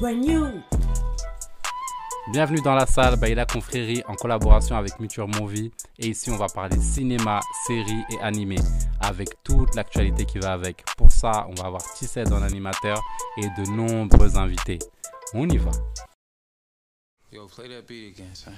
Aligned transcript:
brand 0.00 0.16
new. 0.16 0.62
Bienvenue 2.30 2.60
dans 2.60 2.74
la 2.74 2.86
salle 2.86 3.18
Baïla 3.18 3.46
Confrérie 3.46 4.02
en 4.06 4.14
collaboration 4.14 4.76
avec 4.76 5.00
Muture 5.00 5.26
Movie. 5.26 5.72
Et 5.98 6.08
ici, 6.08 6.30
on 6.30 6.36
va 6.36 6.46
parler 6.46 6.76
cinéma, 6.78 7.40
séries 7.66 8.04
et 8.10 8.20
animé 8.20 8.56
avec 9.00 9.30
toute 9.42 9.74
l'actualité 9.74 10.24
qui 10.24 10.38
va 10.38 10.52
avec. 10.52 10.84
Pour 10.96 11.10
ça, 11.10 11.46
on 11.48 11.54
va 11.54 11.68
avoir 11.68 11.82
Tissé 11.94 12.24
en 12.30 12.42
animateur 12.42 13.00
et 13.38 13.46
de 13.60 13.70
nombreux 13.70 14.36
invités. 14.36 14.78
On 15.34 15.48
y 15.48 15.56
va. 15.56 15.70
Yo, 17.32 17.46
play 17.46 17.68
that 17.68 17.82
beat 17.86 18.14
again, 18.14 18.34
son. 18.34 18.52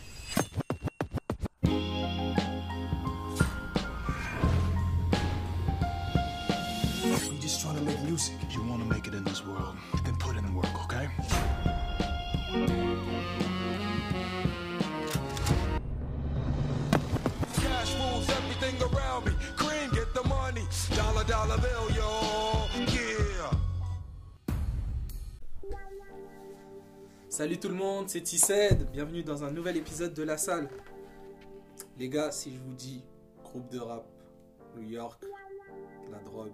Music. 8.21 8.35
If 8.43 8.55
you 8.55 8.63
want 8.63 8.83
to 8.83 8.89
make 8.89 9.07
it 9.07 9.15
in 9.15 9.25
this 9.25 9.45
world, 9.45 9.77
then 10.05 10.17
put 10.17 10.37
in 10.37 10.45
the 10.45 10.53
work, 10.53 10.85
okay? 10.85 11.09
Cash 17.55 17.95
everything 18.39 18.77
around 18.83 19.27
me. 19.27 19.33
Cream, 19.57 19.91
get 19.93 20.13
the 20.15 20.23
money. 20.29 20.63
Dollar, 20.95 21.25
dollar 21.25 21.59
bill, 21.59 21.97
yo. 21.97 22.07
Salut 27.29 27.59
tout 27.59 27.69
le 27.69 27.75
monde, 27.75 28.11
c'est 28.11 28.21
Tissed. 28.21 28.91
Bienvenue 28.93 29.23
dans 29.23 29.45
un 29.45 29.51
nouvel 29.51 29.79
épisode 29.79 30.13
de 30.13 30.23
La 30.23 30.37
Salle. 30.37 30.69
Les 31.97 32.11
gars, 32.11 32.31
si 32.31 32.53
je 32.53 32.59
vous 32.59 32.75
dis 32.75 33.03
groupe 33.43 33.71
de 33.71 33.79
rap, 33.79 34.05
New 34.77 34.87
York, 34.87 35.25
la 36.11 36.19
drogue, 36.19 36.53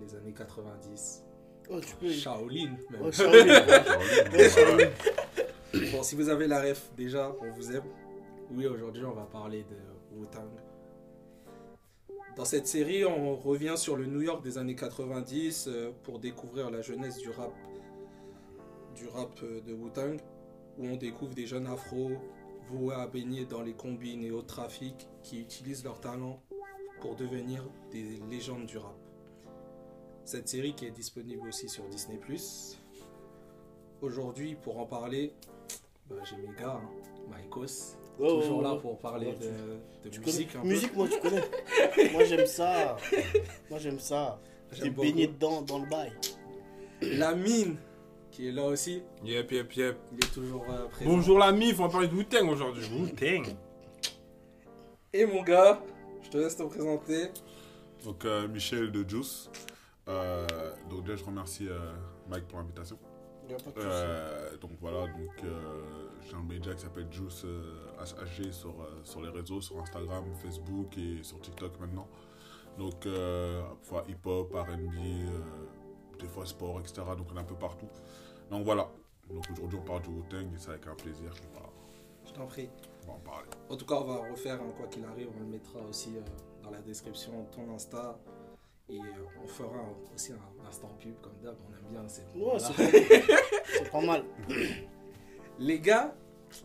les 0.00 0.14
années 0.14 0.34
90, 0.34 1.24
Oh, 1.70 1.80
tu 1.80 1.96
peux. 1.96 2.10
Shaolin 2.10 2.70
même. 2.90 3.02
Oh, 3.04 3.12
Shaolin. 3.12 3.44
Oh, 4.32 4.48
Shaolin. 4.48 4.90
Bon, 5.92 6.02
si 6.02 6.16
vous 6.16 6.28
avez 6.30 6.46
la 6.46 6.62
ref, 6.62 6.90
déjà, 6.96 7.34
on 7.42 7.50
vous 7.52 7.72
aime. 7.72 7.84
Oui, 8.50 8.66
aujourd'hui, 8.66 9.04
on 9.04 9.12
va 9.12 9.24
parler 9.24 9.64
de 9.64 10.16
Wu-Tang. 10.16 10.48
Dans 12.36 12.44
cette 12.46 12.66
série, 12.66 13.04
on 13.04 13.36
revient 13.36 13.74
sur 13.76 13.96
le 13.96 14.06
New 14.06 14.22
York 14.22 14.42
des 14.42 14.56
années 14.56 14.76
90 14.76 15.66
euh, 15.68 15.90
pour 16.04 16.20
découvrir 16.20 16.70
la 16.70 16.80
jeunesse 16.80 17.18
du 17.18 17.28
rap, 17.30 17.52
du 18.94 19.06
rap 19.08 19.38
euh, 19.42 19.60
de 19.60 19.74
Wu-Tang, 19.74 20.18
où 20.78 20.86
on 20.86 20.96
découvre 20.96 21.34
des 21.34 21.46
jeunes 21.46 21.66
afro 21.66 22.12
voués 22.70 22.94
à 22.94 23.06
baigner 23.06 23.44
dans 23.44 23.62
les 23.62 23.74
combines 23.74 24.22
et 24.22 24.30
autres 24.30 24.46
trafics 24.46 25.08
qui 25.22 25.40
utilisent 25.40 25.84
leur 25.84 26.00
talent 26.00 26.40
pour 27.00 27.16
devenir 27.16 27.64
des 27.90 28.20
légendes 28.30 28.66
du 28.66 28.78
rap. 28.78 28.96
Cette 30.28 30.46
série 30.46 30.74
qui 30.74 30.84
est 30.84 30.90
disponible 30.90 31.48
aussi 31.48 31.70
sur 31.70 31.84
Disney+. 31.84 32.20
Aujourd'hui, 34.02 34.56
pour 34.62 34.78
en 34.78 34.84
parler, 34.84 35.32
bah, 36.10 36.16
j'ai 36.22 36.36
mes 36.36 36.54
gars, 36.54 36.78
hein, 36.84 36.90
Maïkos, 37.30 37.96
Oh, 38.20 38.40
toujours 38.42 38.58
oh, 38.58 38.62
là 38.62 38.74
pour 38.74 38.98
parler 38.98 39.28
Oh, 39.32 39.38
tu- 39.40 39.46
de, 39.46 40.04
de 40.04 40.08
Tu 40.10 40.20
musique. 40.20 40.48
connais- 40.52 40.58
un 40.58 40.62
peu. 40.64 40.68
Musique, 40.68 40.94
moi, 40.94 41.08
tu 41.08 41.18
connais. 41.18 42.10
moi, 42.12 42.24
j'aime 42.24 42.44
ça. 42.44 42.98
Moi, 43.70 43.78
j'aime 43.78 43.98
ça. 43.98 44.38
Beaucoup. 44.82 45.00
baigné 45.00 45.28
dedans, 45.28 45.62
dans 45.62 45.78
le 45.78 45.88
bail. 45.88 46.12
La 47.00 47.34
mine, 47.34 47.78
qui 48.30 48.48
est 48.48 48.52
là 48.52 48.66
aussi, 48.66 49.02
Yep, 49.24 49.50
yep, 49.50 49.72
yep. 49.76 49.96
il 50.12 50.18
est 50.18 50.30
toujours 50.34 50.66
euh, 50.68 50.88
présent. 50.88 51.10
Bonjour 51.10 51.38
la 51.38 51.52
mif, 51.52 51.80
on 51.80 51.84
va 51.84 51.88
parler 51.88 52.08
de 52.08 52.14
Wu-Tang 52.14 52.50
aujourd'hui. 52.50 52.84
Wu-Tang. 52.92 53.46
Et 55.14 55.24
mon 55.24 55.42
gars, 55.42 55.82
je 56.22 56.28
te 56.28 56.36
laisse 56.36 56.54
te 56.54 56.64
présenter. 56.64 57.28
Donc 58.04 58.26
euh, 58.26 58.46
Michel 58.46 58.92
de 58.92 59.08
Juice. 59.08 59.48
Euh, 60.08 60.46
donc 60.88 61.02
déjà 61.02 61.16
je 61.16 61.24
remercie 61.24 61.68
euh, 61.68 61.78
Mike 62.28 62.48
pour 62.48 62.58
l'invitation. 62.58 62.98
Euh, 63.78 64.56
donc 64.58 64.72
voilà, 64.80 65.06
donc 65.06 65.42
euh, 65.42 66.08
j'ai 66.22 66.34
un 66.34 66.42
média 66.42 66.74
qui 66.74 66.82
s'appelle 66.82 67.10
Juice 67.10 67.46
HHG 67.98 68.52
sur, 68.52 68.74
sur 69.04 69.22
les 69.22 69.30
réseaux, 69.30 69.62
sur 69.62 69.80
Instagram, 69.80 70.24
Facebook 70.42 70.96
et 70.98 71.22
sur 71.22 71.40
TikTok 71.40 71.80
maintenant. 71.80 72.08
Donc 72.78 73.08
parfois 73.80 74.04
hip-hop, 74.08 74.52
R&B, 74.52 76.20
des 76.20 76.28
fois 76.28 76.44
sport, 76.46 76.78
etc. 76.80 77.02
Donc 77.16 77.28
on 77.32 77.36
est 77.36 77.40
un 77.40 77.44
peu 77.44 77.54
partout. 77.54 77.88
Donc 78.50 78.64
voilà. 78.64 78.88
Donc 79.30 79.44
aujourd'hui 79.50 79.78
on 79.82 79.84
parle 79.84 80.02
du 80.02 80.08
Wu-Tang 80.10 80.54
et 80.54 80.58
c'est 80.58 80.70
avec 80.70 80.86
un 80.86 80.94
plaisir 80.94 81.30
qu'on 81.30 81.60
va, 81.60 81.66
Je 82.26 82.32
t'en 82.32 82.46
prie. 82.46 82.68
on 83.04 83.08
va 83.08 83.12
en 83.14 83.20
parler. 83.20 83.48
En 83.68 83.76
tout 83.76 83.84
cas, 83.84 83.96
on 83.96 84.04
va 84.04 84.30
refaire, 84.30 84.60
hein, 84.60 84.72
quoi 84.76 84.86
qu'il 84.86 85.04
arrive, 85.04 85.28
on 85.36 85.40
le 85.40 85.46
mettra 85.46 85.80
aussi 85.88 86.16
dans 86.62 86.70
la 86.70 86.80
description, 86.80 87.46
ton 87.50 87.74
Insta. 87.74 88.18
Et 88.90 88.98
euh, 88.98 89.02
on 89.42 89.46
fera 89.46 89.76
un- 89.78 90.14
aussi 90.14 90.32
un 90.32 90.66
instant 90.68 90.88
pub, 91.00 91.14
comme 91.20 91.36
d'hab, 91.42 91.56
on 91.68 91.76
aime 91.76 91.90
bien. 91.90 92.08
C'est 92.08 92.22
Ouais, 92.34 92.42
voilà. 92.42 92.58
c'est 92.58 92.74
pas, 92.74 93.36
c'est 93.72 93.90
pas 93.90 94.00
mal. 94.00 94.24
Les 95.58 95.80
gars, 95.80 96.14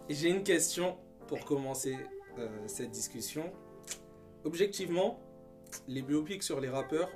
j'ai 0.09 0.29
une 0.29 0.43
question 0.43 0.97
pour 1.27 1.43
commencer 1.45 1.97
euh, 2.37 2.47
cette 2.67 2.91
discussion. 2.91 3.51
Objectivement, 4.45 5.19
les 5.87 6.01
biopics 6.01 6.43
sur 6.43 6.59
les 6.61 6.69
rappeurs, 6.69 7.09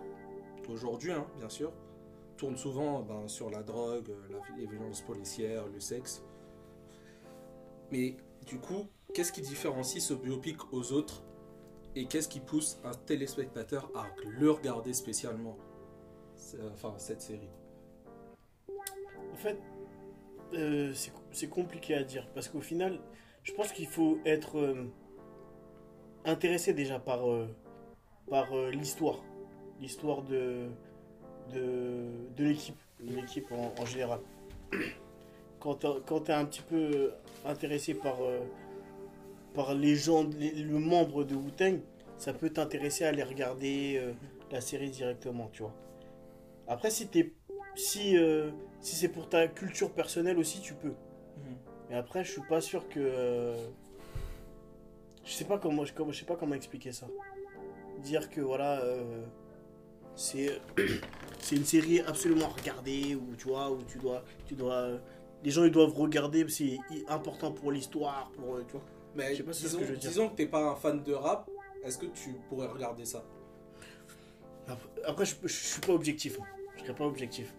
aujourd'hui, 0.69 1.11
hein, 1.11 1.25
bien 1.37 1.49
sûr, 1.49 1.71
tournent 2.35 2.57
souvent 2.57 3.01
ben, 3.01 3.27
sur 3.27 3.49
la 3.49 3.63
drogue, 3.63 4.09
euh, 4.09 4.27
la- 4.29 4.57
les 4.57 4.65
violences 4.67 5.01
policières, 5.01 5.67
le 5.67 5.79
sexe. 5.79 6.23
Mais 7.91 8.17
du 8.45 8.59
coup, 8.59 8.87
qu'est-ce 9.13 9.31
qui 9.31 9.41
différencie 9.41 10.03
ce 10.03 10.13
biopic 10.13 10.73
aux 10.73 10.91
autres 10.91 11.23
et 11.99 12.05
qu'est-ce 12.05 12.27
qui 12.27 12.39
pousse 12.39 12.79
un 12.83 12.91
téléspectateur 12.93 13.89
à 13.95 14.05
le 14.39 14.51
regarder 14.51 14.93
spécialement 14.93 15.57
C'est- 16.35 16.57
Enfin, 16.73 16.93
cette 16.97 17.21
série? 17.21 17.49
En 19.33 19.35
fait, 19.35 19.57
euh, 20.53 20.93
c'est 21.31 21.49
compliqué 21.49 21.95
à 21.95 22.03
dire. 22.03 22.27
Parce 22.33 22.47
qu'au 22.49 22.61
final, 22.61 22.99
je 23.43 23.53
pense 23.53 23.71
qu'il 23.71 23.87
faut 23.87 24.19
être 24.25 24.59
euh, 24.59 24.85
intéressé 26.25 26.73
déjà 26.73 26.99
par, 26.99 27.27
euh, 27.29 27.47
par 28.29 28.55
euh, 28.55 28.69
l'histoire. 28.71 29.23
L'histoire 29.79 30.21
de, 30.23 30.67
de, 31.53 32.05
de 32.35 32.43
l'équipe. 32.43 32.77
L'équipe 32.99 33.51
en, 33.51 33.73
en 33.81 33.85
général. 33.85 34.19
Quand 35.59 35.75
tu 35.75 35.87
es 35.87 36.33
un 36.33 36.45
petit 36.45 36.61
peu 36.61 37.11
intéressé 37.45 37.93
par, 37.93 38.21
euh, 38.21 38.39
par 39.57 39.73
les 39.73 39.95
gens, 39.95 40.23
les- 40.39 40.51
le 40.73 40.79
membre 40.79 41.23
de 41.25 41.35
Wu-Tang, 41.35 41.79
ça 42.17 42.31
peut 42.33 42.49
t'intéresser 42.51 43.03
à 43.05 43.09
aller 43.09 43.23
regarder 43.23 43.97
euh, 44.01 44.13
la 44.51 44.61
série 44.61 44.91
directement, 44.91 45.49
tu 45.51 45.63
vois. 45.63 45.73
Après, 46.67 46.91
si 46.91 47.07
t'es 47.07 47.33
si, 47.75 48.17
euh, 48.17 48.51
si 48.81 48.95
c'est 48.95 49.09
pour 49.09 49.29
ta 49.29 49.47
culture 49.47 49.91
personnelle 49.91 50.37
aussi, 50.39 50.61
tu 50.61 50.73
peux. 50.75 50.93
Mais 51.89 51.95
après, 51.95 52.23
je 52.23 52.31
suis 52.33 52.41
pas 52.53 52.61
sûr 52.61 52.87
que. 52.89 52.99
euh, 52.99 53.55
je 55.25 55.31
sais 55.33 55.45
pas 55.45 55.57
comment, 55.57 55.85
je, 55.85 55.93
comment- 55.93 56.11
je 56.11 56.19
sais 56.19 56.25
pas 56.25 56.35
comment 56.35 56.55
expliquer 56.55 56.91
ça. 56.91 57.07
Dire 58.03 58.29
que 58.29 58.41
voilà, 58.41 58.81
c'est 60.15 60.59
c'est 61.39 61.55
une 61.55 61.65
série 61.65 61.99
absolument 62.01 62.45
à 62.45 62.49
regarder 62.61 63.15
ou 63.15 63.35
tu 63.37 63.47
vois 63.47 63.71
où 63.71 63.79
tu 63.91 63.97
dois 63.99 64.23
tu 64.47 64.55
dois 64.55 64.99
les 65.43 65.51
gens 65.51 65.63
ils 65.65 65.71
doivent 65.71 65.93
regarder, 65.93 66.47
c'est 66.49 66.77
important 67.07 67.51
pour 67.51 67.71
l'histoire, 67.71 68.31
pour 68.35 68.57
tu 68.67 68.73
vois. 68.73 68.81
Mais 69.17 69.31
Je 69.31 69.37
sais 69.37 69.43
pas 69.43 69.53
si 69.53 69.63
c'est 69.63 69.67
ce 69.67 69.71
disons, 69.75 69.79
que 69.79 69.85
je 69.87 69.91
veux 69.93 69.97
dire. 69.97 70.09
disons 70.09 70.29
que 70.29 70.35
t'es 70.35 70.45
pas 70.45 70.63
un 70.63 70.75
fan 70.75 71.03
de 71.03 71.13
rap, 71.13 71.49
est-ce 71.83 71.97
que 71.97 72.05
tu 72.05 72.35
pourrais 72.49 72.67
regarder 72.67 73.03
ça? 73.05 73.25
Après, 74.67 74.89
après, 75.05 75.25
je, 75.25 75.35
je 75.43 75.47
suis 75.53 75.81
pas 75.81 75.93
objectif. 75.93 76.37
Je 76.77 76.81
serais 76.83 76.95
pas 76.95 77.05
objectif. 77.05 77.53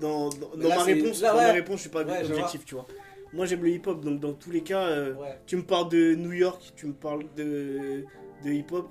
Dans, 0.00 0.30
dans, 0.30 0.56
dans 0.56 0.68
là, 0.68 0.76
ma 0.76 0.82
réponse, 0.84 1.20
là, 1.20 1.32
dans 1.32 1.38
ouais. 1.38 1.46
ma 1.48 1.52
réponse, 1.52 1.76
je 1.76 1.80
suis 1.82 1.90
pas 1.90 2.02
Ouais, 2.04 2.24
objectif, 2.24 2.64
tu 2.64 2.74
vois. 2.74 2.86
Moi, 3.32 3.44
j'aime 3.46 3.62
le 3.62 3.70
hip-hop, 3.70 4.00
donc 4.02 4.20
dans 4.20 4.32
tous 4.32 4.50
les 4.50 4.62
cas, 4.62 4.86
euh, 4.88 5.14
Ouais. 5.14 5.38
tu 5.46 5.56
me 5.56 5.62
parles 5.64 5.90
de 5.90 6.14
New 6.14 6.32
York, 6.32 6.72
tu 6.76 6.86
me 6.86 6.94
parles 6.94 7.24
de, 7.36 8.04
de 8.44 8.50
hip-hop, 8.50 8.88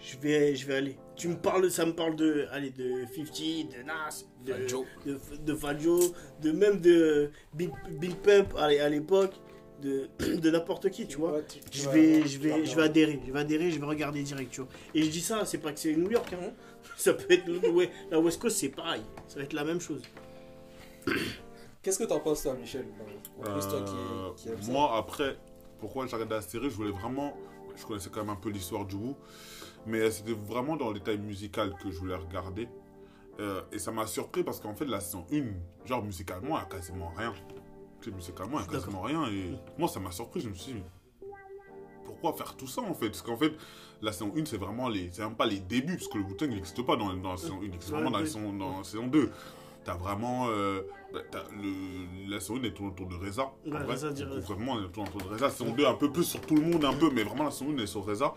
je 0.00 0.16
vais, 0.18 0.56
je 0.56 0.66
vais 0.66 0.74
aller. 0.76 0.98
Tu 1.14 1.28
me 1.28 1.36
parles, 1.36 1.70
ça 1.70 1.84
me 1.84 1.92
parle 1.94 2.16
de, 2.16 2.46
allez, 2.50 2.70
de 2.70 3.04
50, 3.14 3.76
de 3.76 3.82
Nas, 3.84 4.24
de 4.44 4.52
Fadjo. 4.54 4.86
de, 5.04 5.20
de 5.44 5.54
Fadjo, 5.54 6.00
de 6.40 6.50
même 6.52 6.80
de 6.80 7.30
Big, 7.52 7.70
Big 8.00 8.16
Pump 8.16 8.54
à, 8.56 8.64
à 8.64 8.88
l'époque, 8.88 9.34
de, 9.80 10.08
de 10.36 10.50
n'importe 10.50 10.90
qui, 10.90 11.06
tu 11.06 11.16
vois. 11.18 11.32
Ouais, 11.32 11.44
tu- 11.48 11.60
tu 11.60 11.78
Je 11.78 11.88
vais, 11.90 12.26
je 12.26 12.38
vas 12.38 12.56
vais, 12.56 12.64
je 12.66 12.76
vais 12.76 12.82
adhérer, 12.82 13.20
je 13.26 13.32
vais 13.32 13.38
adhérer, 13.40 13.70
je 13.70 13.78
vais 13.80 13.86
regarder 13.86 14.22
direct, 14.22 14.50
tu 14.50 14.60
vois. 14.60 14.70
Et 14.94 15.02
je 15.02 15.10
dis 15.10 15.20
ça, 15.20 15.44
c'est 15.44 15.58
pas 15.58 15.72
que 15.72 15.78
c'est 15.80 15.94
New 15.94 16.10
York, 16.10 16.32
hein. 16.32 16.52
Ça 16.96 17.14
peut 17.14 17.32
être 17.32 17.46
le- 17.46 17.70
ouais, 17.70 17.90
la 18.10 18.18
West 18.20 18.40
Coast, 18.40 18.56
c'est 18.58 18.68
pareil. 18.70 19.02
Ça 19.28 19.36
va 19.38 19.44
être 19.44 19.52
la 19.52 19.64
même 19.64 19.80
chose. 19.80 20.02
Qu'est-ce 21.82 21.98
que 21.98 22.04
t'en 22.04 22.20
penses, 22.20 22.42
toi, 22.42 22.54
Michel? 22.54 22.86
En 23.38 23.42
plus, 23.42 23.68
toi 23.68 23.80
qui, 23.82 24.48
Euh, 24.48 24.54
qui 24.60 24.70
moi, 24.70 24.96
après, 24.96 25.36
pourquoi 25.78 26.06
j'ai 26.06 26.14
regardé 26.14 26.34
la 26.34 26.42
série, 26.42 26.68
je 26.70 26.74
voulais 26.76 26.90
vraiment. 26.90 27.36
Je 27.76 27.86
connaissais 27.86 28.10
quand 28.10 28.20
même 28.20 28.30
un 28.30 28.36
peu 28.36 28.50
l'histoire 28.50 28.84
du 28.84 28.96
Wu, 28.96 29.14
mais 29.86 30.10
c'était 30.10 30.32
vraiment 30.34 30.76
dans 30.76 30.88
le 30.88 30.94
détail 30.98 31.18
musical 31.18 31.72
que 31.82 31.90
je 31.90 31.98
voulais 31.98 32.16
regarder. 32.16 32.68
Euh, 33.38 33.62
et 33.72 33.78
ça 33.78 33.90
m'a 33.92 34.06
surpris 34.06 34.42
parce 34.42 34.60
qu'en 34.60 34.74
fait, 34.74 34.84
la 34.84 35.00
saison 35.00 35.24
1, 35.32 35.86
genre 35.86 36.04
musicalement, 36.04 36.48
il 36.58 36.60
n'y 36.60 36.66
a 36.66 36.66
quasiment 36.66 37.10
rien. 37.16 37.32
Sais, 38.02 38.10
musicalement, 38.10 38.58
il 38.60 38.62
n'y 38.62 38.68
a 38.68 38.78
quasiment 38.78 39.02
rien. 39.02 39.26
Et 39.28 39.52
moi, 39.78 39.88
ça 39.88 40.00
m'a 40.00 40.10
surpris. 40.10 40.40
Je 40.40 40.48
me 40.48 40.54
suis 40.54 40.72
dit, 40.72 40.82
pourquoi 42.04 42.32
faire 42.32 42.56
tout 42.56 42.66
ça 42.66 42.80
en 42.82 42.94
fait? 42.94 43.08
Parce 43.08 43.22
qu'en 43.22 43.36
fait, 43.36 43.52
la 44.02 44.12
saison 44.12 44.32
1, 44.36 44.44
c'est 44.46 44.56
vraiment 44.56 44.88
les. 44.88 45.10
C'est 45.12 45.22
même 45.22 45.36
pas 45.36 45.46
les 45.46 45.60
débuts, 45.60 45.96
parce 45.96 46.08
que 46.08 46.18
le 46.18 46.24
Wu-Tang 46.24 46.48
n'existe 46.50 46.82
pas 46.84 46.96
dans, 46.96 47.12
dans 47.14 47.32
la 47.32 47.36
saison 47.36 47.58
1, 47.60 47.64
il 47.64 47.74
existe 47.74 47.92
vraiment 47.92 48.10
dans 48.10 48.18
la 48.18 48.26
saison, 48.26 48.52
dans 48.52 48.78
la 48.78 48.84
saison 48.84 49.06
2. 49.06 49.30
T'as 49.84 49.94
vraiment. 49.94 50.46
euh, 50.48 50.82
bah, 51.12 51.20
le, 51.52 52.30
la 52.30 52.40
saison 52.40 52.56
1 52.56 52.62
elle 52.64 52.74
tourne 52.74 52.88
autour 52.90 53.06
de 53.06 53.14
Reza. 53.16 53.50
Ouais. 53.66 53.78
Reza. 53.82 54.10
Vraiment, 54.10 54.78
elle 54.78 54.90
tourne 54.90 55.08
autour 55.08 55.22
de 55.22 55.28
Reza. 55.34 55.46
La 55.46 55.50
saison 55.50 55.72
2, 55.72 55.86
un 55.86 55.94
peu 55.94 56.10
plus 56.12 56.24
sur 56.24 56.40
tout 56.40 56.54
le 56.56 56.62
monde, 56.62 56.84
un 56.84 56.92
peu, 56.94 57.10
mais 57.10 57.22
vraiment 57.22 57.44
la 57.44 57.50
saison 57.50 57.70
1 57.70 57.74
elle 57.74 57.80
est 57.82 57.86
sur 57.86 58.04
Reza. 58.04 58.34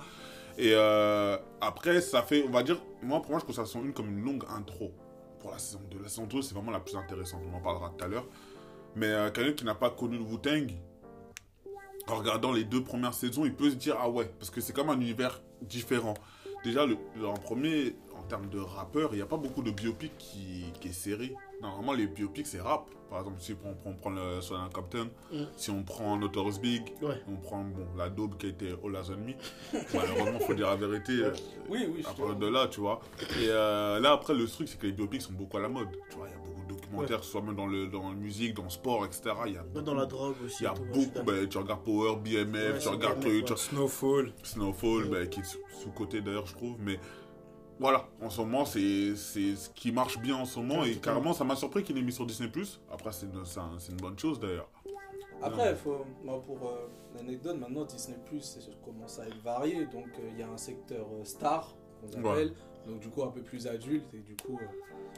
Et 0.57 0.71
euh, 0.73 1.37
après, 1.61 1.99
ça 2.01 2.21
fait, 2.21 2.45
on 2.47 2.51
va 2.51 2.63
dire, 2.63 2.79
moi 3.01 3.21
pour 3.21 3.31
moi, 3.31 3.39
je 3.39 3.45
considère 3.45 3.63
la 3.63 3.69
saison 3.69 3.83
1 3.85 3.91
comme 3.91 4.09
une 4.09 4.23
longue 4.23 4.43
intro 4.49 4.91
pour 5.39 5.51
la 5.51 5.57
saison 5.57 5.81
2. 5.91 5.97
La 6.03 6.09
saison 6.09 6.25
2, 6.25 6.41
c'est 6.41 6.53
vraiment 6.53 6.71
la 6.71 6.79
plus 6.79 6.95
intéressante, 6.95 7.41
on 7.51 7.57
en 7.57 7.59
parlera 7.61 7.91
tout 7.97 8.05
à 8.05 8.07
l'heure. 8.07 8.25
Mais 8.95 9.07
euh, 9.07 9.29
quelqu'un 9.31 9.53
qui 9.53 9.65
n'a 9.65 9.75
pas 9.75 9.89
connu 9.89 10.17
le 10.17 10.23
Wu-Tang, 10.23 10.67
en 12.07 12.15
regardant 12.15 12.51
les 12.51 12.63
deux 12.65 12.83
premières 12.83 13.13
saisons, 13.13 13.45
il 13.45 13.53
peut 13.53 13.69
se 13.69 13.75
dire, 13.75 13.95
ah 13.99 14.09
ouais, 14.09 14.29
parce 14.39 14.49
que 14.49 14.61
c'est 14.61 14.73
comme 14.73 14.89
un 14.89 14.99
univers 14.99 15.41
différent. 15.61 16.13
Déjà, 16.63 16.85
le, 16.85 16.97
le- 17.17 17.27
en 17.27 17.33
premier, 17.33 17.95
en 18.17 18.23
termes 18.23 18.49
de 18.49 18.59
rappeur, 18.59 19.09
il 19.13 19.17
n'y 19.17 19.21
a 19.21 19.25
pas 19.25 19.37
beaucoup 19.37 19.61
de 19.63 19.71
biopics 19.71 20.17
qui, 20.17 20.65
qui 20.79 20.89
est 20.89 20.93
série. 20.93 21.33
Normalement, 21.61 21.93
les 21.93 22.07
biopics, 22.07 22.47
c'est 22.47 22.61
rap. 22.61 22.85
Par 23.09 23.19
exemple, 23.19 23.37
si 23.41 23.53
on 23.63 23.73
prend, 23.75 23.91
on 23.91 23.93
prend 23.93 24.09
le 24.09 24.41
Solana 24.41 24.69
Captain, 24.73 25.05
Mm. 25.31 25.43
si 25.55 25.69
on 25.71 25.83
prend 25.83 26.17
Notorious 26.17 26.59
Big, 26.59 26.83
Ouais. 27.01 27.21
on 27.27 27.35
prend 27.35 27.63
bon, 27.63 27.85
la 27.97 28.09
daube 28.09 28.37
qui 28.37 28.47
a 28.47 28.49
été 28.49 28.73
All 28.83 28.95
As 28.95 29.09
Me. 29.11 29.33
Malheureusement, 29.93 30.39
faut 30.39 30.53
dire 30.53 30.67
la 30.67 30.75
vérité. 30.75 31.11
euh, 31.23 31.31
Oui, 31.69 31.85
oui, 31.93 32.01
à 32.01 32.13
partir 32.13 32.35
de 32.35 32.47
là, 32.47 32.67
tu 32.67 32.79
vois. 32.79 33.01
Et 33.39 33.47
euh, 33.49 33.99
là, 33.99 34.13
après, 34.13 34.33
le 34.33 34.47
truc, 34.47 34.67
c'est 34.67 34.79
que 34.79 34.87
les 34.87 34.93
biopics 34.93 35.21
sont 35.21 35.33
beaucoup 35.33 35.57
à 35.57 35.61
la 35.61 35.69
mode. 35.69 35.89
Tu 36.09 36.17
vois, 36.17 36.27
il 36.27 36.31
y 36.31 36.33
a 36.33 36.37
beaucoup 36.37 36.52
soit 37.21 37.41
même 37.41 37.55
dans, 37.55 37.67
le, 37.67 37.87
dans 37.87 38.09
la 38.09 38.15
musique, 38.15 38.53
dans 38.55 38.63
le 38.63 38.69
sport, 38.69 39.05
etc. 39.05 39.21
Il 39.47 39.53
y 39.53 39.57
a 39.57 39.61
Ouais, 39.61 39.67
beaucoup, 39.73 39.85
Dans 39.85 39.93
la 39.95 40.05
drogue 40.05 40.35
aussi. 40.45 40.57
il 40.61 40.63
y 40.63 40.67
a 40.67 40.71
tout, 40.73 40.81
ouais, 40.83 40.87
beaucoup. 41.07 41.25
bah, 41.25 41.33
tu 41.49 41.57
regardes 41.57 41.83
Power, 41.83 42.15
BMF, 42.17 42.73
Ouais, 42.73 42.79
tu 42.79 42.87
regardes 42.87 43.19
BMF, 43.19 43.33
ouais. 43.35 43.43
tu- 43.43 43.57
Snowfall. 43.57 44.33
Snowfall, 44.43 45.09
bah, 45.09 45.25
qui 45.27 45.39
est 45.39 45.43
sous- 45.43 45.59
sous-côté 45.81 46.21
d'ailleurs, 46.21 46.45
je 46.47 46.55
trouve. 46.55 46.75
Mais 46.79 46.99
voilà, 47.79 48.07
en 48.21 48.29
ce 48.29 48.39
moment, 48.41 48.65
c'est 48.65 49.15
c'est 49.15 49.55
ce 49.55 49.69
qui 49.71 49.91
marche 49.91 50.19
bien 50.19 50.35
en 50.37 50.45
ce 50.45 50.59
moment. 50.59 50.81
Ouais, 50.81 50.91
Et 50.91 50.95
carrément, 50.97 51.33
ça 51.33 51.43
m'a 51.43 51.55
surpris 51.55 51.83
qu'il 51.83 51.97
ait 51.97 52.01
mis 52.01 52.11
sur 52.13 52.25
Disney. 52.25 52.49
Après, 52.91 53.11
c'est 53.11 53.25
une, 53.25 53.37
un- 53.37 53.77
une 53.89 53.97
bonne 53.97 54.17
chose 54.17 54.39
d'ailleurs. 54.39 54.69
Après, 55.41 55.75
faut, 55.75 56.05
moi, 56.23 56.41
pour 56.41 56.69
euh, 56.69 56.87
l'anecdote, 57.15 57.57
maintenant 57.59 57.83
Disney 57.83 58.17
Plus 58.25 58.59
commence 58.85 59.19
à 59.19 59.27
être 59.27 59.41
varié. 59.43 59.85
Donc 59.87 60.07
euh, 60.19 60.29
il 60.31 60.39
y 60.39 60.43
a 60.43 60.47
un 60.49 60.57
secteur 60.57 61.05
euh, 61.11 61.25
star 61.25 61.75
qu'on 62.13 62.21
Ouais. 62.23 62.47
Donc 62.87 62.99
du 62.99 63.09
coup 63.09 63.23
un 63.23 63.31
peu 63.31 63.41
plus 63.41 63.67
adulte. 63.67 64.05
Et 64.13 64.19
du 64.19 64.35
coup, 64.35 64.57
euh, 64.61 64.65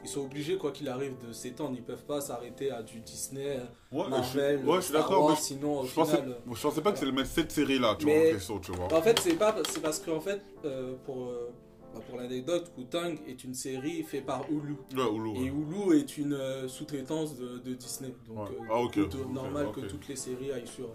ils 0.02 0.08
sont 0.08 0.24
obligés, 0.24 0.56
quoi 0.56 0.72
qu'il 0.72 0.88
arrive, 0.88 1.14
de 1.26 1.32
s'étendre. 1.32 1.74
Ils 1.76 1.82
peuvent 1.82 2.04
pas 2.04 2.20
s'arrêter 2.20 2.70
à 2.70 2.82
du 2.82 3.00
Disney, 3.00 3.58
Ouais, 3.92 4.04
je 4.04 4.10
Marvel, 4.10 4.58
suis, 4.60 4.68
ouais, 4.68 4.76
je 4.76 4.80
Star 4.82 5.02
d'accord. 5.02 5.20
Wars, 5.24 5.30
mais 5.30 5.36
je- 5.36 5.40
sinon 5.42 5.80
au 5.80 5.84
je, 5.86 5.94
pensais, 5.94 6.16
final. 6.16 6.30
euh, 6.32 6.54
je 6.54 6.62
pensais 6.62 6.80
pas 6.82 6.92
que 6.92 6.98
c'est 6.98 7.24
cette 7.24 7.52
série-là, 7.52 7.96
tu 7.98 8.06
Mais- 8.06 8.18
vois, 8.20 8.28
en 8.28 8.32
question, 8.34 8.58
tu 8.60 8.72
vois. 8.72 8.92
En 8.92 9.02
fait, 9.02 9.18
c'est 9.20 9.34
pas, 9.36 9.54
c'est 9.68 9.80
parce 9.80 9.98
qu'en 10.00 10.20
fait, 10.20 10.40
euh, 10.64 10.94
pour, 11.04 11.24
euh, 11.28 11.50
bah, 11.94 12.00
pour 12.08 12.18
l'anecdote, 12.18 12.70
Wu-Tang 12.76 13.16
est 13.26 13.42
une 13.42 13.54
série 13.54 14.02
faite 14.02 14.26
par 14.26 14.44
Hulu. 14.50 14.76
Ouais, 14.94 15.10
Hulu. 15.14 15.30
Et 15.40 15.46
Hulu 15.46 15.98
est 15.98 16.18
une 16.18 16.68
sous-traitance 16.68 17.36
de, 17.36 17.58
de 17.58 17.74
Disney. 17.74 18.14
Donc, 18.28 18.48
Ah, 18.70 18.78
ok, 18.80 18.92
tout- 19.08 19.18
ok, 19.22 19.32
normal 19.32 19.72
que 19.72 19.80
toutes 19.80 20.06
les 20.08 20.16
séries 20.16 20.52
aillent 20.52 20.66
sur, 20.68 20.90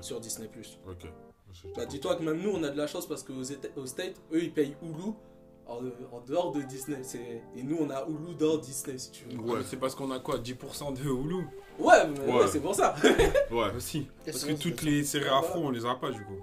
sur 0.00 0.20
Disney+. 0.20 0.48
Bah, 1.76 1.84
dis-toi 1.84 2.16
que 2.16 2.22
même 2.22 2.40
nous, 2.40 2.50
on 2.50 2.62
a 2.62 2.70
de 2.70 2.78
la 2.78 2.86
chance 2.86 3.06
parce 3.06 3.22
qu'aux 3.22 3.44
States, 3.44 4.16
eux, 4.32 4.42
ils 4.42 4.52
payent 4.52 4.74
Hulu 4.82 5.12
en, 5.72 6.16
en 6.16 6.20
dehors 6.26 6.52
de 6.52 6.62
Disney. 6.62 6.98
C'est- 7.02 7.42
Et 7.56 7.62
nous, 7.62 7.76
on 7.80 7.90
a 7.90 8.04
Hulu 8.08 8.34
dans 8.38 8.56
Disney, 8.58 8.98
si 8.98 9.10
tu 9.10 9.24
veux. 9.24 9.38
Ouais. 9.40 9.60
C'est 9.64 9.76
parce 9.78 9.94
qu'on 9.94 10.10
a 10.10 10.18
quoi 10.20 10.38
10% 10.38 10.92
de 10.94 11.00
Hulu 11.02 11.46
Ouais, 11.78 12.06
mais 12.08 12.20
Ouais. 12.32 12.40
ouais, 12.40 12.46
c'est 12.48 12.60
pour 12.60 12.74
ça. 12.74 12.94
Ouais. 13.50 13.74
Aussi. 13.76 14.06
Parce 14.24 14.44
que 14.44 14.52
toutes 14.52 14.82
les 14.82 15.04
séries 15.04 15.28
afro, 15.28 15.60
on 15.60 15.70
les 15.70 15.84
a 15.86 15.94
pas 15.94 16.10
du 16.10 16.24
coup. 16.24 16.36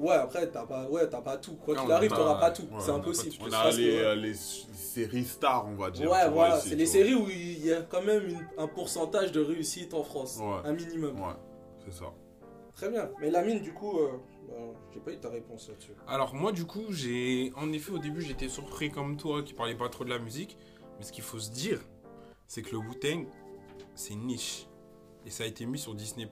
Ouais, 0.00 0.14
après, 0.14 0.48
t'as 0.50 0.66
pas, 0.66 0.88
ouais, 0.90 1.08
t'as 1.08 1.20
pas 1.20 1.36
tout. 1.36 1.54
Quoi 1.54 1.74
Ah, 1.78 1.82
qu'il 1.82 1.92
arrive, 1.92 2.10
pas- 2.10 2.16
t'auras 2.16 2.40
pas 2.40 2.50
tout. 2.50 2.62
ouais, 2.62 2.68
c'est 2.80 2.90
on 2.90 2.94
a 2.94 2.98
impossible. 2.98 3.36
On 3.40 3.52
a 3.52 3.70
que, 3.70 3.76
les, 3.76 3.90
ouais. 3.92 4.04
euh, 4.04 4.14
les, 4.16 4.34
séries 4.34 5.24
stars, 5.24 5.66
on 5.68 5.74
va 5.76 5.90
dire. 5.92 6.10
Ouais, 6.10 6.28
voilà, 6.32 6.58
c'est 6.58 6.74
les 6.74 6.86
séries 6.86 7.14
où 7.14 7.28
il 7.28 7.64
y 7.64 7.72
a 7.72 7.82
quand 7.82 8.02
même 8.02 8.28
une- 8.28 8.46
un 8.58 8.66
pourcentage 8.66 9.30
de 9.30 9.40
réussite 9.40 9.94
en 9.94 10.02
France. 10.02 10.38
Ouais. 10.40 10.68
Un 10.68 10.72
minimum. 10.72 11.14
Ouais, 11.20 11.34
c'est 11.84 11.92
ça. 11.92 12.06
Très 12.74 12.88
bien. 12.90 13.08
Mais 13.20 13.30
la 13.30 13.42
mine, 13.42 13.60
du 13.60 13.72
coup, 13.72 13.98
euh, 14.00 14.08
bah, 14.48 14.54
j'ai 14.92 15.00
pas 15.00 15.12
eu 15.12 15.18
ta 15.18 15.28
réponse 15.28 15.68
là-dessus. 15.68 15.92
Alors 16.06 16.34
moi 16.34 16.52
du 16.52 16.64
coup, 16.64 16.84
j'ai 16.90 17.52
en 17.56 17.72
effet 17.72 17.92
au 17.92 17.98
début, 17.98 18.22
j'étais 18.22 18.48
surpris 18.48 18.90
comme 18.90 19.16
toi 19.16 19.42
qui 19.42 19.54
parlais 19.54 19.74
pas 19.74 19.88
trop 19.88 20.04
de 20.04 20.10
la 20.10 20.18
musique, 20.18 20.56
mais 20.98 21.04
ce 21.04 21.12
qu'il 21.12 21.24
faut 21.24 21.38
se 21.38 21.50
dire, 21.50 21.80
c'est 22.46 22.62
que 22.62 22.72
le 22.72 22.78
Wu-Tang, 22.78 23.26
c'est 23.94 24.14
niche 24.14 24.66
et 25.26 25.30
ça 25.30 25.44
a 25.44 25.46
été 25.46 25.66
mis 25.66 25.78
sur 25.78 25.94
Disney+. 25.94 26.28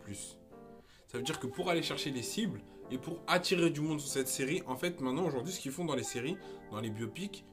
Ça 1.09 1.19
veut 1.19 1.25
dire 1.25 1.41
que 1.41 1.47
pour 1.47 1.71
aller 1.71 1.83
chercher 1.83 2.11
les 2.11 2.23
cibles 2.23 2.61
et 2.91 2.99
pour 2.99 3.21
attirer 3.27 3.71
du 3.71 3.81
monde 3.81 4.01
sur 4.01 4.11
cette 4.11 4.29
série, 4.29 4.63
en 4.67 4.77
fait, 4.77 5.01
maintenant 5.01 5.25
aujourd'hui, 5.25 5.53
ce 5.53 5.61
qu'ils 5.61 5.73
font 5.73 5.85
dans 5.85 5.95
les 5.95 6.03
séries, 6.03 6.37
dans 6.71 6.81
les 6.81 6.91
biopics, 6.91 7.45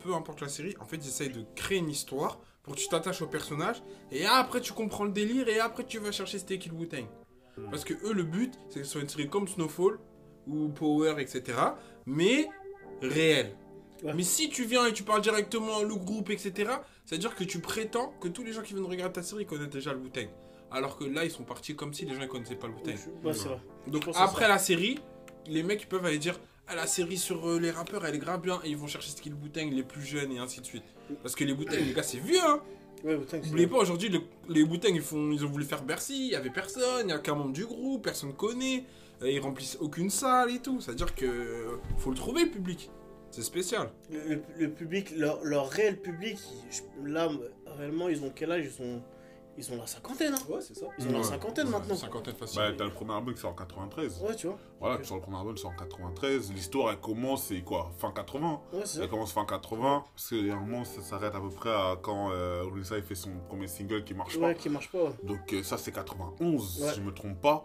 peu 0.00 0.14
importe 0.14 0.40
la 0.40 0.48
série, 0.48 0.74
en 0.80 0.84
fait, 0.84 0.96
ils 0.96 1.08
essayent 1.08 1.30
de 1.30 1.44
créer 1.54 1.78
une 1.78 1.90
histoire 1.90 2.38
pour 2.66 2.74
que 2.74 2.80
tu 2.80 2.88
t'attaches 2.88 3.22
au 3.22 3.28
personnage 3.28 3.82
et 4.10 4.26
après 4.26 4.60
tu 4.60 4.72
comprends 4.72 5.04
le 5.04 5.12
délire 5.12 5.48
et 5.48 5.60
après 5.60 5.84
tu 5.84 5.98
vas 5.98 6.10
chercher 6.10 6.38
c'était 6.40 6.58
qui 6.58 6.68
le 6.68 6.74
Wu-Tang. 6.74 7.06
Parce 7.70 7.84
que 7.84 7.94
eux, 8.04 8.12
le 8.12 8.22
but, 8.22 8.54
c'est 8.68 8.80
que 8.80 8.84
ce 8.84 8.92
soit 8.92 9.00
une 9.00 9.08
série 9.08 9.28
comme 9.28 9.48
Snowfall 9.48 9.98
ou 10.46 10.68
Power, 10.68 11.14
etc. 11.18 11.58
Mais 12.04 12.48
réelle. 13.02 13.54
Ouais. 14.02 14.12
Mais 14.14 14.22
si 14.22 14.50
tu 14.50 14.64
viens 14.64 14.86
et 14.86 14.92
tu 14.92 15.02
parles 15.02 15.22
directement 15.22 15.82
le 15.82 15.94
groupe, 15.94 16.30
etc., 16.30 16.70
c'est-à-dire 17.04 17.34
que 17.34 17.44
tu 17.44 17.60
prétends 17.60 18.12
que 18.20 18.28
tous 18.28 18.44
les 18.44 18.52
gens 18.52 18.62
qui 18.62 18.74
viennent 18.74 18.86
regarder 18.86 19.14
ta 19.14 19.22
série 19.22 19.46
connaissent 19.46 19.70
déjà 19.70 19.92
le 19.92 20.00
Wu-Tang. 20.00 20.28
Alors 20.70 20.98
que 20.98 21.04
là, 21.04 21.24
ils 21.24 21.30
sont 21.30 21.44
partis 21.44 21.74
comme 21.74 21.94
si 21.94 22.04
les 22.04 22.14
gens 22.14 22.20
ne 22.20 22.26
connaissaient 22.26 22.56
pas 22.56 22.66
le. 22.66 22.74
Ouais, 22.74 23.32
vrai. 23.32 23.60
Donc 23.86 24.04
c'est 24.04 24.16
après 24.16 24.48
la 24.48 24.58
série, 24.58 24.98
les 25.46 25.62
mecs 25.62 25.88
peuvent 25.88 26.04
aller 26.04 26.18
dire 26.18 26.38
ah, 26.68 26.74
la 26.74 26.86
série 26.86 27.16
sur 27.16 27.48
euh, 27.48 27.60
les 27.60 27.70
rappeurs 27.70 28.04
elle 28.04 28.16
est 28.16 28.18
grave 28.18 28.40
bien 28.40 28.60
et 28.64 28.70
ils 28.70 28.76
vont 28.76 28.88
chercher 28.88 29.10
ce 29.10 29.22
qu'est 29.22 29.30
le 29.30 29.36
Wu-Tang 29.36 29.70
les 29.70 29.84
plus 29.84 30.02
jeunes 30.02 30.32
et 30.32 30.38
ainsi 30.38 30.60
de 30.60 30.66
suite. 30.66 30.82
Parce 31.22 31.36
que 31.36 31.44
les 31.44 31.52
Wu-Tang 31.52 31.78
les 31.78 31.92
gars 31.92 32.02
c'est 32.02 32.18
vieux 32.18 32.40
hein. 32.44 32.60
Ouais, 33.04 33.16
pas 33.66 33.76
aujourd'hui 33.78 34.08
le- 34.08 34.20
les 34.48 34.62
Wu-Tang 34.62 34.94
ils 34.94 35.00
font 35.02 35.30
ils 35.30 35.44
ont 35.44 35.48
voulu 35.48 35.64
faire 35.64 35.82
Bercy, 35.82 36.26
il 36.26 36.32
y 36.32 36.34
avait 36.34 36.50
personne, 36.50 37.06
il 37.08 37.10
y 37.10 37.12
a 37.12 37.18
qu'un 37.18 37.34
membre 37.34 37.52
du 37.52 37.64
groupe, 37.66 38.02
personne 38.04 38.32
connaît, 38.32 38.84
euh, 39.22 39.30
ils 39.30 39.40
remplissent 39.40 39.78
aucune 39.80 40.10
salle 40.10 40.50
et 40.50 40.58
tout. 40.60 40.80
C'est-à-dire 40.80 41.14
que 41.14 41.26
euh, 41.26 41.76
faut 41.98 42.10
le 42.10 42.16
trouver 42.16 42.44
le 42.44 42.50
public. 42.50 42.90
C'est 43.30 43.42
spécial. 43.42 43.90
Le, 44.10 44.34
le- 44.36 44.42
le 44.58 44.70
public, 44.70 45.10
leur, 45.16 45.44
leur 45.44 45.68
réel 45.68 46.00
public, 46.00 46.38
là, 47.04 47.28
réellement, 47.78 48.08
ils 48.08 48.22
ont 48.24 48.32
quel 48.34 48.50
âge? 48.52 48.64
Ils 48.64 48.70
sont, 48.72 49.02
ils 49.58 49.72
ont 49.72 49.76
la 49.76 49.86
cinquantaine, 49.86 50.34
hein 50.34 50.38
Ouais, 50.48 50.60
c'est 50.60 50.74
ça. 50.74 50.86
Ils 50.98 51.08
ont 51.08 51.12
la 51.12 51.18
Ouais. 51.18 51.24
cinquantaine 51.24 51.68
maintenant. 51.68 51.94
Cinquantaine 51.94 52.34
facile. 52.34 52.58
Bah, 52.58 52.72
t'as 52.76 52.84
le 52.84 52.90
premier 52.92 53.14
album 53.14 53.34
qui 53.34 53.40
sort 53.40 53.50
en 53.52 53.54
93. 53.54 54.20
Ouais, 54.22 54.34
tu 54.36 54.46
vois. 54.48 54.58
Voilà, 54.80 54.98
tu 54.98 55.04
sors 55.04 55.16
le 55.16 55.22
premier 55.22 55.38
album, 55.38 55.56
c'est 55.56 55.66
en 55.66 55.72
93. 55.76 56.52
L'histoire, 56.52 56.90
elle 56.92 57.00
commence, 57.00 57.44
c'est 57.44 57.60
quoi? 57.62 57.90
Fin 57.98 58.12
80 58.12 58.60
Ouais, 58.72 58.80
c'est 58.84 58.98
ça. 58.98 59.02
Elle 59.04 59.08
commence 59.10 59.32
fin 59.32 59.44
80. 59.44 60.04
Parce 60.14 60.28
que, 60.30 60.50
un 60.50 60.56
moment, 60.56 60.84
ça 60.84 61.00
s'arrête 61.02 61.34
à 61.34 61.40
peu 61.40 61.50
près 61.50 61.70
à 61.70 61.96
quand 62.00 62.30
euh, 62.32 62.64
il 62.74 63.02
fait 63.02 63.14
son 63.14 63.30
premier 63.48 63.68
single 63.68 64.04
qui 64.04 64.14
marche 64.14 64.36
Ouais, 64.36 64.54
pas. 64.54 64.54
qui 64.54 64.68
marche 64.68 64.90
pas. 64.90 65.04
ouais. 65.04 65.12
Donc, 65.22 65.52
euh, 65.52 65.62
ça, 65.62 65.78
c'est 65.78 65.92
91, 65.92 66.82
Ouais. 66.82 66.88
si 66.90 66.96
je 66.96 67.00
me 67.02 67.12
trompe 67.12 67.40
pas. 67.40 67.64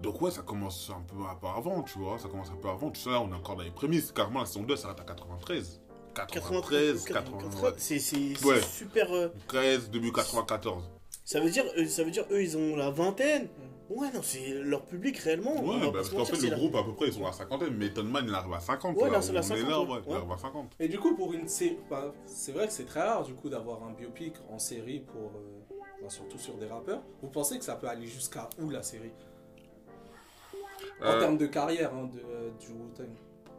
Donc, 0.00 0.20
ouais, 0.22 0.30
ça 0.30 0.42
commence 0.42 0.90
un 0.90 1.02
peu, 1.02 1.22
un 1.30 1.34
peu 1.34 1.46
avant, 1.46 1.82
tu 1.82 1.98
vois. 1.98 2.18
Ça 2.18 2.28
commence 2.28 2.50
un 2.50 2.56
peu 2.56 2.68
avant. 2.70 2.90
Tu 2.90 3.00
sais, 3.00 3.10
là, 3.10 3.20
on 3.20 3.30
est 3.30 3.34
encore 3.34 3.56
dans 3.56 3.62
les 3.62 3.70
prémices. 3.70 4.12
Carrément, 4.12 4.40
la 4.40 4.46
saison 4.46 4.62
2 4.62 4.74
s'arrête 4.76 4.98
à 5.00 5.04
93. 5.04 5.80
93, 6.14 7.04
80, 7.04 7.74
C'est 7.76 8.44
Ouais. 8.44 8.60
super. 8.62 9.12
euh, 9.12 9.28
13, 9.46 9.90
début 9.90 10.10
94. 10.10 10.90
Ça 11.30 11.38
veut 11.38 11.48
dire, 11.50 11.64
euh, 11.78 11.86
ça 11.86 12.02
veut 12.02 12.10
dire, 12.10 12.24
eux, 12.32 12.42
ils 12.42 12.56
ont 12.56 12.74
la 12.74 12.90
vingtaine. 12.90 13.46
Ouais, 13.88 14.08
non, 14.12 14.20
c'est 14.22 14.50
leur 14.54 14.84
public 14.84 15.16
réellement. 15.18 15.62
Ouais, 15.64 15.78
bah, 15.80 15.90
parce 15.92 16.10
qu'en 16.10 16.24
fait, 16.24 16.42
le 16.42 16.50
la- 16.50 16.56
groupe, 16.56 16.74
à 16.74 16.82
peu 16.82 16.92
près, 16.94 17.06
ils 17.06 17.12
sont 17.12 17.22
à 17.24 17.26
la 17.26 17.32
cinquantaine. 17.32 17.74
Mais 17.76 17.90
Tonman, 17.92 18.24
il 18.26 18.34
arrive 18.34 18.52
à 18.52 18.58
50. 18.58 18.96
Ouais, 18.96 19.04
là, 19.10 19.10
la 19.10 19.18
où 19.18 19.30
on 19.30 19.34
est 19.38 19.42
50, 19.42 19.68
là, 19.68 19.80
ouais. 19.80 19.86
ouais, 19.92 20.00
il 20.06 20.10
Ouais. 20.10 20.16
arrive 20.16 20.32
à 20.32 20.38
50. 20.38 20.72
Et 20.80 20.88
du 20.88 20.98
coup, 20.98 21.14
pour 21.14 21.32
une 21.34 21.46
série, 21.46 21.78
bah, 21.88 22.12
c'est 22.26 22.50
vrai 22.52 22.66
que 22.66 22.72
c'est 22.72 22.84
très 22.84 23.00
rare 23.02 23.22
du 23.24 23.34
coup 23.34 23.48
d'avoir 23.48 23.82
un 23.84 23.92
biopic 23.92 24.34
en 24.48 24.58
série 24.58 25.00
pour, 25.00 25.30
euh, 25.36 25.76
bah, 26.02 26.08
surtout 26.08 26.38
sur 26.38 26.54
des 26.54 26.66
rappeurs. 26.66 27.02
Vous 27.22 27.28
pensez 27.30 27.58
que 27.60 27.64
ça 27.64 27.76
peut 27.76 27.88
aller 27.88 28.06
jusqu'à 28.06 28.48
où 28.60 28.70
la 28.70 28.82
série? 28.82 29.12
En 31.00 31.06
Euh, 31.06 31.20
termes 31.20 31.38
de 31.38 31.46
carrière 31.46 31.92
hein, 31.94 32.08
de, 32.12 32.18
euh, 32.20 32.50
du 32.60 32.68
Wu-Tang. 32.72 33.08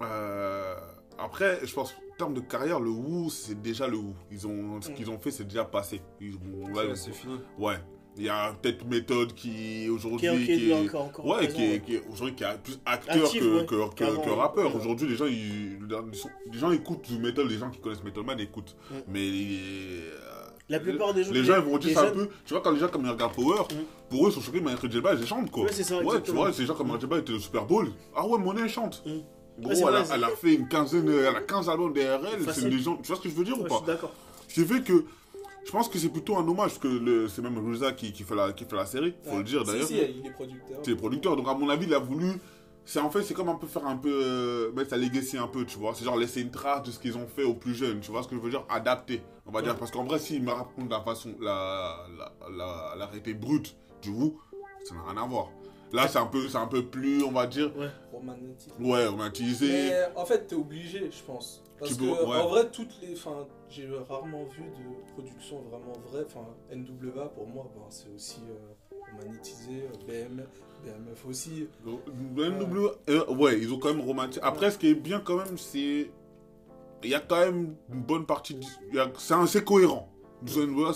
Euh, 0.01 0.75
après, 1.23 1.59
je 1.63 1.73
pense, 1.73 1.91
en 2.13 2.15
termes 2.17 2.33
de 2.33 2.41
carrière, 2.41 2.79
le 2.79 2.89
Wu, 2.91 3.29
c'est 3.29 3.61
déjà 3.61 3.87
le 3.87 3.97
Wu. 3.97 4.13
Ils 4.31 4.45
ont, 4.47 4.81
ce 4.81 4.89
Mm. 4.91 4.93
qu'ils 4.93 5.09
ont 5.09 5.19
fait, 5.19 5.31
c'est 5.31 5.45
déjà 5.45 5.65
passé. 5.65 6.01
Ils 6.19 6.35
Ouais, 6.35 6.95
c'est 6.95 7.13
fini. 7.13 7.35
ouais. 7.57 7.75
Il 8.17 8.23
y 8.25 8.29
a 8.29 8.51
peut-être 8.61 8.85
méthode 8.85 9.33
qui 9.33 9.87
aujourd'hui 9.89 10.27
qui 10.27 10.35
est 10.35 10.45
qui 10.45 10.51
ouais, 10.73 11.47
qui 11.47 11.63
est, 11.63 11.69
ouais. 11.71 11.79
qui 11.79 11.95
est- 11.95 12.03
aujourd'hui 12.11 12.35
qui 12.35 12.43
est 12.43 12.57
plus 12.61 12.77
acteur 12.85 13.31
que, 13.31 13.75
ouais, 13.75 13.95
que, 13.95 14.29
rappeur. 14.31 14.75
Aujourd'hui, 14.75 15.07
les 15.07 15.15
gens, 15.15 15.27
ils, 15.27 15.79
les 16.51 16.59
gens 16.59 16.71
écoutent 16.71 17.03
du 17.09 17.17
metal, 17.19 17.47
les 17.47 17.57
gens 17.57 17.69
qui 17.69 17.79
connaissent 17.79 18.03
Metal 18.03 18.23
Man 18.25 18.37
écoutent. 18.41 18.75
Mm. 18.91 18.95
Mais 19.07 19.29
euh, 19.29 20.11
La 20.67 20.81
plupart 20.81 21.13
des 21.13 21.23
gens. 21.23 21.31
les 21.31 21.43
gens 21.45 21.55
ils 21.55 21.63
vont 21.71 21.77
dire 21.77 21.97
ça 21.97 22.07
un 22.09 22.11
peu. 22.11 22.27
Tu 22.45 22.53
vois, 22.53 22.61
quand 22.61 22.71
les 22.71 22.79
gens 22.81 22.89
comme 22.89 23.05
ils 23.05 23.09
regardent 23.11 23.33
Power, 23.33 23.61
Mm. 23.71 23.75
pour 24.09 24.27
eux, 24.27 24.29
ils 24.29 24.33
sont 24.33 24.41
choqués, 24.41 24.59
mais 24.59 24.71
Michael 24.73 24.91
Jelba, 24.91 25.13
ils 25.13 25.25
chantent 25.25 25.49
quoi. 25.49 25.63
Ouais, 25.63 25.71
c'est 25.71 25.83
ça, 25.83 25.97
Ouais, 26.03 26.21
tu 26.21 26.31
vois, 26.31 26.51
ces 26.51 26.65
gens 26.65 26.75
comme 26.75 26.87
Michael 26.87 27.01
Jelba 27.01 27.17
étaient 27.19 27.31
au 27.33 27.39
Super 27.39 27.65
Bowl. 27.65 27.87
Ah 28.13 28.27
ouais, 28.27 28.37
Monet 28.37 28.67
chante. 28.67 29.03
Mm. 29.05 29.19
Gros, 29.59 29.69
Ouais, 29.69 29.75
c'est 29.75 29.83
elle, 29.85 29.95
a, 29.95 30.05
c'est 30.05 30.13
elle 30.15 30.23
a 30.23 30.29
fait 30.29 30.53
une 30.55 30.67
quinzaine, 30.67 31.09
elle 31.09 31.35
a 31.35 31.41
15 31.41 31.69
albums 31.69 31.93
derrière 31.93 32.19
elle. 32.33 32.51
C'est 32.53 32.61
une 32.61 32.69
légende. 32.69 33.01
Tu 33.01 33.07
vois 33.07 33.17
ce 33.17 33.21
que 33.21 33.29
je 33.29 33.35
veux 33.35 33.43
dire 33.43 33.55
Ouais, 33.57 33.61
ou 33.61 33.65
je 33.65 33.69
pas 33.69 33.77
suis 33.77 33.85
d'accord. 33.87 34.11
Ce 34.47 34.53
qui 34.55 34.65
fait 34.65 34.81
que 34.81 35.05
je 35.65 35.71
pense 35.71 35.87
que 35.89 35.99
c'est 35.99 36.09
plutôt 36.09 36.35
un 36.37 36.47
hommage, 36.47 36.71
parce 36.71 36.77
que 36.79 37.27
c'est 37.27 37.41
même 37.41 37.57
Ruza 37.59 37.91
qui, 37.91 38.11
qui, 38.11 38.23
fait 38.23 38.35
la, 38.35 38.51
qui 38.53 38.65
fait 38.65 38.75
la 38.75 38.85
série, 38.85 39.13
faut 39.23 39.31
Ouais. 39.31 39.37
le 39.37 39.43
dire 39.43 39.61
Si, 39.61 39.67
d'ailleurs. 39.71 39.87
si, 39.87 39.95
il 39.95 40.25
est 40.27 40.31
producteur. 40.31 40.79
C'est 40.83 40.95
producteur, 40.95 41.35
donc 41.35 41.47
à 41.47 41.53
mon 41.53 41.69
avis, 41.69 41.85
il 41.85 41.93
a 41.93 41.99
voulu 41.99 42.31
c'est 42.83 42.99
en 42.99 43.11
fait, 43.11 43.21
c'est 43.21 43.35
comme 43.35 43.47
un 43.49 43.55
peu 43.55 43.67
faire 43.67 43.85
un 43.85 43.95
peu. 43.95 44.09
euh, 44.11 44.71
mettre 44.71 44.89
sa 44.89 44.97
legacy 44.97 45.37
un 45.37 45.45
peu, 45.47 45.65
tu 45.65 45.77
vois. 45.77 45.93
C'est 45.93 46.03
genre 46.03 46.17
laisser 46.17 46.41
une 46.41 46.49
trace 46.49 46.81
de 46.81 46.89
ce 46.89 46.97
qu'ils 46.97 47.15
ont 47.15 47.27
fait 47.27 47.43
aux 47.43 47.53
plus 47.53 47.75
jeunes, 47.75 47.99
tu 47.99 48.09
vois 48.09 48.23
ce 48.23 48.27
que 48.27 48.35
je 48.35 48.41
veux 48.41 48.49
dire 48.49 48.65
Adapter, 48.69 49.21
on 49.45 49.51
va 49.51 49.61
dire. 49.61 49.75
Parce 49.77 49.91
qu'en 49.91 50.03
vrai, 50.03 50.17
s'ils 50.17 50.41
me 50.41 50.49
racontent 50.51 50.87
la 50.89 50.99
façon, 51.01 51.29
la, 51.39 51.95
la, 52.17 52.31
la, 52.49 52.95
la 52.97 53.05
réalité 53.05 53.35
brute 53.35 53.75
du 54.01 54.09
Wu, 54.09 54.33
ça 54.83 54.95
n'a 54.95 55.03
rien 55.13 55.21
à 55.23 55.27
voir. 55.27 55.49
Là, 55.93 56.07
c'est 56.07 56.17
un, 56.17 56.25
peu, 56.25 56.47
c'est 56.49 56.57
un 56.57 56.65
peu 56.65 56.83
plus, 56.83 57.23
on 57.23 57.31
va 57.31 57.45
dire, 57.45 57.71
Ouais, 58.79 59.05
romantisé. 59.07 59.67
Mais 59.71 59.93
en 60.15 60.25
fait, 60.25 60.47
t'es 60.47 60.55
obligé, 60.55 61.09
je 61.11 61.23
pense. 61.23 61.63
Parce 61.79 61.91
Tu 61.93 61.97
que, 61.97 62.03
peux- 62.03 62.25
ouais. 62.29 62.37
en 62.37 62.47
vrai, 62.47 62.69
toutes 62.71 62.99
les. 63.01 63.13
Enfin, 63.13 63.47
j'ai 63.69 63.87
rarement 64.09 64.43
vu 64.45 64.63
de 64.63 65.11
production 65.13 65.61
vraiment 65.61 65.93
vraie. 66.11 66.23
Enfin, 66.25 66.45
NWA, 66.71 67.29
pour 67.29 67.47
moi, 67.47 67.69
ben, 67.75 67.81
c'est 67.89 68.09
aussi 68.15 68.41
euh, 68.49 68.95
romantisé. 69.19 69.83
euh, 69.83 70.07
BM, 70.27 70.43
BMF 70.85 71.25
aussi. 71.27 71.67
Le 72.35 72.49
NW, 72.49 72.89
euh, 73.09 73.25
ouais, 73.33 73.59
ils 73.59 73.73
ont 73.73 73.79
quand 73.79 73.93
même 73.93 74.05
romantisé. 74.05 74.41
Après, 74.43 74.69
ce 74.71 74.77
qui 74.77 74.87
est 74.89 74.95
bien 74.95 75.19
quand 75.19 75.37
même, 75.37 75.57
c'est. 75.57 76.11
Il 77.03 77.09
y 77.09 77.15
a 77.15 77.19
quand 77.19 77.39
même 77.39 77.75
une 77.91 78.01
bonne 78.03 78.25
partie. 78.27 78.59
C'est 79.17 79.33
assez 79.33 79.63
cohérent. 79.63 80.07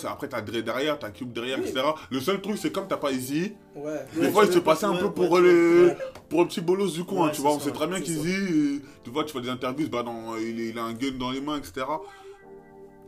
Après, 0.08 0.28
t'as 0.28 0.42
Dre 0.42 0.62
derrière, 0.62 0.98
t'as 1.00 1.10
Cube 1.12 1.32
derrière, 1.34 1.60
Oui. 1.60 1.66
etc. 1.70 1.86
Le 2.10 2.20
seul 2.20 2.42
truc, 2.42 2.58
c'est 2.58 2.72
comme 2.72 2.88
t'as 2.88 2.98
pas 2.98 3.12
Easy, 3.12 3.54
Ouais. 3.76 4.06
des 4.16 4.22
Ouais, 4.22 4.32
fois, 4.32 4.46
il 4.46 4.52
se 4.54 4.60
passait 4.60 4.86
un 4.86 4.96
peu 4.96 5.12
pour, 5.12 5.40
les... 5.40 5.94
pour 6.30 6.42
le 6.42 6.48
petit 6.48 6.62
bolos 6.62 6.94
du 6.94 7.04
coin, 7.04 7.28
Ouais, 7.28 7.32
tu 7.32 7.42
vois. 7.42 7.52
On 7.54 7.60
sait 7.60 7.72
très 7.72 7.88
bien 7.88 7.98
ça. 7.98 8.12
euh, 8.12 8.80
tu 9.04 9.10
vois, 9.12 9.24
tu 9.24 9.34
fais 9.34 9.42
des 9.42 9.50
interviews, 9.50 9.88
bah, 9.90 10.04
dans, 10.04 10.36
il, 10.38 10.78
a 10.78 10.84
un 10.84 10.94
gun 10.94 11.12
dans 11.20 11.32
les 11.32 11.42
mains, 11.42 11.58
etc. 11.58 11.86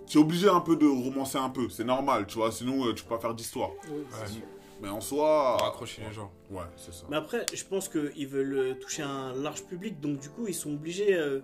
Tu 0.06 0.17
es 0.17 0.22
obligé 0.22 0.48
un 0.48 0.62
peu 0.62 0.75
de 0.75 0.86
romancer 0.88 1.38
un 1.38 1.50
peu, 1.50 1.67
c'est 1.70 1.84
normal, 1.84 2.25
tu 2.27 2.38
vois, 2.38 2.51
sinon 2.51 2.86
euh, 2.88 2.94
tu 2.94 3.03
peux 3.03 3.15
pas 3.15 3.20
faire 3.22 3.34
d'histoire. 3.34 3.72
Oui, 3.89 3.98
Ouais. 4.00 4.41
Mais 4.79 4.89
en 4.89 5.01
soi. 5.01 5.58
Raccrocher 5.58 6.03
les 6.08 6.13
gens. 6.13 6.32
Ouais, 6.51 6.62
c'est 6.75 6.94
ça. 6.94 7.06
Mais 7.10 7.17
après, 7.17 7.48
je 7.51 7.63
pense 7.63 7.89
qu'ils 7.89 8.27
veulent 8.27 8.53
euh, 8.53 8.74
toucher 8.75 9.01
un 9.01 9.34
large 9.34 9.63
public, 9.63 10.00
donc 10.00 10.20
du 10.20 10.29
coup, 10.29 10.46
ils 10.48 10.53
sont 10.53 10.72
obligés 10.72 11.15
euh, 11.15 11.39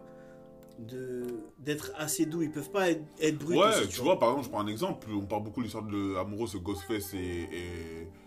d'être 0.80 1.92
assez 1.98 2.25
doux. 2.25 2.42
Ils 2.42 2.51
peuvent 2.51 2.72
pas 2.72 2.89
être, 2.89 3.03
être 3.22 3.38
bruts. 3.38 3.56
Ouais, 3.58 3.68
aussi, 3.68 3.88
tu 3.89 4.01
vois, 4.01 4.20
par 4.20 4.30
exemple, 4.30 4.46
je 4.46 4.51
prends 4.51 4.62
un 4.62 4.68
exemple. 4.68 5.08
On 5.13 5.25
parle 5.25 5.44
beaucoup 5.44 5.60
de 5.62 5.65
l'histoire 5.65 5.84
de 5.86 6.13
l'amoureux, 6.15 6.48
ce 6.48 6.58
Ghostface 6.58 7.13
et, 7.13 7.50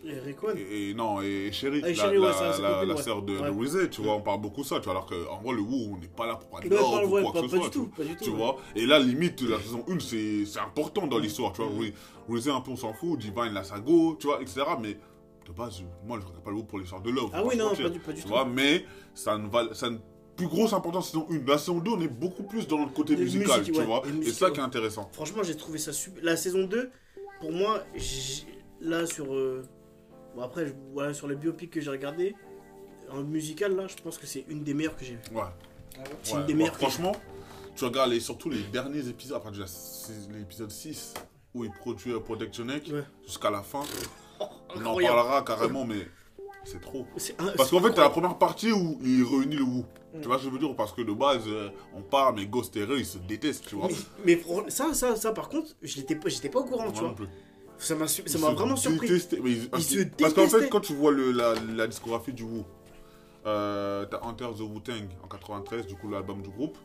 et, 0.05 0.11
Et 0.57 0.95
non, 0.95 1.21
et 1.21 1.50
Sherry, 1.53 1.81
Ah, 1.85 1.88
et 1.91 1.95
la, 1.95 2.09
ouais, 2.09 2.87
la, 2.87 2.95
ouais. 2.95 3.03
sœur 3.03 3.23
de, 3.23 3.37
Ouais. 3.38 3.50
de 3.53 3.61
Rizé, 3.61 3.91
tu 3.91 4.03
vois, 4.03 4.15
on 4.15 4.23
parle 4.23 4.41
beaucoup 4.41 4.62
de 4.62 4.67
ça, 4.67 4.79
tu 4.79 4.85
vois, 4.85 4.93
alors 4.93 5.07
qu'en 5.07 5.41
vrai, 5.43 5.55
le 5.55 5.61
Wu, 5.62 5.88
on 5.93 5.99
n'est 5.99 6.07
pas 6.09 6.26
là 6.26 6.37
pour 6.37 6.49
parler 6.49 6.69
pas, 6.69 6.76
ou 6.76 7.09
quoi 7.09 7.33
pas- 7.33 7.41
que 7.43 7.49
ce 7.49 7.55
pas 7.55 7.57
soit, 7.57 7.59
du 7.59 7.65
tu, 7.65 7.79
tout, 7.79 7.87
pas 7.97 8.05
du 8.05 8.17
tout, 8.17 8.25
tu 8.25 8.31
vois. 8.31 8.57
Et 8.75 8.87
là, 8.87 8.99
limite, 8.99 9.43
la 9.43 9.59
saison 9.59 9.85
1, 9.88 9.99
c'est 10.00 10.61
important 10.61 11.07
dans 11.07 11.19
l'histoire, 11.19 11.53
tu 11.53 11.62
vois. 11.62 11.71
Mm. 11.71 11.79
Ri- 11.81 11.95
Rizé, 12.29 12.50
un 12.50 12.61
peu, 12.61 12.71
on 12.73 12.76
s'en 12.76 12.93
fout, 12.95 13.19
Divine, 13.19 13.53
la 13.53 13.65
Sago, 13.65 14.17
tu 14.19 14.29
vois, 14.29 14.41
etc. 14.41 14.62
Mais 14.81 14.97
de 15.47 15.53
base, 15.53 15.83
moi, 16.07 16.19
je 16.21 16.26
regarde 16.26 16.43
pas 16.45 16.50
le 16.50 16.57
Wu 16.57 16.65
pour 16.65 16.79
l'histoire 16.79 17.03
de 17.03 17.11
Love. 17.11 17.31
Ah 17.33 17.45
oui, 17.45 17.57
non, 17.57 17.71
pas 17.75 17.88
du, 17.88 17.99
pas 18.00 18.12
du 18.12 18.19
Tu 18.19 18.23
tout. 18.23 18.29
vois, 18.29 18.45
mais 18.45 18.85
ça 19.15 19.33
a 19.35 19.37
une, 19.37 19.49
val- 19.49 19.75
ça 19.75 19.87
a 19.87 19.88
une 19.91 20.00
plus 20.37 20.47
grosse 20.49 20.73
importance 20.73 21.07
saison 21.11 21.26
1. 21.31 21.47
La 21.47 21.59
saison 21.59 21.78
2, 21.78 21.90
on 21.90 22.00
est 22.00 22.09
beaucoup 22.09 22.43
plus 22.43 22.66
dans 22.69 22.78
le 22.78 22.87
côté 22.90 23.16
De 23.16 23.23
musical, 23.23 23.59
musique, 23.61 23.75
tu 23.75 23.81
ouais, 23.81 23.87
vois. 23.87 24.02
et 24.07 24.28
Et 24.28 24.33
ça 24.33 24.47
ouais. 24.47 24.52
qui 24.52 24.61
est 24.61 24.62
intéressant. 24.62 25.09
Franchement, 25.12 25.43
j'ai 25.43 25.57
trouvé 25.57 25.78
ça 25.78 25.93
super. 25.93 26.23
La 26.25 26.37
saison 26.37 26.64
2, 26.64 26.90
pour 27.40 27.52
moi, 27.52 27.83
là, 28.81 29.07
sur. 29.07 29.35
euh, 29.35 29.62
Bon, 30.35 30.43
après, 30.43 30.66
je- 30.66 30.73
voilà, 30.93 31.14
sur 31.14 31.28
le 31.28 31.35
biopic 31.35 31.71
que 31.71 31.81
j'ai 31.81 31.88
regardé, 31.90 32.35
en 33.11 33.23
musical, 33.23 33.75
là, 33.75 33.87
je 33.87 33.95
pense 34.02 34.19
que 34.19 34.26
c'est 34.26 34.45
une 34.49 34.62
des 34.64 34.75
meilleures 34.75 34.95
que 34.97 35.02
j'ai 35.05 35.14
vues. 35.14 35.35
Ouais. 35.35 35.40
Ah 35.43 36.00
ouais. 36.00 36.05
C'est 36.23 36.35
Ouais, 36.35 36.40
une 36.40 36.47
des 36.47 36.52
meilleures 36.55 36.75
que 36.75 36.81
j'ai 36.81 36.90
franchement, 36.90 37.12
tu 37.75 37.85
regardes 37.87 38.11
les, 38.11 38.21
surtout 38.21 38.50
les 38.50 38.62
derniers 38.64 39.09
épisodes, 39.09 39.38
à 39.38 39.40
partir 39.40 39.61
de 39.61 39.62
la 39.62 39.66
sais- 39.66 40.12
l'épisode 40.31 40.71
6, 40.71 41.14
où 41.55 41.64
il 41.64 41.71
produit 41.71 42.12
euh, 42.12 42.21
Protectionic, 42.21 42.90
Ouais. 42.93 43.02
jusqu'à 43.25 43.49
la 43.50 43.62
fin. 43.62 43.81
On 44.75 44.85
en 44.85 44.95
parlera 44.99 45.40
carrément, 45.43 45.87
mais 45.87 46.07
c'est 46.64 46.83
trop. 46.83 47.07
Parce 47.57 47.71
qu'en 47.71 47.81
fait, 47.81 47.95
t'as 47.95 48.02
la 48.02 48.11
première 48.11 48.37
partie 48.37 48.73
où 48.73 48.99
il 49.02 49.25
réunit 49.25 49.57
le 49.57 49.62
Wu. 49.62 49.85
Mm. 50.16 50.20
Tu 50.23 50.26
vois 50.28 50.38
ce 50.38 50.42
que 50.44 50.49
je 50.49 50.52
veux 50.54 50.58
dire 50.58 50.75
Parce 50.76 50.92
que 50.92 51.02
de 51.02 51.12
base, 51.12 51.42
euh, 51.46 51.70
on 51.94 52.02
parle, 52.02 52.37
mais 52.37 52.46
Ghost 52.46 52.76
et 52.76 52.85
Ray, 52.85 53.00
ils 53.00 53.06
se 53.06 53.18
détestent, 53.18 53.66
tu 53.66 53.76
vois. 53.76 53.88
Mais, 54.25 54.40
ça, 54.68 54.92
ça, 54.94 55.16
ça, 55.16 55.32
par 55.32 55.49
contre, 55.49 55.68
je 55.82 55.96
l'étais 55.96 56.16
pas, 56.16 56.28
j'étais 56.28 56.49
pas 56.49 56.61
au 56.61 56.64
courant, 56.64 56.85
Moi 56.85 56.92
tu 56.92 57.00
non 57.02 57.08
vois. 57.08 57.16
plus. 57.16 57.28
Ça 57.78 57.94
m'a, 57.94 58.06
Ils 58.06 58.38
vraiment 58.38 58.75
surpris. 58.76 59.08
mais 59.42 59.50
ils- 59.52 59.68
parce 59.68 59.85
se 59.85 60.02
Parce 60.18 60.32
qu'en 60.32 60.49
fait, 60.49 60.68
quand 60.70 60.80
tu 60.80 60.94
vois 60.94 61.12
le, 61.12 61.30
la, 61.32 61.54
la 61.75 61.87
discographie 61.87 62.32
du 62.32 62.42
Wu, 62.42 62.62
euh, 63.46 64.06
t'as 64.06 64.20
Enter 64.23 64.46
the 64.56 64.61
Wu-Tang 64.61 65.08
en 65.23 65.28
93, 65.28 65.87
du 65.87 65.94
coup 65.94 66.08
l'album 66.08 66.42
du 66.42 66.49
groupe. 66.49 66.76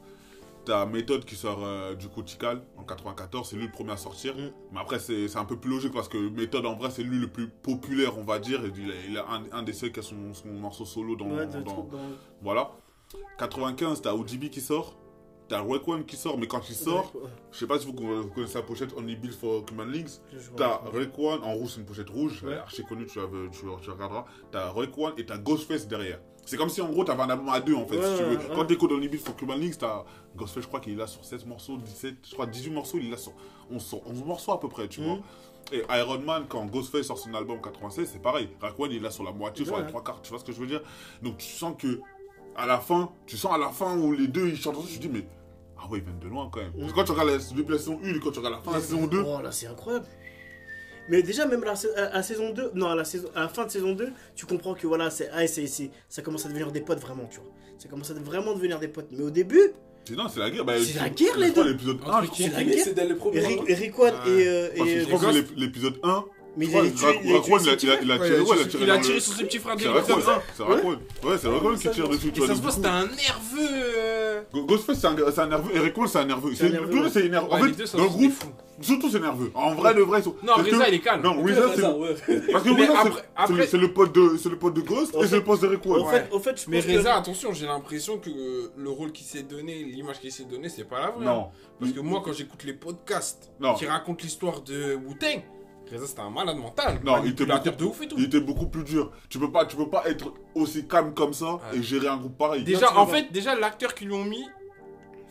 T'as 0.63 0.85
Method 0.85 1.25
qui 1.25 1.35
sort 1.35 1.61
euh, 1.63 1.95
du 1.95 2.07
coup 2.07 2.21
Tikal 2.21 2.61
en 2.77 2.83
94, 2.83 3.49
c'est 3.49 3.55
lui 3.55 3.65
le 3.65 3.71
premier 3.71 3.93
à 3.93 3.97
sortir. 3.97 4.35
Mm. 4.35 4.51
Mais 4.73 4.79
après, 4.79 4.99
c'est 4.99 5.35
un 5.35 5.45
peu 5.45 5.55
plus 5.57 5.71
logique 5.71 5.91
parce 5.93 6.07
que 6.07 6.17
Method 6.17 6.65
en 6.67 6.75
vrai, 6.75 6.89
c'est 6.91 7.01
lui 7.01 7.17
le 7.17 7.27
plus 7.29 7.47
populaire, 7.47 8.15
on 8.19 8.23
va 8.23 8.37
dire. 8.37 8.61
Il 8.77 8.91
a, 8.91 8.93
il 9.09 9.17
a 9.17 9.25
un, 9.27 9.43
un 9.59 9.63
des 9.63 9.73
seuls 9.73 9.91
qui 9.91 10.01
a 10.01 10.03
son, 10.03 10.33
son 10.35 10.49
morceau 10.49 10.85
solo 10.85 11.15
dans. 11.15 11.31
Ouais, 11.31 11.47
dans- 11.47 11.61
dans- 11.61 11.89
Voilà. 12.43 12.71
95, 13.37 14.01
t'as 14.01 14.13
ODB 14.13 14.49
qui 14.49 14.61
sort. 14.61 14.95
T'as 15.47 15.61
Raekwon 15.61 16.03
qui 16.03 16.15
sort, 16.15 16.37
mais 16.37 16.47
quand 16.47 16.69
il 16.69 16.75
sort, 16.75 17.11
je 17.51 17.57
sais 17.57 17.67
pas 17.67 17.77
si 17.77 17.85
vous, 17.85 17.91
connaissez 18.33 18.55
la 18.57 18.61
pochette 18.61 18.93
Only 18.95 19.17
Built 19.17 19.33
for 19.37 19.65
Human 19.69 19.91
Links. 19.91 20.21
T'as 20.55 20.79
Raekwon, 20.93 21.41
en 21.43 21.53
rouge 21.55 21.71
c'est 21.71 21.81
une 21.81 21.85
pochette 21.85 22.09
rouge, 22.09 22.41
Ouais. 22.43 22.53
est 22.53 22.57
archi 22.57 22.85
connue, 22.85 23.05
tu, 23.05 23.19
tu, 23.51 23.59
tu 23.81 23.89
regarderas. 23.91 24.23
T'as 24.49 24.71
Raekwon 24.71 25.11
et 25.17 25.25
t'as 25.25 25.37
Ghostface 25.37 25.87
derrière. 25.89 26.21
C'est 26.45 26.55
comme 26.55 26.69
si 26.69 26.79
en 26.81 26.89
gros 26.89 27.03
t'avais 27.03 27.23
un 27.23 27.29
album 27.29 27.49
à 27.49 27.59
deux 27.59 27.75
en 27.75 27.85
fait, 27.85 27.97
Ouais, 27.97 28.05
si 28.11 28.17
tu 28.17 28.23
veux. 28.23 28.37
ouais, 28.37 28.55
Quand 28.55 28.65
t'écoutes 28.65 28.93
Only 28.93 29.09
Built 29.09 29.25
for 29.25 29.35
Human 29.41 29.59
Links, 29.59 29.77
t'as 29.77 30.05
Ghostface, 30.37 30.63
je 30.63 30.67
crois 30.69 30.79
qu'il 30.79 30.93
est 30.93 30.95
là 30.95 31.05
sur 31.07 31.25
16 31.25 31.45
morceaux, 31.45 31.75
17, 31.77 32.15
je 32.29 32.33
crois 32.33 32.45
18 32.45 32.71
morceaux, 32.71 32.97
il 32.99 33.07
est 33.07 33.11
là 33.11 33.17
sur 33.17 33.33
11, 33.69 33.95
11 34.05 34.23
morceaux 34.23 34.53
à 34.53 34.59
peu 34.59 34.69
près, 34.69 34.87
tu 34.87 35.01
Mhm. 35.01 35.07
vois. 35.07 35.17
Et 35.73 35.83
Iron 35.99 36.19
Man, 36.19 36.45
quand 36.47 36.65
Ghostface 36.65 37.07
sort 37.07 37.17
son 37.17 37.33
album 37.33 37.59
96, 37.61 38.09
c'est 38.13 38.21
pareil. 38.21 38.49
Raekwon 38.61 38.87
il 38.89 38.95
est 38.97 38.99
là 39.01 39.11
sur 39.11 39.25
la 39.25 39.31
moitié, 39.33 39.65
sur 39.65 39.77
les 39.77 39.85
trois 39.87 40.01
quarts, 40.01 40.21
tu 40.21 40.29
vois 40.29 40.39
ce 40.39 40.45
que 40.45 40.53
je 40.53 40.59
veux 40.61 40.67
dire? 40.67 40.81
Donc 41.21 41.37
tu 41.39 41.47
sens 41.47 41.75
que 41.77 41.99
à 42.55 42.65
la 42.65 42.79
fin, 42.79 43.11
tu 43.25 43.37
sens 43.37 43.53
à 43.53 43.57
la 43.57 43.69
fin 43.69 43.97
où 43.97 44.11
les 44.13 44.27
deux 44.27 44.47
ils 44.49 44.57
chantent 44.57 44.75
ensemble, 44.77 44.89
tu 44.89 44.97
te 44.97 45.01
dis 45.07 45.09
mais 45.09 45.25
ah 45.77 45.87
ouais 45.89 45.99
ils 45.99 46.03
viennent 46.03 46.19
de 46.19 46.27
loin 46.27 46.49
quand 46.51 46.59
même. 46.61 46.71
Parce 46.77 46.91
que 46.91 46.95
quand 46.95 47.03
tu 47.05 47.11
regardes 47.11 47.29
la, 47.29 47.33
la 47.35 47.77
saison 47.77 47.99
1 48.03 48.09
et 48.15 48.19
quand 48.19 48.31
tu 48.31 48.39
regardes 48.39 48.55
la 48.55 48.61
fin 48.61 48.71
de 48.71 48.75
la 48.75 48.81
saison 48.81 49.07
2, 49.07 49.23
Oh 49.25 49.41
là, 49.41 49.51
c'est 49.51 49.67
incroyable. 49.67 50.05
Mais 51.09 51.23
déjà, 51.23 51.45
même 51.47 51.63
la, 51.63 51.73
à 51.97 52.13
la 52.17 52.23
saison 52.23 52.53
2, 52.53 52.71
non, 52.75 52.87
à 52.87 52.95
la, 52.95 53.03
saison, 53.03 53.27
à 53.35 53.41
la 53.41 53.47
fin 53.49 53.65
de 53.65 53.71
saison 53.71 53.93
2, 53.93 54.09
tu 54.35 54.45
comprends 54.45 54.75
que 54.75 54.85
voilà, 54.85 55.09
c'est, 55.09 55.29
ah, 55.33 55.45
c'est, 55.47 55.65
c'est- 55.67 55.89
ça 56.07 56.21
commence 56.21 56.45
à 56.45 56.49
devenir 56.49 56.71
des 56.71 56.81
potes 56.81 56.99
vraiment, 56.99 57.25
tu 57.29 57.39
vois. 57.39 57.49
Ça 57.79 57.89
commence 57.89 58.11
à 58.11 58.13
vraiment 58.13 58.53
devenir 58.53 58.79
des 58.79 58.87
potes. 58.87 59.07
Mais 59.11 59.23
au 59.23 59.31
début, 59.31 59.71
c'est 60.05 60.15
non, 60.15 60.27
c'est 60.29 60.39
la 60.39 60.51
guerre. 60.51 60.63
Bah, 60.63 60.73
C'est 60.79 60.99
la 60.99 61.09
guerre, 61.09 61.37
les 61.37 61.51
deux. 61.51 61.67
L'épisode 61.71 61.97
Entre 62.01 62.13
1, 62.13 62.21
je 62.23 62.29
qui 62.29 62.43
crois. 62.43 62.59
c'est 62.59 62.63
la 62.65 62.71
guerre. 62.71 62.83
c'est 62.83 62.93
dès 62.93 63.07
le 63.07 63.15
premier. 63.17 63.37
Eric, 63.67 63.93
hein. 63.99 64.11
Et, 64.27 64.47
euh, 64.47 64.69
et 64.75 64.99
je 65.01 65.05
crois 65.07 65.31
que 65.31 65.59
l'épisode 65.59 65.99
1, 66.03 66.25
Mais 66.57 66.65
il 66.65 66.75
a 66.75 66.83
il 66.83 66.93
tiré, 66.93 67.19
il 67.23 67.31
a 68.91 68.97
tiré 68.99 69.19
sur 69.21 69.33
ses 69.33 69.45
petits 69.45 69.59
frères 69.59 69.75
C'est 69.77 69.85
d'hélicoptère. 69.85 70.17
Raekwon, 70.17 70.41
c'est 70.57 70.63
Raekwon. 70.63 70.89
Ouais, 71.23 71.37
c'est 71.41 71.47
Raekwon 71.47 71.75
qui 71.75 71.83
ça, 71.83 71.89
tire 71.91 72.09
dessus, 72.09 72.31
tu 72.33 72.43
Et 72.43 72.47
ça 72.47 72.55
se 72.55 72.61
voit, 72.61 72.71
c'était 72.71 72.87
un 72.87 73.05
nerveux. 73.05 73.69
euh, 73.71 74.41
Ghostface, 74.53 74.99
c'est 74.99 75.07
un, 75.07 75.13
nerveux, 75.47 75.75
et 75.75 75.79
Raekwon, 75.79 76.07
c'est 76.07 76.19
un 76.19 76.25
nerveux. 76.25 76.53
C'est 76.55 76.69
nerveux. 76.69 76.93
En 77.49 77.57
fait, 77.57 77.97
dans 77.97 78.03
le 78.03 78.09
groupe, 78.09 78.33
surtout, 78.81 79.09
c'est 79.09 79.19
nerveux. 79.21 79.51
En 79.55 79.75
vrai, 79.75 79.93
le 79.93 80.01
vrai, 80.01 80.19
ils 80.19 80.23
sont. 80.23 80.35
Non, 80.43 80.55
Reza, 80.55 80.85
que- 80.85 80.89
il 80.89 80.93
est 80.95 80.99
calme. 80.99 81.21
Non, 81.23 81.41
Reza, 81.41 81.61
c'est. 81.73 81.85
ouais. 81.85 82.15
Parce 82.51 82.63
que 82.65 82.69
Reza, 82.69 82.93
c'est- 83.03 83.23
après- 83.35 83.67
c'est 83.67 83.77
le- 83.77 83.93
pote 83.93 84.13
de 84.13 84.37
c'est 84.37 84.49
le 84.49 84.57
pote 84.57 84.73
de 84.73 84.81
Ghost 84.81 85.15
En 85.15 85.23
et 85.23 85.27
c'est 85.27 85.35
le 85.35 85.43
pote 85.43 85.61
de. 85.61 85.67
Au 85.89 86.05
fait, 86.05 86.27
au 86.31 86.39
fait, 86.39 86.61
je 86.61 86.69
Mais 86.69 86.77
pense 86.81 86.85
que- 86.91 86.97
Reza, 86.97 87.15
attention, 87.15 87.53
j'ai 87.53 87.65
l'impression 87.65 88.17
que 88.17 88.29
le 88.75 88.89
rôle 88.89 89.11
qu'il 89.13 89.25
s'est 89.25 89.43
donné, 89.43 89.83
l'image 89.85 90.19
qu'il 90.19 90.31
s'est 90.33 90.43
donné, 90.43 90.67
c'est 90.67 90.83
pas 90.83 90.99
la 90.99 91.11
vraie. 91.11 91.25
Non. 91.25 91.47
Parce 91.79 91.93
que 91.93 91.99
moi, 92.01 92.21
quand 92.23 92.33
j'écoute 92.33 92.63
les 92.65 92.73
podcasts 92.73 93.51
Non. 93.59 93.73
qui 93.75 93.85
racontent 93.85 94.21
l'histoire 94.21 94.61
de 94.61 94.95
Wu-Tang, 94.95 95.41
Reza, 95.41 95.43
c'était 95.99 96.21
un 96.21 96.29
malade 96.29 96.57
mental. 96.57 96.99
Non, 97.03 97.23
il 97.23 97.31
était 97.31 97.45
beaucoup- 97.45 97.69
de 97.71 97.83
ouf 97.85 98.01
et 98.01 98.07
tout. 98.07 98.15
Il 98.17 98.25
était 98.25 98.39
beaucoup 98.41 98.67
plus 98.67 98.83
dur. 98.83 99.11
Tu 99.29 99.39
peux 99.39 99.51
pas, 99.51 99.65
tu 99.65 99.75
peux 99.75 99.89
pas 99.89 100.03
être 100.09 100.33
aussi 100.55 100.87
calme 100.87 101.13
comme 101.13 101.33
ça 101.33 101.53
Ouais. 101.55 101.77
et 101.77 101.83
gérer 101.83 102.07
un 102.07 102.17
groupe 102.17 102.37
pareil. 102.37 102.63
Déjà, 102.63 102.97
en 102.97 103.05
fait, 103.07 103.31
déjà, 103.31 103.55
l'acteur 103.55 103.93
qu'ils 103.93 104.07
lui 104.07 104.15
ont 104.15 104.25
mis, 104.25 104.45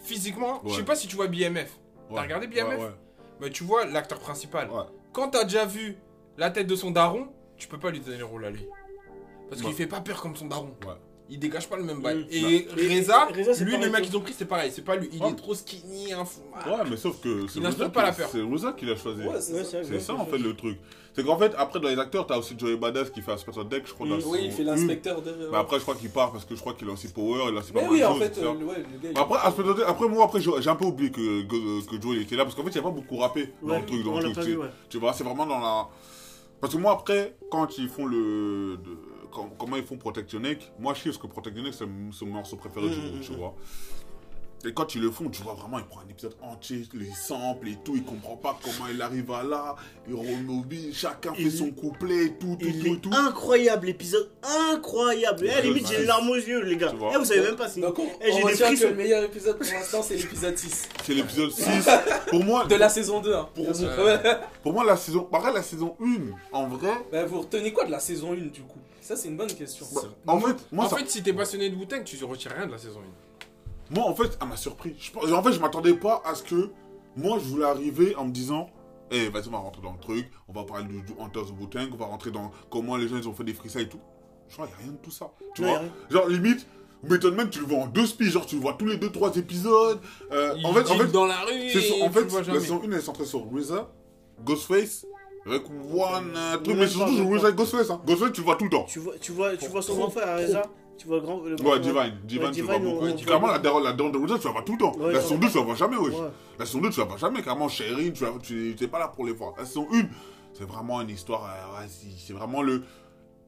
physiquement, 0.02 0.60
je 0.66 0.74
sais 0.74 0.82
pas 0.84 0.96
si 0.96 1.06
tu 1.08 1.16
vois 1.16 1.26
BMF. 1.26 1.78
Ouais. 2.08 2.16
T'as 2.16 2.22
regardé 2.22 2.46
BMF. 2.46 2.80
Mais 3.40 3.50
tu 3.50 3.64
vois 3.64 3.84
l'acteur 3.86 4.18
principal. 4.18 4.68
Quand 5.12 5.30
t'as 5.30 5.44
déjà 5.44 5.64
vu 5.64 5.96
la 6.36 6.50
tête 6.50 6.66
de 6.66 6.76
son 6.76 6.90
daron, 6.90 7.28
tu 7.56 7.68
peux 7.68 7.78
pas 7.78 7.90
lui 7.90 8.00
donner 8.00 8.18
le 8.18 8.24
rôle 8.24 8.44
à 8.44 8.50
lui. 8.50 8.66
Parce 9.48 9.60
Ouais. 9.62 9.68
qu'il 9.68 9.76
fait 9.76 9.86
pas 9.86 10.00
peur 10.00 10.20
comme 10.22 10.36
son 10.36 10.46
daron. 10.46 10.74
Ouais. 10.86 10.94
Il 11.32 11.38
dégage 11.38 11.68
pas 11.68 11.76
le 11.76 11.84
même 11.84 12.00
bail. 12.02 12.24
Mm. 12.24 12.26
Et 12.30 12.66
Et- 12.76 12.98
Reza, 12.98 13.28
lui, 13.64 13.76
le 13.76 13.88
mec 13.90 14.02
qu'ils 14.02 14.16
ont 14.16 14.20
pris, 14.20 14.34
c'est 14.36 14.44
pareil. 14.46 14.72
C'est 14.74 14.84
pas 14.84 14.96
lui. 14.96 15.08
Il 15.12 15.22
Ouais. 15.22 15.30
est 15.30 15.34
trop 15.36 15.54
skinny, 15.54 16.12
un 16.12 16.24
fou. 16.24 16.40
Ouais, 16.66 16.72
mais 16.90 16.96
sauf 16.96 17.20
que 17.20 17.46
c'est 17.46 17.58
Il 17.58 17.62
n'inspire 17.62 17.86
Reza 17.86 17.88
pas 17.90 18.00
qui- 18.00 18.06
la 18.06 18.12
peur. 18.12 18.28
C'est 18.32 18.42
Reza 18.42 18.72
qui 18.72 18.84
l'a 18.86 18.96
choisi. 18.96 19.22
Ouais, 19.22 19.40
c'est 19.40 20.00
ça. 20.00 20.14
en 20.14 20.26
fait 20.26 20.38
le 20.38 20.54
truc. 20.56 20.78
C'est 21.12 21.24
qu'en 21.24 21.36
fait, 21.38 21.52
après 21.58 21.80
dans 21.80 21.88
les 21.88 21.98
acteurs, 21.98 22.24
t'as 22.26 22.38
aussi 22.38 22.54
Joey 22.56 22.76
Badass 22.76 23.10
qui 23.10 23.20
fait 23.20 23.32
Inspector 23.32 23.64
Deck, 23.64 23.82
je 23.86 23.92
crois. 23.94 24.06
dans 24.08 24.16
la 24.16 24.22
Mm. 24.24 24.28
Oui, 24.28 24.38
il 24.44 24.52
fait 24.52 24.62
une. 24.62 24.68
l'inspecteur 24.68 25.20
de. 25.22 25.48
Mais 25.50 25.56
après, 25.58 25.76
je 25.78 25.82
crois 25.82 25.94
qu'il 25.96 26.10
part 26.10 26.30
parce 26.32 26.44
que 26.44 26.54
je 26.54 26.60
crois 26.60 26.72
qu'il 26.74 26.88
a 26.88 26.92
aussi 26.92 27.08
Power, 27.08 27.44
il 27.50 27.56
a 27.56 27.60
aussi 27.60 27.72
pas 27.72 27.82
Mais 27.82 27.88
oui, 27.88 28.04
en 28.04 28.14
fait, 28.14 28.38
euh, 28.38 28.52
ouais, 28.54 28.76
le 28.92 28.98
gars. 29.10 29.10
il- 29.12 29.82
Après, 29.86 30.08
moi, 30.08 30.24
après, 30.24 30.40
j'ai 30.40 30.68
un 30.70 30.76
peu 30.76 30.84
oublié 30.84 31.10
que, 31.10 31.20
Joey 32.00 32.22
était 32.22 32.36
là 32.36 32.44
parce 32.44 32.54
qu'en 32.54 32.62
fait, 32.62 32.70
il 32.70 32.74
n'y 32.74 32.78
a 32.80 32.82
pas 32.82 32.90
beaucoup 32.90 33.16
rappé 33.16 33.52
dans 33.62 33.78
le 33.78 33.84
truc. 33.86 34.04
Dans 34.04 34.18
le. 34.20 34.32
Tu 34.88 34.98
vois, 34.98 35.12
c'est 35.12 35.24
vraiment 35.24 35.46
dans 35.46 35.58
la. 35.58 35.88
Parce 36.60 36.74
que 36.74 36.78
moi, 36.78 36.92
après, 36.92 37.36
quand 37.50 37.76
ils 37.78 37.88
font 37.88 38.06
le. 38.06 38.78
Comment 39.30 39.76
ils 39.76 39.82
font 39.84 39.96
Protectionic, 39.96 40.70
moi, 40.78 40.94
je 40.94 41.00
sais 41.02 41.12
ce 41.12 41.18
que 41.18 41.26
Protectionic, 41.26 41.74
c'est 41.74 41.86
mon 41.86 42.12
c'est 42.12 42.24
mon 42.24 42.32
morceau 42.34 42.56
préféré 42.56 42.88
du 42.88 42.96
Mm, 42.96 43.00
groupe, 43.00 43.14
mm, 43.16 43.20
tu 43.20 43.32
mm. 43.32 43.36
vois. 43.36 43.54
Et 44.64 44.74
quand 44.74 44.94
ils 44.94 45.00
le 45.00 45.10
font, 45.10 45.28
tu 45.30 45.42
vois 45.42 45.54
vraiment, 45.54 45.78
il 45.78 45.84
prend 45.86 46.00
un 46.00 46.08
épisode 46.10 46.34
entier, 46.42 46.82
les 46.92 47.10
samples 47.12 47.68
et 47.68 47.78
tout, 47.82 47.94
il 47.96 48.04
comprend 48.04 48.36
pas 48.36 48.58
comment 48.62 48.88
il 48.92 49.00
arrive 49.00 49.30
à 49.32 49.42
là, 49.42 49.74
il 50.06 50.14
remobile, 50.14 50.94
chacun 50.94 51.32
fait 51.32 51.48
son 51.50 51.70
couplet 51.70 52.26
et 52.26 52.32
tout, 52.34 52.56
tout, 52.60 52.66
Il 52.66 52.78
tout, 52.80 52.86
est 52.86 52.90
et 52.90 52.98
tout. 52.98 53.10
incroyable, 53.14 53.86
l'épisode 53.86 54.28
incroyable. 54.42 55.48
Eh, 55.58 55.62
limite, 55.62 55.88
j'ai 55.88 55.98
les 55.98 56.04
larmes 56.04 56.28
aux 56.28 56.34
yeux, 56.34 56.62
les 56.62 56.76
gars. 56.76 56.92
Eh, 56.92 57.16
vous 57.16 57.24
savez 57.24 57.40
même 57.40 57.56
pas 57.56 57.68
si. 57.68 57.80
Donc 57.80 57.98
on, 57.98 58.06
Eh, 58.20 58.30
on 58.32 58.48
j'ai 58.48 58.70
des 58.70 58.76
que 58.76 58.86
le 58.88 58.94
meilleur 58.94 59.22
épisode 59.24 59.56
pour 59.58 59.66
l'instant 59.72 60.02
c'est 60.02 60.16
l'épisode 60.16 60.56
6 60.58 60.88
C'est 61.04 61.14
l'épisode 61.14 61.50
6. 61.50 61.64
Pour 62.28 62.44
moi, 62.44 62.66
de 62.66 62.74
la 62.74 62.88
saison 62.88 63.20
2. 63.20 63.32
Hein, 63.34 63.48
Pour 63.54 63.64
moi. 63.64 64.18
Pour 64.62 64.72
moi, 64.74 64.84
la 64.84 64.96
saison, 64.96 65.22
pareil, 65.24 65.54
la 65.54 65.62
saison 65.62 65.96
1, 66.00 66.06
en 66.52 66.68
vrai, 66.68 66.92
Bah, 67.10 67.24
vous 67.24 67.40
retenez 67.40 67.72
quoi 67.72 67.84
de 67.86 67.90
la 67.90 67.98
saison 68.00 68.32
1 68.32 68.36
du 68.36 68.60
coup? 68.62 68.78
Ça 69.00 69.16
c'est 69.16 69.28
une 69.28 69.36
bonne 69.36 69.52
question. 69.52 69.86
bah, 69.94 70.32
en 70.34 70.40
fait, 70.40 70.54
moi, 70.70 70.84
en 70.84 70.88
ça- 70.88 70.96
fait, 70.98 71.08
si 71.10 71.22
t'es 71.22 71.32
passionné 71.32 71.70
de 71.70 71.76
Wu-Tang, 71.76 72.04
tu 72.04 72.22
retires 72.24 72.52
rien 72.56 72.66
de 72.66 72.72
la 72.72 72.78
saison 72.78 73.00
1. 73.00 73.29
Moi, 73.90 74.04
en 74.04 74.14
fait, 74.14 74.38
elle 74.40 74.48
m'a 74.48 74.56
surpris. 74.56 74.94
Je 74.98 75.32
en 75.34 75.42
fait, 75.42 75.52
je 75.52 75.60
m'attendais 75.60 75.94
pas 75.94 76.22
à 76.24 76.34
ce 76.34 76.42
que, 76.42 76.70
moi, 77.16 77.38
je 77.42 77.48
voulais 77.48 77.64
arriver 77.66 78.14
en 78.16 78.24
me 78.26 78.30
disant, 78.32 78.68
eh, 79.10 79.28
vas-y, 79.28 79.48
on 79.48 79.52
va 79.52 79.58
rentrer 79.58 79.82
dans 79.82 79.92
le 79.92 79.98
truc, 79.98 80.30
on 80.48 80.52
va 80.52 80.64
parler 80.64 80.84
du, 80.84 81.02
du 81.02 81.12
Hunters 81.20 81.42
of 81.42 81.52
Wu-Tang, 81.60 81.88
on 81.92 81.96
va 81.96 82.06
rentrer 82.06 82.30
dans 82.30 82.50
comment 82.70 82.96
les 82.96 83.08
gens, 83.08 83.16
ils 83.16 83.28
ont 83.28 83.34
fait 83.34 83.44
des 83.44 83.54
freestyles 83.54 83.82
et 83.82 83.88
tout. 83.88 84.00
Je 84.48 84.54
crois, 84.54 84.66
il 84.66 84.68
n'y 84.68 84.74
a 84.74 84.78
rien 84.84 84.92
de 84.92 84.98
tout 84.98 85.10
ça. 85.10 85.30
Tu 85.54 85.62
vois? 85.62 85.80
Genre, 86.10 86.28
limite, 86.28 86.66
Method 87.02 87.34
Man, 87.34 87.48
tu 87.50 87.60
le 87.60 87.66
vois 87.66 87.78
en 87.78 87.86
deux 87.86 88.06
spies, 88.06 88.30
genre, 88.30 88.46
tu 88.46 88.56
le 88.56 88.60
vois 88.62 88.74
tous 88.74 88.86
les 88.86 88.96
deux, 88.96 89.10
trois 89.10 89.34
épisodes. 89.36 90.00
Euh, 90.32 90.54
en 90.64 90.72
fait, 90.72 90.90
en 90.90 90.96
fait, 90.98 91.06
dans 91.12 91.26
la 91.26 91.40
rue 91.42 91.70
sur- 91.70 92.04
en 92.04 92.10
fait, 92.10 92.24
la 92.52 92.60
saison 92.60 92.80
1 92.84 92.86
elle 92.92 92.98
est 92.98 93.00
centrée 93.00 93.24
sur 93.24 93.40
RZA, 93.52 93.88
Ghostface, 94.44 95.06
avec 95.46 95.62
One 95.92 96.32
euh, 96.36 96.56
truc, 96.58 96.76
mais 96.76 96.86
surtout 96.88 97.28
RZA 97.30 97.52
Ghostface. 97.52 97.90
Hein. 97.90 98.00
Ghostface, 98.06 98.32
tu 98.32 98.40
le 98.40 98.44
vois 98.44 98.56
tout 98.56 98.64
le 98.64 98.70
temps. 98.70 98.84
Tu 98.84 98.98
vois, 98.98 99.14
tu 99.18 99.32
vois, 99.32 99.56
tu 99.56 99.66
vois 99.68 99.82
son 99.82 99.94
grand 99.96 100.10
frère. 100.10 100.38
Tu 101.00 101.06
vois 101.06 101.16
le 101.16 101.22
grand. 101.22 101.40
le 101.40 101.56
grand 101.56 101.70
Ouais, 101.70 101.80
Divine. 101.80 102.12
Divine, 102.24 102.44
Ouais, 102.46 102.52
tu 102.52 102.60
vois 102.62 102.78
beaucoup. 102.78 103.04
on- 103.06 103.10
on- 103.10 103.16
Carrément, 103.16 103.46
la 103.46 103.58
daronne 103.58 103.84
la 103.84 103.92
daronne 103.94 104.12
de 104.12 104.18
RZA, 104.18 104.38
tu 104.38 104.46
la 104.46 104.52
vois 104.52 104.62
tout 104.62 104.72
le 104.72 104.78
temps. 104.78 104.94
Ouais, 104.98 105.12
la 105.14 105.20
saison 105.22 105.38
2, 105.38 105.48
tu 105.48 105.56
la 105.56 105.62
vois 105.64 105.74
jamais, 105.74 105.96
wesh. 105.96 106.12
Ouais. 106.14 106.28
La 106.58 106.66
saison 106.66 106.80
2, 106.82 106.90
tu 106.90 107.00
la 107.00 107.06
vois 107.06 107.16
jamais. 107.16 107.42
Carrément, 107.42 107.68
Sherry, 107.68 108.12
tu 108.12 108.22
la- 108.24 108.32
tu 108.42 108.76
n'es 108.78 108.86
pas 108.88 108.98
là 108.98 109.08
pour 109.08 109.24
les 109.24 109.32
voir. 109.32 109.54
La 109.56 109.64
saison 109.64 109.86
1, 109.94 110.02
c'est 110.52 110.64
vraiment 110.64 111.00
une 111.00 111.08
histoire. 111.08 111.44
euh, 111.46 111.86
c'est- 111.88 112.34
vraiment 112.34 112.60
le, 112.60 112.82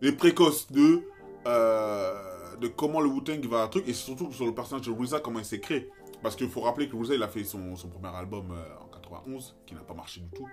les 0.01 0.13
précoces 0.13 0.73
de. 0.73 1.03
euh, 1.47 2.57
de 2.61 2.69
comment 2.69 3.01
le 3.01 3.09
Wu-Tang 3.09 3.45
va 3.49 3.63
un 3.65 3.69
truc 3.69 3.89
et 3.89 3.93
surtout 3.93 4.31
sur 4.33 4.47
le 4.47 4.55
personnage 4.55 4.87
de 4.87 4.93
RZA, 4.93 5.21
comment 5.21 5.41
il 5.41 5.45
s'est 5.45 5.61
créé. 5.61 5.91
Parce 6.23 6.37
qu'il 6.37 6.49
faut 6.49 6.61
rappeler 6.61 6.89
que 6.89 6.97
RZA, 6.97 7.17
il 7.17 7.23
a 7.23 7.29
fait 7.29 7.43
son, 7.45 7.75
son 7.77 7.89
premier 7.89 8.15
album 8.17 8.47
euh, 8.53 8.85
en 8.85 8.87
91, 8.87 9.57
qui 9.67 9.75
n'a 9.75 9.81
pas 9.81 9.95
marché 9.95 10.21
du 10.21 10.31
tout. 10.31 10.47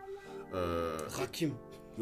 Euh, 0.56 0.98
Rakim. 1.10 1.52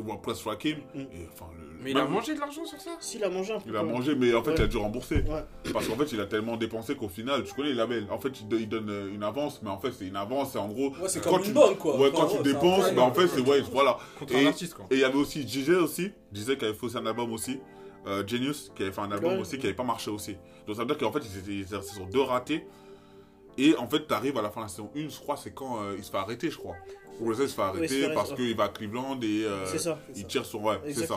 World 0.02 0.22
Plus 0.24 0.42
Rakim. 0.44 0.78
Mm. 0.94 1.00
Et, 1.00 1.06
enfin, 1.34 1.46
le, 1.60 1.68
Mais 1.84 1.92
il 1.92 1.98
a 1.98 2.04
même- 2.04 2.12
mangé 2.14 2.34
de 2.36 2.40
l'argent 2.40 2.66
sur 2.66 2.80
ça? 2.80 2.92
S'il 3.00 3.24
a 3.24 3.30
mangé 3.30 3.54
un 3.54 3.60
peu. 3.60 3.70
Il 3.70 3.76
a 3.76 3.84
mangé, 3.84 4.16
mais 4.16 4.34
en 4.34 4.44
fait, 4.44 4.52
Ouais. 4.52 4.56
il 4.60 4.64
a 4.64 4.68
dû 4.68 4.78
rembourser. 4.78 5.16
Ouais. 5.28 5.44
Parce 5.74 5.88
qu'en 5.88 5.96
fait, 5.96 6.12
il 6.12 6.20
a 6.20 6.26
tellement 6.26 6.58
dépensé 6.58 6.96
qu'au 6.96 7.08
final, 7.10 7.44
tu 7.44 7.54
connais 7.54 7.70
les 7.70 7.76
labels. 7.76 8.08
En 8.10 8.20
fait, 8.20 8.40
il, 8.42 8.48
do- 8.48 8.58
il 8.58 8.68
donne 8.70 8.90
euh, 8.90 9.14
une 9.14 9.24
avance, 9.24 9.62
mais 9.64 9.70
en 9.70 9.78
fait, 9.80 9.92
c'est 9.92 10.06
une 10.08 10.16
avance, 10.16 10.52
c'est 10.54 10.58
en 10.60 10.68
gros. 10.68 10.90
Ouais, 10.92 11.08
c'est 11.08 11.24
quand 11.24 11.32
comme 11.32 11.42
tu- 11.42 11.48
une 11.50 11.54
banque 11.54 11.78
quoi. 11.78 11.98
Ouais, 12.00 12.10
Enfin, 12.14 12.28
quand 12.30 12.38
tu 12.38 12.44
dépenses, 12.44 12.92
bah, 12.94 13.02
en 13.04 13.14
fait, 13.14 13.28
c'est. 13.28 13.42
Ouais, 13.42 13.62
voilà. 13.72 13.98
contre 14.20 14.34
Et- 14.36 14.46
un 14.46 14.48
artiste, 14.50 14.74
quoi. 14.74 14.86
Et 14.92 14.96
il 14.96 15.00
y 15.02 15.04
avait 15.04 15.18
aussi 15.18 15.48
DJ 15.48 15.70
aussi, 15.72 16.12
disait 16.32 16.56
qu'il 16.58 16.68
avait 16.68 16.78
fait 16.78 16.86
aussi 16.86 16.98
un 16.98 17.06
album 17.06 17.32
aussi. 17.34 17.60
euh, 18.06 18.26
Genius, 18.26 18.72
qui 18.74 18.84
avait 18.84 18.92
fait 18.94 19.02
un 19.02 19.12
album 19.12 19.34
Ouais. 19.34 19.40
aussi, 19.40 19.58
qui 19.58 19.64
n'avait 19.64 19.76
pas 19.76 19.84
marché 19.84 20.10
aussi. 20.10 20.38
Donc 20.66 20.78
ça 20.78 20.84
veut 20.84 20.88
dire 20.88 20.98
qu'en 20.98 21.12
fait, 21.12 21.20
ils 21.26 21.40
étaient- 21.40 21.52
ils 21.52 21.62
étaient 21.64 21.82
sur 21.86 22.06
deux 22.06 22.22
ratés. 22.22 22.66
Et 23.58 23.76
en 23.76 23.86
fait, 23.88 24.08
tu 24.08 24.14
arrives 24.14 24.38
à 24.38 24.42
la 24.42 24.50
fin 24.50 24.62
de 24.62 24.66
la 24.66 24.70
saison 24.70 24.90
1, 24.96 25.10
je 25.10 25.20
crois, 25.20 25.36
c'est 25.36 25.52
quand 25.52 25.82
euh, 25.82 25.96
il 25.98 26.04
se 26.06 26.12
fait 26.12 26.18
arrêter, 26.18 26.50
je 26.50 26.58
crois. 26.58 26.76
Ou 27.20 27.32
il 27.32 27.36
se 27.38 27.48
fait 27.48 27.62
arrêter 27.62 28.00
il 28.08 28.14
parce 28.14 28.34
qu'il 28.34 28.56
va 28.56 28.66
à 28.66 28.70
Cleveland 28.70 29.20
et 29.22 29.44
euh, 29.46 29.66
ça. 29.78 29.98
il 30.16 30.26
tire 30.28 30.46
sur. 30.46 30.62
Ouais, 30.62 30.80
c'est 30.88 31.06
ça. 31.08 31.16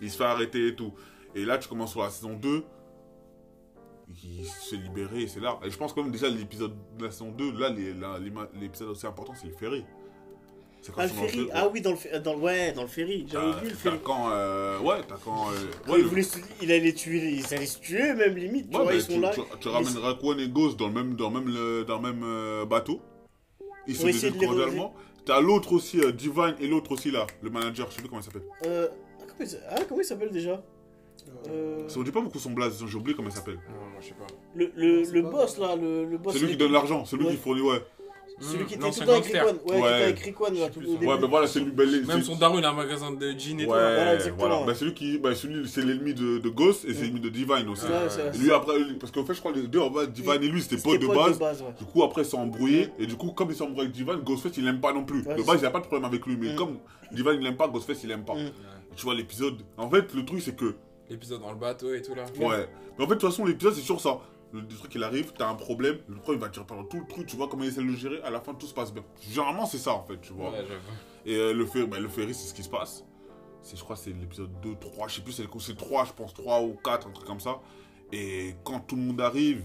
Il 0.00 0.10
se 0.10 0.16
fait 0.16 0.24
arrêter 0.24 0.68
et 0.68 0.74
tout. 0.74 0.92
Et 1.34 1.44
là, 1.44 1.58
tu 1.58 1.68
commences 1.68 1.92
sur 1.92 2.02
la 2.02 2.10
saison 2.10 2.34
2. 2.34 2.64
Il 4.24 4.44
se 4.46 4.70
fait 4.74 4.82
libérer 4.82 5.22
et 5.22 5.26
c'est 5.28 5.40
là. 5.40 5.58
Et 5.64 5.70
je 5.70 5.76
pense 5.76 5.92
quand 5.92 6.02
même 6.02 6.10
déjà 6.12 6.28
l'épisode 6.28 6.74
de 6.98 7.04
la 7.04 7.10
saison 7.10 7.30
2, 7.30 7.52
là, 7.58 7.70
l'épisode 8.58 8.88
aussi 8.88 9.06
important, 9.06 9.34
c'est 9.40 9.48
le 9.48 9.52
ferry. 9.52 9.84
Ah, 10.96 11.02
le 11.02 11.08
sont 11.08 11.14
ferry. 11.16 11.48
Ah 11.52 11.68
oui, 11.68 11.80
dans 11.82 11.90
le, 11.90 11.96
fer- 11.96 12.22
dans, 12.22 12.36
ouais, 12.36 12.72
dans 12.72 12.82
le 12.82 12.88
ferry. 12.88 13.26
J'avais 13.30 13.60
vu 13.60 13.68
le 13.70 13.74
ferry. 13.74 13.98
quand. 14.02 14.30
euh, 14.30 14.78
ouais, 14.80 15.00
t'as 15.06 15.16
quand. 15.22 15.50
euh, 15.50 15.92
ouais, 15.92 15.98
il, 16.00 16.06
voulait 16.06 16.22
il 16.62 16.72
allait 16.72 16.92
tuer, 16.94 17.30
ils 17.32 17.52
allaient 17.52 17.66
se 17.66 17.80
tuer 17.80 18.14
même 18.14 18.36
limite. 18.36 18.70
Tu 18.70 18.76
ouais, 18.76 18.82
vois, 18.84 18.92
mais 18.92 18.98
ils 18.98 19.02
sont 19.02 19.12
tu, 19.14 19.20
là. 19.20 19.30
tu- 19.34 19.58
tu 19.60 19.68
ramènes 19.68 19.98
Raquan 19.98 20.38
et 20.38 20.48
Ghost 20.48 20.78
dans 20.78 20.86
le 20.86 20.94
même, 20.94 21.14
dans 21.16 21.30
le 21.30 21.40
même, 21.40 21.84
dans 21.84 22.00
le 22.00 22.12
même 22.12 22.22
euh, 22.24 22.64
bateau. 22.64 23.00
Ils 23.86 23.96
Pour 23.96 24.08
essayer 24.08 24.30
de 24.32 24.38
les. 24.38 24.80
T'as 25.28 25.42
l'autre 25.42 25.74
aussi, 25.74 26.00
euh, 26.00 26.10
Divine, 26.10 26.54
et 26.58 26.66
l'autre 26.66 26.92
aussi 26.92 27.10
là, 27.10 27.26
le 27.42 27.50
manager, 27.50 27.86
je 27.90 27.96
sais 27.96 28.00
plus 28.00 28.08
comment 28.08 28.22
il 28.22 28.24
s'appelle. 28.24 28.44
Euh, 28.64 28.88
ah, 29.20 29.24
comment 29.28 29.50
il 29.50 29.58
ah, 29.68 29.76
comment 29.86 30.00
il 30.00 30.04
s'appelle 30.06 30.30
déjà? 30.30 30.64
Euh, 31.50 31.86
Ça 31.86 31.96
vous 31.96 32.04
dit 32.04 32.10
pas 32.10 32.22
beaucoup 32.22 32.38
son 32.38 32.52
blaze, 32.52 32.82
j'ai 32.86 32.96
oublié 32.96 33.14
comment 33.14 33.28
il 33.28 33.34
s'appelle. 33.34 33.56
Non, 33.68 33.90
moi, 33.90 34.00
je 34.00 34.06
sais 34.06 34.14
pas. 34.14 34.26
Le, 34.54 34.72
le, 34.74 35.04
C'est 35.04 35.12
le 35.12 35.22
pas 35.24 35.30
boss 35.30 35.58
là, 35.58 35.76
le, 35.76 36.06
le 36.06 36.16
boss. 36.16 36.32
C'est 36.32 36.38
lui 36.40 36.52
qui 36.52 36.56
donne 36.56 36.72
l'argent, 36.72 37.04
celui 37.04 37.26
Ouais. 37.26 37.32
qui 37.32 37.36
fournit, 37.36 37.60
ouais. 37.60 37.82
Celui 38.40 38.66
qui 38.66 38.76
Mmh, 38.76 38.86
était 38.86 38.90
tout 38.90 39.00
le 39.00 39.06
temps 39.06 39.12
avec. 39.14 39.24
Rickwan. 39.24 39.54
Ouais, 39.56 39.60
qui 39.64 39.72
Ouais. 39.72 39.78
était 39.78 40.02
avec 40.04 40.18
Rickwan 40.20 40.54
là, 40.54 40.68
tout 40.68 40.78
au 40.78 40.82
plus 40.82 40.90
début. 40.92 41.06
Ouais, 41.06 41.18
ben 41.18 41.26
voilà, 41.26 41.46
c'est 41.48 41.60
lui. 41.60 41.72
ben, 41.72 41.88
les- 41.88 42.02
Même 42.02 42.22
son 42.22 42.36
daron, 42.36 42.58
il 42.58 42.64
a 42.64 42.70
un 42.70 42.72
magasin 42.72 43.10
de 43.10 43.30
jeans 43.36 43.58
et 43.60 43.64
tout. 43.66 43.70
Ouais, 43.72 43.76
là. 43.78 43.94
Voilà, 43.96 44.14
exactement, 44.14 44.38
voilà. 44.48 44.60
ouais. 44.60 44.66
Bah, 44.66 44.74
celui 44.74 44.94
qui, 44.94 45.18
bah, 45.18 45.34
celui, 45.34 45.68
c'est 45.68 45.82
l'ennemi 45.84 46.14
de, 46.14 46.38
de 46.38 46.48
Ghost 46.48 46.84
et 46.84 46.94
c'est 46.94 47.02
l'ennemi 47.02 47.20
de 47.20 47.28
Divine 47.30 47.68
aussi. 47.68 47.86
Lui 48.38 48.52
après, 48.52 48.74
parce 49.00 49.10
qu'en 49.12 49.24
fait, 49.24 49.34
je 49.34 49.40
crois 49.40 49.52
les 49.52 49.62
deux 49.66 49.80
Divine 50.14 50.42
et 50.42 50.48
lui, 50.48 50.62
c'était 50.62 50.76
potes 50.80 51.00
de 51.00 51.06
base. 51.08 51.38
Du 51.78 51.84
coup, 51.84 52.02
après, 52.04 52.22
ils 52.22 52.24
sont 52.28 52.38
embrouillés. 52.38 52.90
Et 52.98 53.06
du 53.06 53.16
coup, 53.16 53.32
comme 53.32 53.50
ils 53.50 53.56
sont 53.56 53.64
embrouillés 53.64 53.82
avec 53.86 53.92
Divine, 53.94 54.20
Ghostface, 54.24 54.56
il 54.56 54.64
l'aime 54.64 54.80
pas 54.80 54.92
non 54.92 55.04
plus. 55.04 55.22
De 55.22 55.42
base, 55.42 55.56
il 55.56 55.60
n'y 55.60 55.66
a 55.66 55.70
pas 55.70 55.80
de 55.80 55.86
problème 55.86 56.04
avec 56.04 56.24
lui. 56.26 56.36
Mais 56.36 56.52
Mm. 56.52 56.56
comme 56.56 56.78
Divine, 57.12 57.34
il 57.38 57.44
l'aime 57.44 57.56
pas, 57.56 57.68
Ghostface, 57.68 58.02
il 58.04 58.08
l'aime 58.08 58.24
pas. 58.24 58.34
Mm. 58.34 58.50
Tu 58.96 59.04
vois, 59.04 59.14
l'épisode. 59.14 59.56
En 59.76 59.88
fait, 59.90 60.14
le 60.14 60.24
truc, 60.24 60.40
c'est 60.42 60.56
que. 60.56 60.74
L'épisode 61.10 61.40
dans 61.40 61.50
le 61.52 61.56
bateau 61.58 61.94
et 61.94 62.02
tout 62.02 62.14
là. 62.14 62.24
Ouais. 62.38 62.68
Mais 62.98 63.04
en 63.04 63.08
fait, 63.08 63.14
de 63.14 63.20
toute 63.20 63.30
façon, 63.30 63.44
l'épisode, 63.46 63.74
c'est 63.74 63.80
sur 63.80 64.00
ça. 64.00 64.18
Le, 64.52 64.60
le 64.60 64.66
truc, 64.68 64.94
il 64.94 65.02
arrive, 65.02 65.32
t'as 65.36 65.48
un 65.48 65.54
problème. 65.54 65.98
Le 66.08 66.16
problème, 66.16 66.40
il 66.40 66.42
va 66.42 66.48
te 66.48 66.54
dire 66.54 66.64
pendant 66.66 66.84
tout 66.84 66.98
le 67.00 67.06
truc. 67.06 67.26
Tu 67.26 67.36
vois 67.36 67.48
comment 67.48 67.64
il 67.64 67.68
essaie 67.68 67.82
de 67.82 67.86
le 67.86 67.96
gérer. 67.96 68.20
À 68.22 68.30
la 68.30 68.40
fin, 68.40 68.54
tout 68.54 68.66
se 68.66 68.74
passe 68.74 68.92
bien. 68.92 69.04
Généralement, 69.20 69.66
c'est 69.66 69.78
ça, 69.78 69.92
en 69.94 70.04
fait, 70.04 70.18
tu 70.20 70.32
vois. 70.32 70.50
Ouais. 70.50 70.64
Et 71.26 71.36
euh, 71.36 71.52
le, 71.52 71.66
fer- 71.66 71.86
bah, 71.86 71.98
le 72.00 72.08
ferry, 72.08 72.32
c'est 72.34 72.48
ce 72.48 72.54
qui 72.54 72.62
se 72.62 72.68
passe. 72.70 73.04
C'est, 73.62 73.76
je 73.76 73.82
crois 73.84 73.96
c'est 73.96 74.10
l'épisode 74.10 74.50
2, 74.62 74.76
3, 74.80 75.08
je 75.08 75.16
sais 75.16 75.20
plus, 75.20 75.32
c'est, 75.32 75.44
c'est 75.60 75.76
3, 75.76 76.04
je 76.06 76.12
pense, 76.12 76.32
3 76.32 76.62
ou 76.62 76.76
4, 76.82 77.08
un 77.08 77.10
truc 77.10 77.26
comme 77.26 77.40
ça. 77.40 77.60
Et 78.12 78.54
quand 78.64 78.80
tout 78.80 78.96
le 78.96 79.02
monde 79.02 79.20
arrive, 79.20 79.62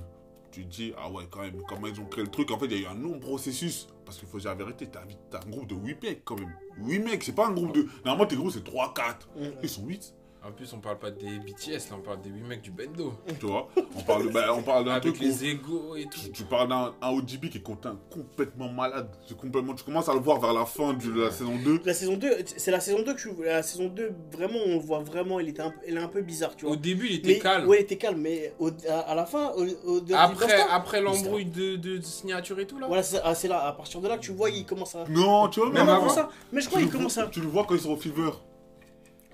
tu 0.52 0.66
te 0.66 0.70
dis, 0.70 0.94
ah 0.98 1.10
ouais, 1.10 1.24
quand 1.30 1.42
même, 1.42 1.62
comment 1.70 1.88
ils 1.88 2.00
ont 2.02 2.06
créé 2.06 2.24
le 2.24 2.30
truc. 2.30 2.52
En 2.52 2.60
fait, 2.60 2.66
il 2.66 2.74
y 2.82 2.86
a 2.86 2.90
eu 2.90 2.92
un 2.92 2.96
long 3.00 3.20
processus. 3.20 3.88
Parce 4.06 4.18
qu'il 4.18 4.28
faut 4.28 4.38
dire 4.40 4.50
la 4.50 4.56
vérité, 4.56 4.88
t'as, 4.88 5.04
t'as 5.30 5.40
un 5.46 5.50
groupe 5.50 5.68
de 5.68 5.76
8 5.76 6.04
mecs 6.04 6.26
quand 6.26 6.38
même. 6.38 6.54
8 6.80 7.00
mecs, 7.00 7.24
c'est 7.24 7.34
pas 7.34 7.48
un 7.48 7.52
groupe 7.54 7.72
de. 7.74 7.88
Normalement, 8.04 8.26
tes 8.28 8.36
groupes, 8.36 8.52
c'est 8.52 8.64
3, 8.64 8.94
4. 8.94 9.30
Mm. 9.38 9.42
Ils 9.64 9.70
sont 9.70 9.86
8, 9.86 10.14
En 10.46 10.52
plus, 10.52 10.74
on 10.74 10.80
parle 10.80 11.00
pas 11.00 11.10
des 11.10 11.40
BTS, 11.40 11.90
là, 11.90 11.96
on 11.98 12.02
parle 12.02 12.20
des 12.22 12.30
8 12.30 12.42
mecs 12.42 12.62
du 12.62 12.70
Bendo. 12.72 13.14
tu 13.40 13.46
vois. 13.46 13.70
On 13.96 14.02
parle, 14.02 14.30
bah, 14.30 14.48
on 14.54 14.62
parle 14.62 14.84
d'un 14.84 14.92
Avec 14.92 15.04
truc 15.14 15.18
où 15.22 15.24
les 15.24 15.46
égaux 15.46 15.96
et 15.96 16.04
tout. 16.04 16.20
tu, 16.20 16.32
tu 16.32 16.44
parles 16.44 16.68
d'un 16.68 16.94
un 17.02 17.10
ODB 17.12 17.48
qui 17.50 17.60
est 17.60 17.62
content- 17.62 17.96
complètement 18.12 18.68
malade. 18.68 19.08
Complètement, 19.40 19.74
tu 19.74 19.86
commences 19.86 20.10
à 20.10 20.14
le 20.14 20.20
voir 20.20 20.42
vers 20.42 20.52
la 20.52 20.66
fin 20.66 20.94
de 20.96 21.22
la 21.22 21.32
saison 21.32 21.56
2. 21.64 21.80
La 21.86 21.94
saison 21.94 22.18
2, 22.18 22.30
c'est 22.58 22.72
la 22.72 22.82
saison 22.82 23.02
2 23.04 23.14
que 23.14 23.20
je 23.22 23.30
La 23.42 23.64
saison 23.64 23.88
2, 23.88 24.12
vraiment, 24.34 24.60
on 24.66 24.74
le 24.74 24.80
voit 24.82 25.00
vraiment, 25.00 25.40
il 25.40 25.48
était 25.48 25.62
un, 25.62 25.70
peu- 25.70 25.80
elle 25.88 25.96
est 25.96 26.02
un 26.02 26.10
peu 26.10 26.22
bizarre, 26.22 26.58
tu 26.58 26.66
vois. 26.66 26.74
Au 26.74 26.78
début, 26.78 27.08
il 27.08 27.16
était 27.16 27.28
Mais- 27.36 27.40
calme. 27.40 27.68
Ouais, 27.70 27.78
il 27.80 27.84
était 27.84 27.98
calme, 27.98 28.20
mais 28.20 28.54
au- 28.60 28.70
à, 28.90 29.00
à 29.00 29.16
la 29.16 29.26
fin, 29.26 29.50
au, 29.56 30.02
Après, 30.14 30.60
après 30.70 31.00
l'embrouille 31.02 31.46
de, 31.46 31.78
de 31.78 32.02
signature 32.02 32.60
et 32.60 32.68
tout 32.68 32.80
là. 32.80 32.88
Voilà, 32.88 33.04
c'est 33.04 33.22
ah, 33.24 33.34
là, 33.48 33.66
à 33.68 33.72
partir 33.72 34.02
de 34.02 34.10
là 34.10 34.18
que 34.18 34.24
tu 34.24 34.34
vois, 34.34 34.50
il 34.50 34.66
commence 34.66 34.94
à. 34.96 35.06
Non, 35.08 35.48
tu 35.48 35.62
vois, 35.62 35.70
Même 35.70 35.86
même 35.86 35.90
avant 35.96 36.10
ça, 36.10 36.28
mais 36.52 36.60
je 36.60 36.66
Tu 36.66 36.70
crois 36.70 36.82
le, 36.82 36.88
qu'il 36.88 36.98
commence 36.98 37.18
à. 37.18 37.28
tu 37.28 37.40
le 37.40 37.48
vois 37.48 37.64
quand 37.64 37.76
ils 37.76 37.80
sont 37.82 37.92
au 37.92 37.96
Fever. 37.98 38.32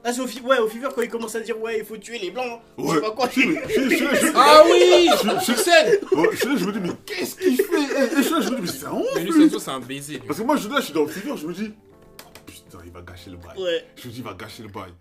Ah, 0.03 0.13
c'est 0.13 0.21
au, 0.21 0.27
fi- 0.27 0.39
ouais, 0.41 0.57
au 0.59 0.67
Fever 0.69 0.87
quand 0.95 1.01
il 1.01 1.09
commence 1.09 1.35
à 1.35 1.41
dire, 1.41 1.59
ouais, 1.61 1.79
il 1.79 1.85
faut 1.85 1.97
tuer 1.97 2.19
les 2.19 2.31
blancs. 2.31 2.61
Je 2.77 2.83
sais 2.83 2.89
Ouais. 2.91 3.01
pas 3.01 3.11
quoi. 3.11 3.29
Je, 3.29 3.41
je, 3.41 3.45
je, 3.45 3.89
je, 3.89 3.97
je, 3.97 4.31
Ah 4.35 4.63
oui 4.65 5.09
je, 5.11 5.51
je 5.51 6.37
suis 6.37 6.47
là, 6.47 6.55
je 6.55 6.65
me 6.65 6.71
dis, 6.71 6.79
mais 6.79 6.89
qu'est-ce 7.05 7.35
qu'il 7.35 7.55
fait? 7.57 7.63
Et, 7.73 8.13
et 8.13 8.15
je 8.17 8.21
suis 8.21 8.31
là, 8.33 8.41
je 8.41 8.49
me 8.49 8.55
dis, 8.55 8.61
mais 8.61 8.67
c'est 8.67 8.85
un 8.85 8.93
ouf 8.93 9.05
Mais 9.15 9.23
lui, 9.23 9.31
lui. 9.49 9.59
c'est 9.59 9.69
un 9.71 9.79
baiser. 9.81 10.13
lui. 10.13 10.27
Parce 10.27 10.39
que 10.39 10.43
moi, 10.45 10.55
je 10.55 10.61
suis 10.61 10.69
là, 10.71 10.79
je 10.79 10.85
suis 10.85 10.93
dans 10.93 11.01
le 11.03 11.07
Fever, 11.09 11.33
je 11.35 11.47
me 11.47 11.53
dis, 11.53 11.71
oh, 11.73 12.39
putain, 12.45 12.77
il 12.85 12.91
va 12.91 13.01
gâcher 13.01 13.29
le 13.31 13.37
bail. 13.37 13.57
Ouais. 13.57 13.85
Je 13.97 14.07
me 14.07 14.13
dis, 14.13 14.19
il 14.19 14.23
va 14.23 14.33
gâcher 14.33 14.63
le 14.63 14.69
bail. 14.69 14.91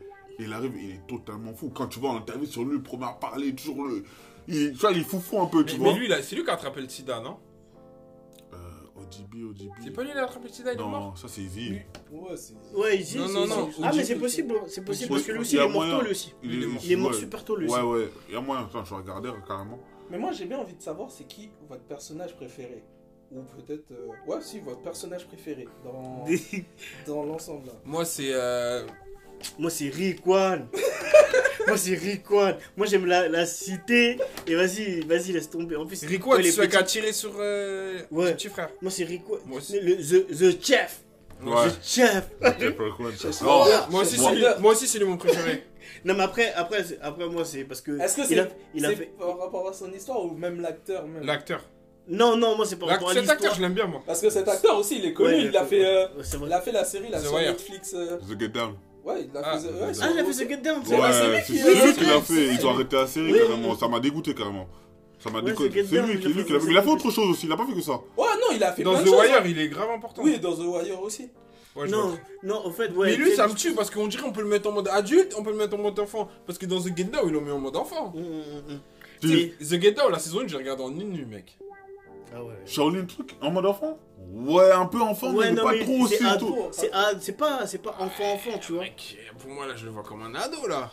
Et 0.41 0.45
il 0.45 0.53
arrive, 0.53 0.73
il 0.81 0.91
est 0.91 1.07
totalement 1.09 1.53
fou. 1.55 1.71
Quand 1.75 1.87
tu 1.87 2.01
vois 2.01 2.15
l'interview 2.15 2.47
sur 2.47 2.65
lui, 2.65 2.73
le 2.77 2.83
premier 2.83 3.05
à 3.07 3.09
parler, 3.13 3.55
toujours 3.55 3.85
le. 3.85 4.05
Il, 4.49 4.73
tu 4.73 4.79
vois, 4.79 4.93
il 4.93 4.99
est 4.99 5.05
foufou 5.05 5.41
un 5.41 5.47
peu, 5.47 5.65
tu 5.65 5.75
Mais, 5.75 5.85
vois. 5.85 5.93
mais 5.93 5.99
lui, 6.01 6.09
là, 6.09 6.23
c'est 6.23 6.35
lui 6.37 6.43
qui 6.45 6.51
a 6.51 6.55
attrapé 6.55 6.81
le 6.81 6.89
sida, 6.89 7.21
non? 7.21 7.37
ODB, 9.21 9.45
ODB. 9.51 9.71
C'est 9.85 9.91
pas 9.91 10.03
lui 10.05 10.13
qui 10.13 10.19
a 10.19 10.25
attrapé 10.25 10.49
le 10.49 10.53
sida, 10.55 10.73
il 10.73 10.81
est 10.81 10.83
mort 10.83 10.91
Non, 11.01 11.17
ça 11.17 11.29
c'est 11.29 11.41
Easy. 11.43 11.79
Ouais, 12.13 12.37
c'est. 12.37 12.55
Ouais, 12.77 12.97
Izzy, 12.99 13.19
Non, 13.19 13.29
non, 13.29 13.47
non, 13.47 13.71
Ah, 13.83 13.91
mais 13.95 14.05
c'est 14.05 14.17
possible, 14.17 14.55
c'est 14.69 14.85
possible, 14.85 15.11
parce 15.11 15.23
que 15.23 15.33
lui 15.33 15.41
aussi, 15.41 15.57
Il 15.57 15.61
est 15.63 15.69
mort 15.69 15.85
tôt, 15.99 16.03
lui 16.05 16.11
aussi. 16.11 16.35
Il 16.43 16.63
est 16.63 16.67
mort. 16.67 16.83
Il 16.85 16.93
est 16.93 16.97
mort 16.97 17.11
ouais. 17.13 17.17
super 17.19 17.45
tôt, 17.45 17.57
lui 17.57 17.67
aussi. 17.67 17.75
Ouais, 17.77 17.83
ouais. 17.83 18.09
Il 18.29 18.35
y 18.35 18.37
a 18.37 18.41
moyen. 18.41 18.65
Attends, 18.65 18.85
je 18.85 18.91
vais 18.91 18.97
regarder 19.01 19.31
carrément. 19.47 19.79
Mais 20.11 20.19
moi 20.19 20.33
j'ai 20.33 20.47
bien 20.47 20.59
envie 20.59 20.75
de 20.75 20.81
savoir 20.83 21.11
c'est 21.11 21.25
qui 21.25 21.51
votre 21.69 21.83
personnage 21.85 22.35
préféré? 22.37 22.83
Ou 23.31 23.43
peut-être. 23.43 23.91
euh, 23.93 24.07
Ouais, 24.27 24.39
si, 24.41 24.59
votre 24.61 24.81
personnage 24.81 25.27
préféré 25.27 25.69
dans, 25.85 26.25
dans 27.07 27.25
l'ensemble 27.25 27.67
là. 27.67 27.73
Moi, 27.85 28.07
c'est. 28.07 28.31
euh, 28.33 28.87
Moi, 29.59 29.69
c'est 29.71 29.91
Rickwan. 29.91 30.67
Moi, 31.69 31.77
c'est 31.79 31.95
Rickwan. 31.95 32.57
Moi, 32.77 32.87
j'aime 32.87 33.07
la, 33.07 33.29
la 33.29 33.47
cité. 33.47 34.19
Et 34.47 34.55
vas-y, 34.55 35.01
vas-y, 35.07 35.33
laisse 35.33 35.51
tomber. 35.51 35.77
En 35.77 35.87
plus, 35.87 36.01
tu 36.01 36.07
les 36.07 36.19
celui 36.51 36.69
qui 36.69 36.77
a 36.77 36.83
petits- 36.83 36.93
tiré 37.01 37.13
sur 37.13 37.33
euh, 37.39 37.99
Ouais. 38.11 38.33
petit 38.35 38.49
frère. 38.49 38.71
Moi, 38.83 38.91
c'est 38.91 39.07
aussi. 39.53 39.81
Le, 39.81 39.97
the, 39.97 40.27
the 40.57 40.65
chef. 40.65 41.01
Ouais. 41.45 41.69
The 41.69 41.85
chef. 41.85 42.25
C'est 43.19 43.33
ça. 43.33 43.45
Moi 43.91 44.03
aussi, 44.03 44.17
C'est 44.17 44.23
c'est 44.23 44.61
moi 44.61 44.73
aussi, 44.73 44.89
c'est 44.89 45.05
mon 45.05 45.17
préféré. 45.17 45.65
Non, 46.05 46.15
mais 46.15 46.23
après, 46.23 46.53
après, 46.53 46.85
c'est- 46.85 46.99
après 47.03 47.27
moi, 47.29 47.45
c'est 47.45 47.65
parce 47.65 47.81
que. 47.81 47.99
Est-ce 48.01 48.17
que 48.17 48.23
il 48.23 48.27
c'est 48.29 48.39
a, 48.39 48.49
il 48.75 48.85
a 48.87 48.91
c'est 48.91 48.97
fait. 48.97 49.13
par 49.19 49.37
rapport 49.39 49.69
à 49.69 49.73
son 49.73 49.93
histoire 49.93 50.25
ou 50.25 50.31
même 50.33 50.61
l'acteur 50.61 51.05
même? 51.07 51.25
L'acteur. 51.25 51.61
Non, 52.07 52.37
non, 52.37 52.57
moi 52.57 52.65
c'est 52.67 52.77
par 52.77 52.89
Là, 52.89 52.95
rapport 52.95 53.11
à 53.11 53.15
Cet 53.15 53.23
acteur, 53.23 53.37
l'histoire. 53.37 53.55
je 53.57 53.61
l'aime 53.63 53.75
bien, 53.75 53.87
moi. 53.87 54.03
Parce 54.07 54.21
que 54.21 54.31
cet 54.31 54.47
acteur 54.49 54.79
aussi, 54.79 54.99
il 54.99 55.07
est 55.07 55.13
connu. 55.13 55.29
Ouais, 55.35 55.45
il, 55.47 55.57
a 55.57 55.65
fait, 55.65 55.85
euh, 55.85 56.07
c'est 56.23 56.37
il 56.45 56.53
a 56.53 56.61
fait 56.61 56.73
la 56.73 56.85
série 56.85 57.11
là, 57.11 57.19
The 57.21 57.25
sur. 57.27 57.39
Netflix. 57.39 57.95
euh, 57.95 58.17
The 58.19 58.39
Get 58.39 58.49
Down. 58.49 58.75
Ouais, 59.09 59.27
il 59.33 59.37
a 59.37 59.41
Ah, 59.45 59.59
fait. 59.59 59.69
The 59.69 59.71
ouais, 59.73 59.81
Ah, 60.03 60.09
il 60.13 60.19
a 60.19 60.25
fait 60.25 60.45
The 60.45 60.49
Get 60.49 60.57
Down, 60.59 60.83
c'est 60.85 60.95
Ouais, 60.95 61.13
c'est 61.13 61.53
lui 61.53 61.59
lui 61.59 61.95
qui- 61.95 62.05
l'a 62.05 62.21
fait. 62.21 62.23
c'est 62.35 62.47
Ils 62.55 62.59
ont 62.67 62.69
lui. 62.71 62.75
arrêté 62.75 62.97
la 62.97 63.07
série 63.07 63.33
carrément. 63.33 63.77
Ça 63.77 63.89
m'a 63.89 64.01
dégoûté 64.01 64.35
carrément. 64.35 64.69
Ça 65.19 65.31
m'a 65.31 65.41
Ouais, 65.41 65.53
C'est 65.57 65.63
lui 65.65 65.71
qui 66.21 66.53
l'a 66.53 66.61
fait. 66.61 66.67
Il 66.71 66.77
a 66.79 66.83
fait 66.83 66.91
autre 66.91 67.11
chose 67.11 67.31
aussi. 67.31 67.47
Il 67.47 67.53
a 67.53 67.57
pas 67.57 67.67
fait 67.67 67.73
que 67.75 67.81
ça. 67.81 67.93
Ouais, 67.93 68.27
non, 68.41 68.55
il 68.55 68.63
a 68.63 68.73
fait 68.73 68.83
Dans 68.83 68.93
plein 68.93 69.01
The 69.01 69.05
de 69.05 69.11
choses. 69.11 69.21
Wire, 69.21 69.47
il 69.47 69.59
est 69.59 69.69
grave 69.69 69.91
important. 69.91 70.23
Oui, 70.23 70.39
dans 70.39 70.55
The 70.55 70.61
Wire 70.61 71.01
aussi. 71.03 71.29
Ouais. 71.75 71.89
Non, 71.89 72.19
non, 72.43 72.67
en 72.67 72.71
fait, 72.73 72.91
ouais. 72.93 73.11
Mais 73.11 73.17
lui, 73.17 73.33
ça 73.35 73.47
me 73.47 73.55
tue 73.55 73.73
parce 73.73 73.91
qu'on 73.91 74.07
dirait 74.09 74.25
on 74.27 74.33
peut 74.33 74.43
le 74.43 74.49
mettre 74.49 74.69
en 74.69 74.73
mode 74.73 74.89
adulte, 74.89 75.35
on 75.39 75.43
peut 75.43 75.51
le 75.51 75.57
mettre 75.57 75.75
en 75.75 75.79
mode 75.79 75.99
enfant. 75.99 76.29
Parce 76.47 76.59
que 76.59 76.67
dans 76.67 76.81
The 76.81 76.97
Get 76.97 77.05
Down, 77.05 77.23
ils 77.27 77.33
l'ont 77.33 77.41
mis 77.41 77.51
en 77.53 77.59
mode 77.59 77.77
enfant. 77.77 78.13
Hum, 78.17 78.23
hum. 78.71 78.81
Tu- 79.21 79.51
The 79.61 79.81
Get 79.81 79.93
Down, 79.93 80.11
la 80.13 80.19
saison 80.19 80.41
1, 80.43 80.49
j'ai 80.49 80.57
regardé 80.57 80.83
en 80.83 80.91
une 80.91 81.11
nuit, 81.13 81.25
mec. 81.25 81.57
Ah 82.35 82.43
ouais. 82.45 82.55
Shaolin 82.67 83.05
truc 83.07 83.37
en 83.41 83.51
mode 83.51 83.67
enfant 83.67 83.99
Ouais, 84.31 84.71
un 84.73 84.87
peu 84.87 85.01
enfant, 85.01 85.33
Ouais, 85.33 85.47
mais 85.51 85.57
non, 85.57 85.63
pas 85.65 85.73
mais 85.73 85.81
trop 85.85 86.01
aussi. 86.03 86.17
c'est 87.21 87.33
pas, 87.37 87.67
c'est 87.67 87.79
pas 87.83 87.97
enfant 87.99 88.35
enfant, 88.35 88.59
tu 88.61 88.73
vois. 88.73 88.83
Mec, 88.83 89.17
pour 89.39 89.51
moi, 89.51 89.67
là, 89.67 89.75
je 89.75 89.87
le 89.87 89.91
vois 89.91 90.03
comme 90.03 90.23
un 90.23 90.35
ado, 90.35 90.67
là. 90.69 90.91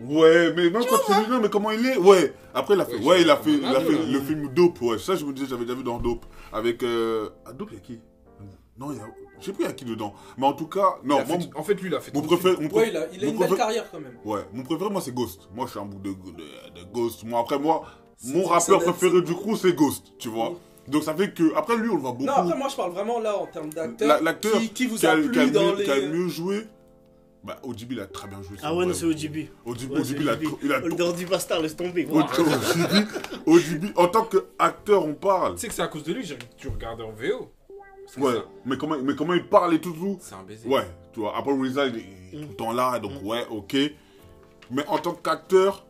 Ouais, 0.00 0.52
mais 0.54 0.70
même 0.70 0.84
quand 0.88 0.98
tu 1.06 1.12
dis 1.24 1.28
non, 1.30 1.40
mais 1.40 1.48
comment 1.48 1.72
il 1.72 1.84
est? 1.84 1.96
Ouais. 1.96 2.32
Après, 2.54 2.74
il 2.74 2.80
a 2.80 2.84
fait. 2.84 2.96
Ouais, 2.98 3.22
il 3.22 3.30
a 3.30 3.36
fait, 3.36 3.50
il 3.50 3.64
a 3.64 3.80
fait 3.80 3.92
là. 3.92 3.98
le 4.12 4.20
film 4.20 4.48
Dope. 4.54 4.80
Ouais, 4.82 4.98
ça, 4.98 5.16
je 5.16 5.24
me 5.24 5.32
disais, 5.32 5.48
j'avais 5.48 5.64
déjà 5.64 5.74
vu 5.74 5.82
dans 5.82 5.98
Dope. 5.98 6.24
Avec. 6.52 6.84
Euh... 6.84 7.30
Ah, 7.44 7.52
Dope, 7.52 7.70
il 7.72 7.74
y 7.74 7.78
a 7.78 7.80
qui? 7.80 8.00
Non, 8.78 8.92
il 8.92 8.98
y 8.98 9.00
a. 9.00 9.06
Je 9.40 9.46
sais 9.46 9.52
plus 9.52 9.64
il 9.64 9.66
y 9.66 9.70
a 9.70 9.72
qui 9.72 9.84
dedans. 9.84 10.14
Mais 10.36 10.46
en 10.46 10.52
tout 10.52 10.66
cas, 10.68 10.98
non, 11.02 11.16
moi, 11.26 11.38
fait- 11.40 11.50
En 11.56 11.62
fait, 11.64 11.74
lui, 11.74 11.88
il 11.88 11.94
a 11.96 12.00
fait 12.00 12.14
mon 12.14 12.22
préféré. 12.22 12.54
Ouais, 12.66 12.88
il 12.90 12.96
a, 12.96 13.06
il 13.12 13.22
a 13.24 13.26
mon 13.26 13.32
une 13.32 13.38
belle 13.38 13.48
préféré- 13.48 13.56
carrière 13.56 13.90
quand 13.90 13.98
même. 14.00 14.16
Ouais, 14.24 14.40
mon 14.52 14.62
préféré, 14.62 14.88
moi, 14.90 15.00
c'est 15.00 15.12
Ghost. 15.14 15.48
Moi, 15.52 15.66
je 15.66 15.72
suis 15.72 15.80
un 15.80 15.84
bout 15.84 15.98
de, 15.98 16.10
de, 16.10 16.80
de 16.80 16.84
Ghost. 16.92 17.24
Moi, 17.24 17.40
après, 17.40 17.58
moi, 17.58 17.84
mon 18.24 18.44
rappeur 18.44 18.80
préféré 18.80 19.22
du 19.22 19.34
crew, 19.34 19.54
c'est 19.56 19.72
Ghost, 19.74 20.12
tu 20.18 20.28
vois. 20.28 20.50
Oui. 20.50 20.56
Donc, 20.88 21.02
ça 21.02 21.14
fait 21.14 21.32
que. 21.34 21.54
Après, 21.54 21.76
lui, 21.76 21.88
on 21.90 21.94
le 21.96 22.00
voit 22.00 22.12
beaucoup. 22.12 22.24
Non, 22.24 22.32
après, 22.32 22.56
moi, 22.56 22.68
je 22.68 22.76
parle 22.76 22.92
vraiment 22.92 23.20
là 23.20 23.36
en 23.36 23.46
termes 23.46 23.70
d'acteur. 23.70 24.22
L'acteur 24.22 24.58
qui, 24.58 24.70
qui 24.70 24.86
vous 24.86 24.96
qui 24.96 25.06
a, 25.06 25.12
a 25.12 25.16
qui 25.20 25.28
a 25.38 25.42
plu 25.42 25.50
dans 25.50 25.62
mieux, 25.72 25.76
les. 25.76 25.84
qui 25.84 25.90
a 25.90 26.00
mieux 26.08 26.28
joué. 26.28 26.66
Bah, 27.44 27.56
ODB, 27.62 27.92
il 27.92 28.00
a 28.00 28.06
très 28.06 28.26
bien 28.26 28.42
joué. 28.42 28.56
Ah 28.62 28.74
ouais, 28.74 28.84
non, 28.86 28.94
c'est. 28.94 29.04
ODB, 29.04 29.36
Ouais, 29.36 29.50
ODB, 29.66 29.92
il 30.20 30.28
a, 30.28 30.32
OGB. 30.32 30.44
il 30.62 30.72
a 30.72 30.78
Le 30.80 30.92
Dandy 30.94 31.24
Bastard, 31.26 31.60
laisse 31.60 31.76
tomber. 31.76 32.06
ODB, 32.10 33.06
ODB, 33.46 33.84
en 33.96 34.08
tant 34.08 34.24
qu'acteur, 34.24 35.04
on 35.04 35.14
parle. 35.14 35.54
Tu 35.54 35.60
sais 35.60 35.68
que 35.68 35.74
c'est 35.74 35.82
à 35.82 35.88
cause 35.88 36.02
de 36.02 36.12
lui 36.12 36.22
que 36.22 36.28
j'ai 36.28 36.38
dû 36.58 36.68
regarder 36.68 37.02
en 37.04 37.12
VO. 37.12 37.52
Ouais, 38.16 38.34
ça. 38.34 38.44
mais 38.64 38.76
comment, 38.78 38.96
mais 39.02 39.14
comment 39.14 39.34
il 39.34 39.46
parle 39.46 39.74
et 39.74 39.80
tout, 39.80 39.92
tout. 39.92 40.16
C'est 40.20 40.34
un 40.34 40.42
baiser. 40.42 40.66
Ouais, 40.68 40.86
tu 41.12 41.20
vois. 41.20 41.36
Après, 41.36 41.52
Reza, 41.52 41.86
il 41.86 41.96
est 41.98 42.04
Mm. 42.30 42.42
tout 42.42 42.48
le 42.50 42.56
temps 42.56 42.72
là, 42.72 42.98
donc 42.98 43.12
ouais, 43.22 43.46
ok. 43.50 43.74
Mais 44.70 44.84
en 44.88 44.98
tant 44.98 45.12
qu'acteur, 45.12 45.86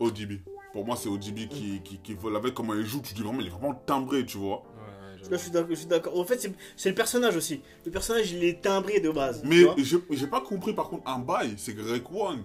ODB. 0.00 0.40
Pour 0.76 0.84
moi, 0.84 0.94
c'est 0.94 1.08
ODB 1.08 1.48
qui, 1.48 1.80
qui, 1.82 1.96
qui 2.02 2.12
vole 2.12 2.36
avec 2.36 2.52
comment 2.52 2.74
il 2.74 2.84
joue. 2.84 3.00
Tu 3.00 3.14
dis 3.14 3.22
vraiment, 3.22 3.40
il 3.40 3.46
est 3.46 3.50
vraiment 3.50 3.72
timbré, 3.86 4.26
tu 4.26 4.36
vois. 4.36 4.56
Ouais, 4.58 4.60
ouais, 4.60 5.16
j'avoue. 5.16 5.30
Là, 5.30 5.36
je 5.38 5.42
suis 5.42 5.50
d'accord- 5.50 5.70
je 5.70 5.74
suis 5.74 5.86
d'accord. 5.86 6.18
En 6.20 6.24
fait, 6.26 6.38
c'est- 6.38 6.52
c'est 6.76 6.90
le 6.90 6.94
personnage 6.94 7.34
aussi. 7.34 7.62
Le 7.86 7.90
personnage, 7.90 8.30
il 8.30 8.44
est 8.44 8.60
timbré 8.60 9.00
de 9.00 9.08
base. 9.10 9.40
Mais 9.42 9.64
j'ai 9.78 9.96
j'ai 10.10 10.26
pas 10.26 10.42
compris, 10.42 10.74
par 10.74 10.90
contre, 10.90 11.08
un 11.08 11.18
bail, 11.18 11.54
c'est 11.56 11.74
que 11.74 11.80
Rek 11.80 12.04
One, 12.12 12.42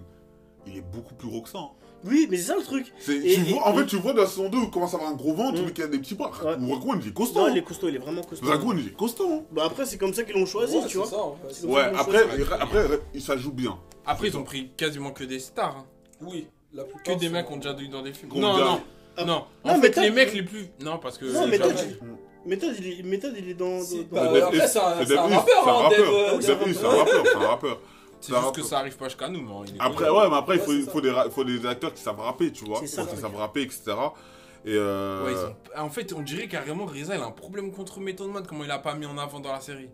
il 0.66 0.78
est 0.78 0.80
beaucoup 0.80 1.14
plus 1.14 1.28
gros 1.28 1.42
que 1.42 1.50
ça. 1.50 1.58
hein. 1.58 1.68
Oui, 2.06 2.26
mais 2.30 2.38
c'est 2.38 2.44
ça 2.44 2.56
le 2.56 2.62
truc. 2.64 2.90
C'est- 2.98 3.16
Et- 3.18 3.34
tu 3.34 3.40
et- 3.42 3.52
vois, 3.52 3.68
en 3.68 3.74
fait, 3.74 3.84
tu 3.84 3.96
vois 3.96 4.14
dans 4.14 4.22
la 4.22 4.26
saison 4.26 4.48
2 4.48 4.56
où 4.58 4.62
il 4.64 4.70
commence 4.70 4.94
à 4.94 4.96
avoir 4.96 5.12
un 5.12 5.14
gros 5.14 5.34
ventre, 5.34 5.60
Mm. 5.60 5.66
mais 5.66 5.72
qu'il 5.74 5.84
a 5.84 5.88
des 5.88 5.98
petits 5.98 6.14
bras. 6.14 6.30
Ouais. 6.42 6.54
One, 6.54 7.00
il 7.02 7.08
est 7.08 7.12
costaud. 7.12 7.38
Non, 7.40 7.48
il 7.52 7.58
est 7.58 7.62
costaud, 7.62 7.88
il 7.90 7.96
est 7.96 7.98
vraiment 7.98 8.22
costaud. 8.22 8.46
Rek 8.46 8.64
One, 8.64 8.78
il 8.78 8.86
est 8.88 8.96
costaud. 8.96 9.28
hein. 9.30 9.42
Bah 9.52 9.64
après, 9.66 9.84
c'est 9.84 9.98
comme 9.98 10.14
ça 10.14 10.22
qu'ils 10.24 10.34
l'ont 10.36 10.46
choisi, 10.46 10.74
Ouais, 10.78 10.86
tu 10.88 10.96
vois. 10.96 11.06
ça, 11.06 11.18
en 11.22 11.36
fait. 11.36 11.52
C'est 11.52 11.66
Ouais, 11.66 11.82
après, 11.82 12.24
après, 12.58 12.86
il- 13.12 13.20
ça 13.20 13.36
joue 13.36 13.52
bien. 13.52 13.78
Après, 14.06 14.28
ils 14.28 14.36
ont 14.38 14.42
pris 14.42 14.70
quasiment 14.78 15.10
que 15.10 15.24
des 15.24 15.38
stars. 15.38 15.76
hein. 15.76 15.86
Oui, 16.22 16.46
la 16.74 16.84
plupart. 16.84 17.02
Que 17.02 17.12
des 17.18 17.26
sont- 17.26 17.32
mecs 17.32 17.50
ont 17.50 17.56
déjà 17.56 17.76
eu 17.78 17.88
dans 17.88 18.02
des 18.02 18.12
films. 18.12 18.32
Non, 18.34 18.56
non, 18.58 18.80
Ah. 19.16 19.24
non. 19.24 19.44
Non, 19.64 19.72
En 19.72 19.78
mais 19.78 19.92
fait, 19.92 20.00
les 20.00 20.10
mecs 20.10 20.32
les 20.32 20.42
plus. 20.42 20.68
Non, 20.82 20.98
parce 20.98 21.18
que. 21.18 21.26
Non, 21.26 21.46
dit- 21.46 21.50
Méthode, 22.44 22.74
il 22.80 23.00
est, 23.00 23.02
méthode, 23.04 23.34
il 23.38 23.50
est 23.50 23.54
dans. 23.54 23.78
Dans- 23.78 24.32
bah, 24.32 24.46
après, 24.46 24.66
c'est 24.66 24.78
un- 24.78 24.82
rappeur, 24.82 25.06
c'est 25.06 25.16
un 25.16 25.22
hein, 25.22 25.28
rappeur. 25.28 25.52
C'est 26.42 26.50
euh, 26.50 26.88
un 26.90 26.98
rappeur, 26.98 27.24
c'est 27.24 27.36
un 27.36 27.38
rappeur. 27.46 27.80
C'est 28.20 28.32
Ça 28.32 28.40
juste 28.40 28.54
que 28.56 28.62
ça 28.62 28.78
arrive 28.78 28.96
pas 28.96 29.06
jusqu'à 29.08 29.28
nous, 29.28 29.40
mais 29.42 29.68
il 29.68 29.76
est 29.76 29.80
Après, 29.80 30.08
ouais, 30.08 30.28
mais 30.28 30.36
après, 30.36 30.56
il 30.56 30.60
Ouais, 30.60 30.82
faut, 30.82 30.90
faut, 30.92 31.00
des, 31.00 31.10
ra- 31.10 31.28
faut 31.30 31.44
des 31.44 31.64
acteurs 31.66 31.92
qui 31.94 32.02
savent 32.02 32.18
rapper, 32.20 32.50
tu 32.52 32.64
vois. 32.64 32.78
C'est 32.80 32.86
ça. 32.88 33.04
Qui 33.04 33.16
savent 33.16 33.34
rapper, 33.36 33.62
etc. 33.62 33.82
Et 34.64 34.74
euh... 34.74 35.24
Ouais, 35.24 35.32
ils 35.32 35.80
ont- 35.80 35.84
En 35.84 35.90
fait, 35.90 36.12
on 36.12 36.20
dirait 36.22 36.46
carrément 36.48 36.86
que 36.86 36.92
Reza 36.98 37.16
il 37.16 37.20
a 37.20 37.24
un 37.26 37.30
problème 37.32 37.72
contre 37.72 37.98
Method 38.00 38.28
Man, 38.28 38.44
comment 38.48 38.62
il 38.64 38.70
a 38.70 38.78
pas 38.78 38.94
mis 38.94 39.06
en 39.06 39.18
avant 39.18 39.40
dans 39.40 39.52
la 39.52 39.60
série. 39.60 39.88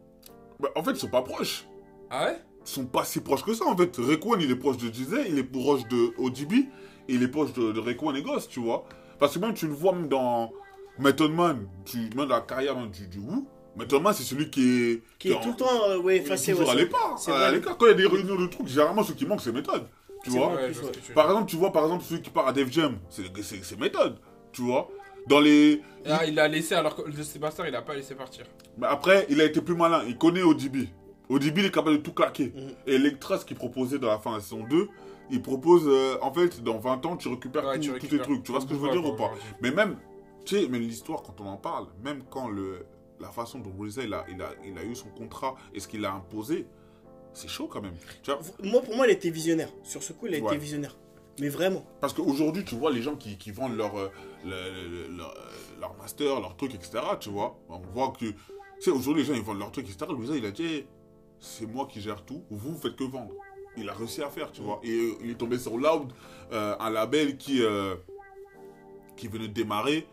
bah, 0.61 0.69
en 0.75 0.83
fait, 0.83 0.91
ils 0.93 0.99
sont 0.99 1.09
pas 1.09 1.23
proches. 1.23 1.67
Ah 2.11 2.27
ouais? 2.27 2.37
Sont 2.69 2.87
pas 2.87 3.05
si 3.05 3.21
proches 3.21 3.45
que 3.45 3.55
ça, 3.55 3.65
en 3.67 3.77
fait. 3.77 3.97
Rekwan, 3.97 4.41
il 4.41 4.51
est 4.51 4.57
proche 4.57 4.77
de 4.79 4.93
Jizay, 4.93 5.27
il 5.29 5.39
est 5.39 5.45
proche 5.45 5.87
de 5.89 6.13
ODB, 6.19 6.53
et 6.53 6.67
il 7.09 7.23
est 7.23 7.29
proche 7.29 7.53
de, 7.53 7.73
de 7.73 7.81
Rekwan 7.81 8.17
et 8.17 8.23
Ghost, 8.23 8.51
tu 8.51 8.61
vois. 8.61 8.85
Parce 9.19 9.35
que 9.35 9.39
même, 9.41 9.55
tu 9.55 9.67
le 9.67 9.73
vois 9.75 9.93
même 9.93 10.09
dans 10.09 10.53
Method 10.99 11.33
Man, 11.33 11.67
tu, 11.85 11.99
même 11.99 12.27
dans 12.29 12.37
la 12.37 12.41
carrière 12.41 12.77
même 12.79 12.91
du, 12.91 13.07
du 13.09 13.19
Wu, 13.19 13.45
Method 13.77 14.03
Man, 14.03 14.13
c'est 14.15 14.23
celui 14.25 14.51
qui 14.51 14.69
est... 14.91 15.03
Qui 15.19 15.31
est 15.31 15.35
en- 15.35 15.41
tout 15.41 15.51
le 15.51 15.57
temps, 15.57 15.89
euh, 15.89 15.99
ouais, 15.99 16.17
effacé. 16.19 16.53
toujours 16.53 16.67
ouais, 16.69 16.73
à 16.73 16.77
c'est- 16.77 16.85
l'écart. 16.85 17.19
c'est 17.19 17.33
À 17.33 17.39
vrai. 17.39 17.53
l'écart. 17.53 17.77
Quand 17.79 17.87
il 17.87 17.91
y 17.91 17.93
a 17.93 17.95
des 17.95 18.07
réunions 18.07 18.37
de 18.37 18.47
trucs, 18.47 18.67
généralement, 18.69 19.03
ceux 19.03 19.15
qui 19.15 19.27
manquent, 19.27 19.41
c'est 19.41 19.53
Méthode. 19.53 19.87
Tu 20.25 20.31
vois 20.31 20.49
vrai. 20.49 20.67
Plus, 20.67 20.75
ce 20.75 20.83
ouais. 20.83 21.15
Par 21.15 21.27
exemple, 21.31 21.49
tu 21.49 21.57
vois, 21.57 21.73
par 21.73 21.85
exemple, 21.85 22.05
celui 22.05 22.21
qui 22.23 22.31
part 22.31 22.49
à 22.49 22.53
Def 22.53 22.71
Jam, 22.73 22.99
c'est 23.09 23.79
Méthode. 23.79 24.19
Tu 24.53 24.63
vois 24.63 24.91
Dans 25.29 25.41
les... 25.41 25.81
Ah, 26.07 26.25
il 26.27 26.39
a 26.41 26.49
laissé 26.49 26.75
alors 26.75 26.97
que 26.97 27.03
le 27.09 27.23
Sébastien 27.23 27.67
il 27.69 27.75
a 27.77 27.83
pas 27.83 27.95
laissé 27.95 28.15
partir. 28.15 28.45
Mais 28.79 28.87
après, 28.87 29.27
il 29.31 29.41
a 29.41 29.45
été 29.45 29.61
plus 29.61 29.75
malin. 29.75 30.03
Il 30.09 30.17
connaît 30.17 30.43
ODB. 30.43 30.89
ODB, 31.29 31.59
il 31.59 31.65
est 31.67 31.71
capable 31.71 31.99
de 31.99 32.03
tout 32.03 32.13
claquer. 32.13 32.53
Mhm. 32.55 32.71
Et 32.87 32.95
Electra, 32.95 33.39
ce 33.39 33.45
qu'il 33.45 33.57
proposait 33.57 33.99
dans 33.99 34.09
la 34.09 34.19
fin 34.19 34.31
de 34.31 34.37
la 34.37 34.43
saison 34.43 34.65
2, 34.69 34.89
il 35.31 35.43
propose, 35.43 35.83
euh, 35.87 36.17
en 36.23 36.33
fait, 36.33 36.63
dans 36.63 36.79
20 36.79 37.05
ans, 37.07 37.17
tu 37.17 37.29
récupères 37.29 37.65
Ouais, 37.67 37.79
tous 37.79 37.99
tes 38.07 38.19
trucs. 38.19 38.43
Tu 38.43 38.51
vois 38.53 38.61
ce 38.61 38.67
que 38.67 38.75
je 38.75 38.79
veux 38.79 38.91
dire 38.91 39.05
ou 39.05 39.15
pas? 39.15 39.31
Mais 39.61 39.71
même, 39.71 39.97
tu 40.47 40.57
sais, 40.57 40.69
même 40.69 40.81
l'histoire, 40.81 41.23
quand 41.23 41.41
on 41.41 41.47
en 41.47 41.57
parle, 41.59 41.87
même 42.03 42.23
quand 42.31 42.49
le, 42.49 42.87
la 43.21 43.29
façon 43.31 43.59
dont 43.59 43.73
Reza, 43.79 44.03
il 44.03 44.15
a, 44.15 44.25
il, 44.31 44.41
a, 44.41 44.51
il 44.65 44.79
a 44.79 44.85
eu 44.85 44.95
son 44.95 45.09
contrat 45.11 45.55
et 45.75 45.81
ce 45.81 45.89
qu'il 45.89 46.05
a 46.07 46.13
imposé, 46.13 46.67
c'est 47.35 47.49
chaud 47.49 47.69
quand 47.69 47.83
même. 47.83 47.95
Tu 48.23 48.31
vois? 48.31 48.41
Moi, 48.63 48.81
pour 48.81 48.97
moi, 48.97 49.07
il 49.07 49.13
était 49.13 49.29
visionnaire. 49.31 49.69
Sur 49.83 50.03
ce 50.03 50.13
coup, 50.15 50.27
il 50.29 50.35
a 50.35 50.39
Ouais. 50.39 50.45
été 50.47 50.57
visionnaire. 50.57 50.97
Mais 51.41 51.51
vraiment. 51.51 51.85
Parce 52.01 52.15
qu'aujourd'hui, 52.15 52.65
tu 52.65 52.75
vois 52.75 52.91
les 52.91 53.03
gens 53.03 53.15
qui, 53.15 53.37
qui 53.37 53.51
vendent 53.53 53.77
leur, 53.77 53.97
euh, 53.97 54.09
le- 54.45 54.51
le- 54.51 54.89
le- 55.09 55.17
leur, 55.19 55.31
euh, 55.31 55.81
leur 55.81 55.95
master, 55.99 56.41
leurs 56.41 56.57
trucs, 56.57 56.75
etc. 56.75 56.99
Tu 57.21 57.29
vois 57.29 57.57
On 57.69 57.79
voit 57.79 58.13
que. 58.19 58.25
Tu 58.25 58.35
sais, 58.81 58.91
aujourd'hui, 58.91 59.23
les 59.23 59.29
gens, 59.29 59.35
ils 59.35 59.43
vendent 59.45 59.59
leurs 59.61 59.71
trucs, 59.71 59.89
etc. 59.89 60.07
Reza, 60.09 60.35
il 60.37 60.45
a 60.47 60.51
dit 60.51 60.85
c'est 61.41 61.67
moi 61.67 61.87
qui 61.91 62.01
gère 62.01 62.25
tout, 62.25 62.43
vous, 62.51 62.77
faites 62.77 62.97
que 62.97 63.05
vendre. 63.05 63.33
Il 63.77 63.89
a 63.89 63.93
réussi 63.95 64.23
à 64.23 64.29
faire, 64.29 64.51
tu 64.51 64.61
vois. 64.61 64.81
Et 64.83 64.91
euh, 64.91 65.13
il 65.23 65.31
est 65.31 65.35
tombé 65.35 65.59
sur 65.59 65.77
Loud, 65.77 66.13
euh, 66.53 66.75
un 66.81 66.91
label 66.91 67.37
qui, 67.37 67.63
euh, 67.63 67.95
qui 69.17 69.29
venait 69.29 69.47
de 69.49 69.53
démarrer 69.53 70.07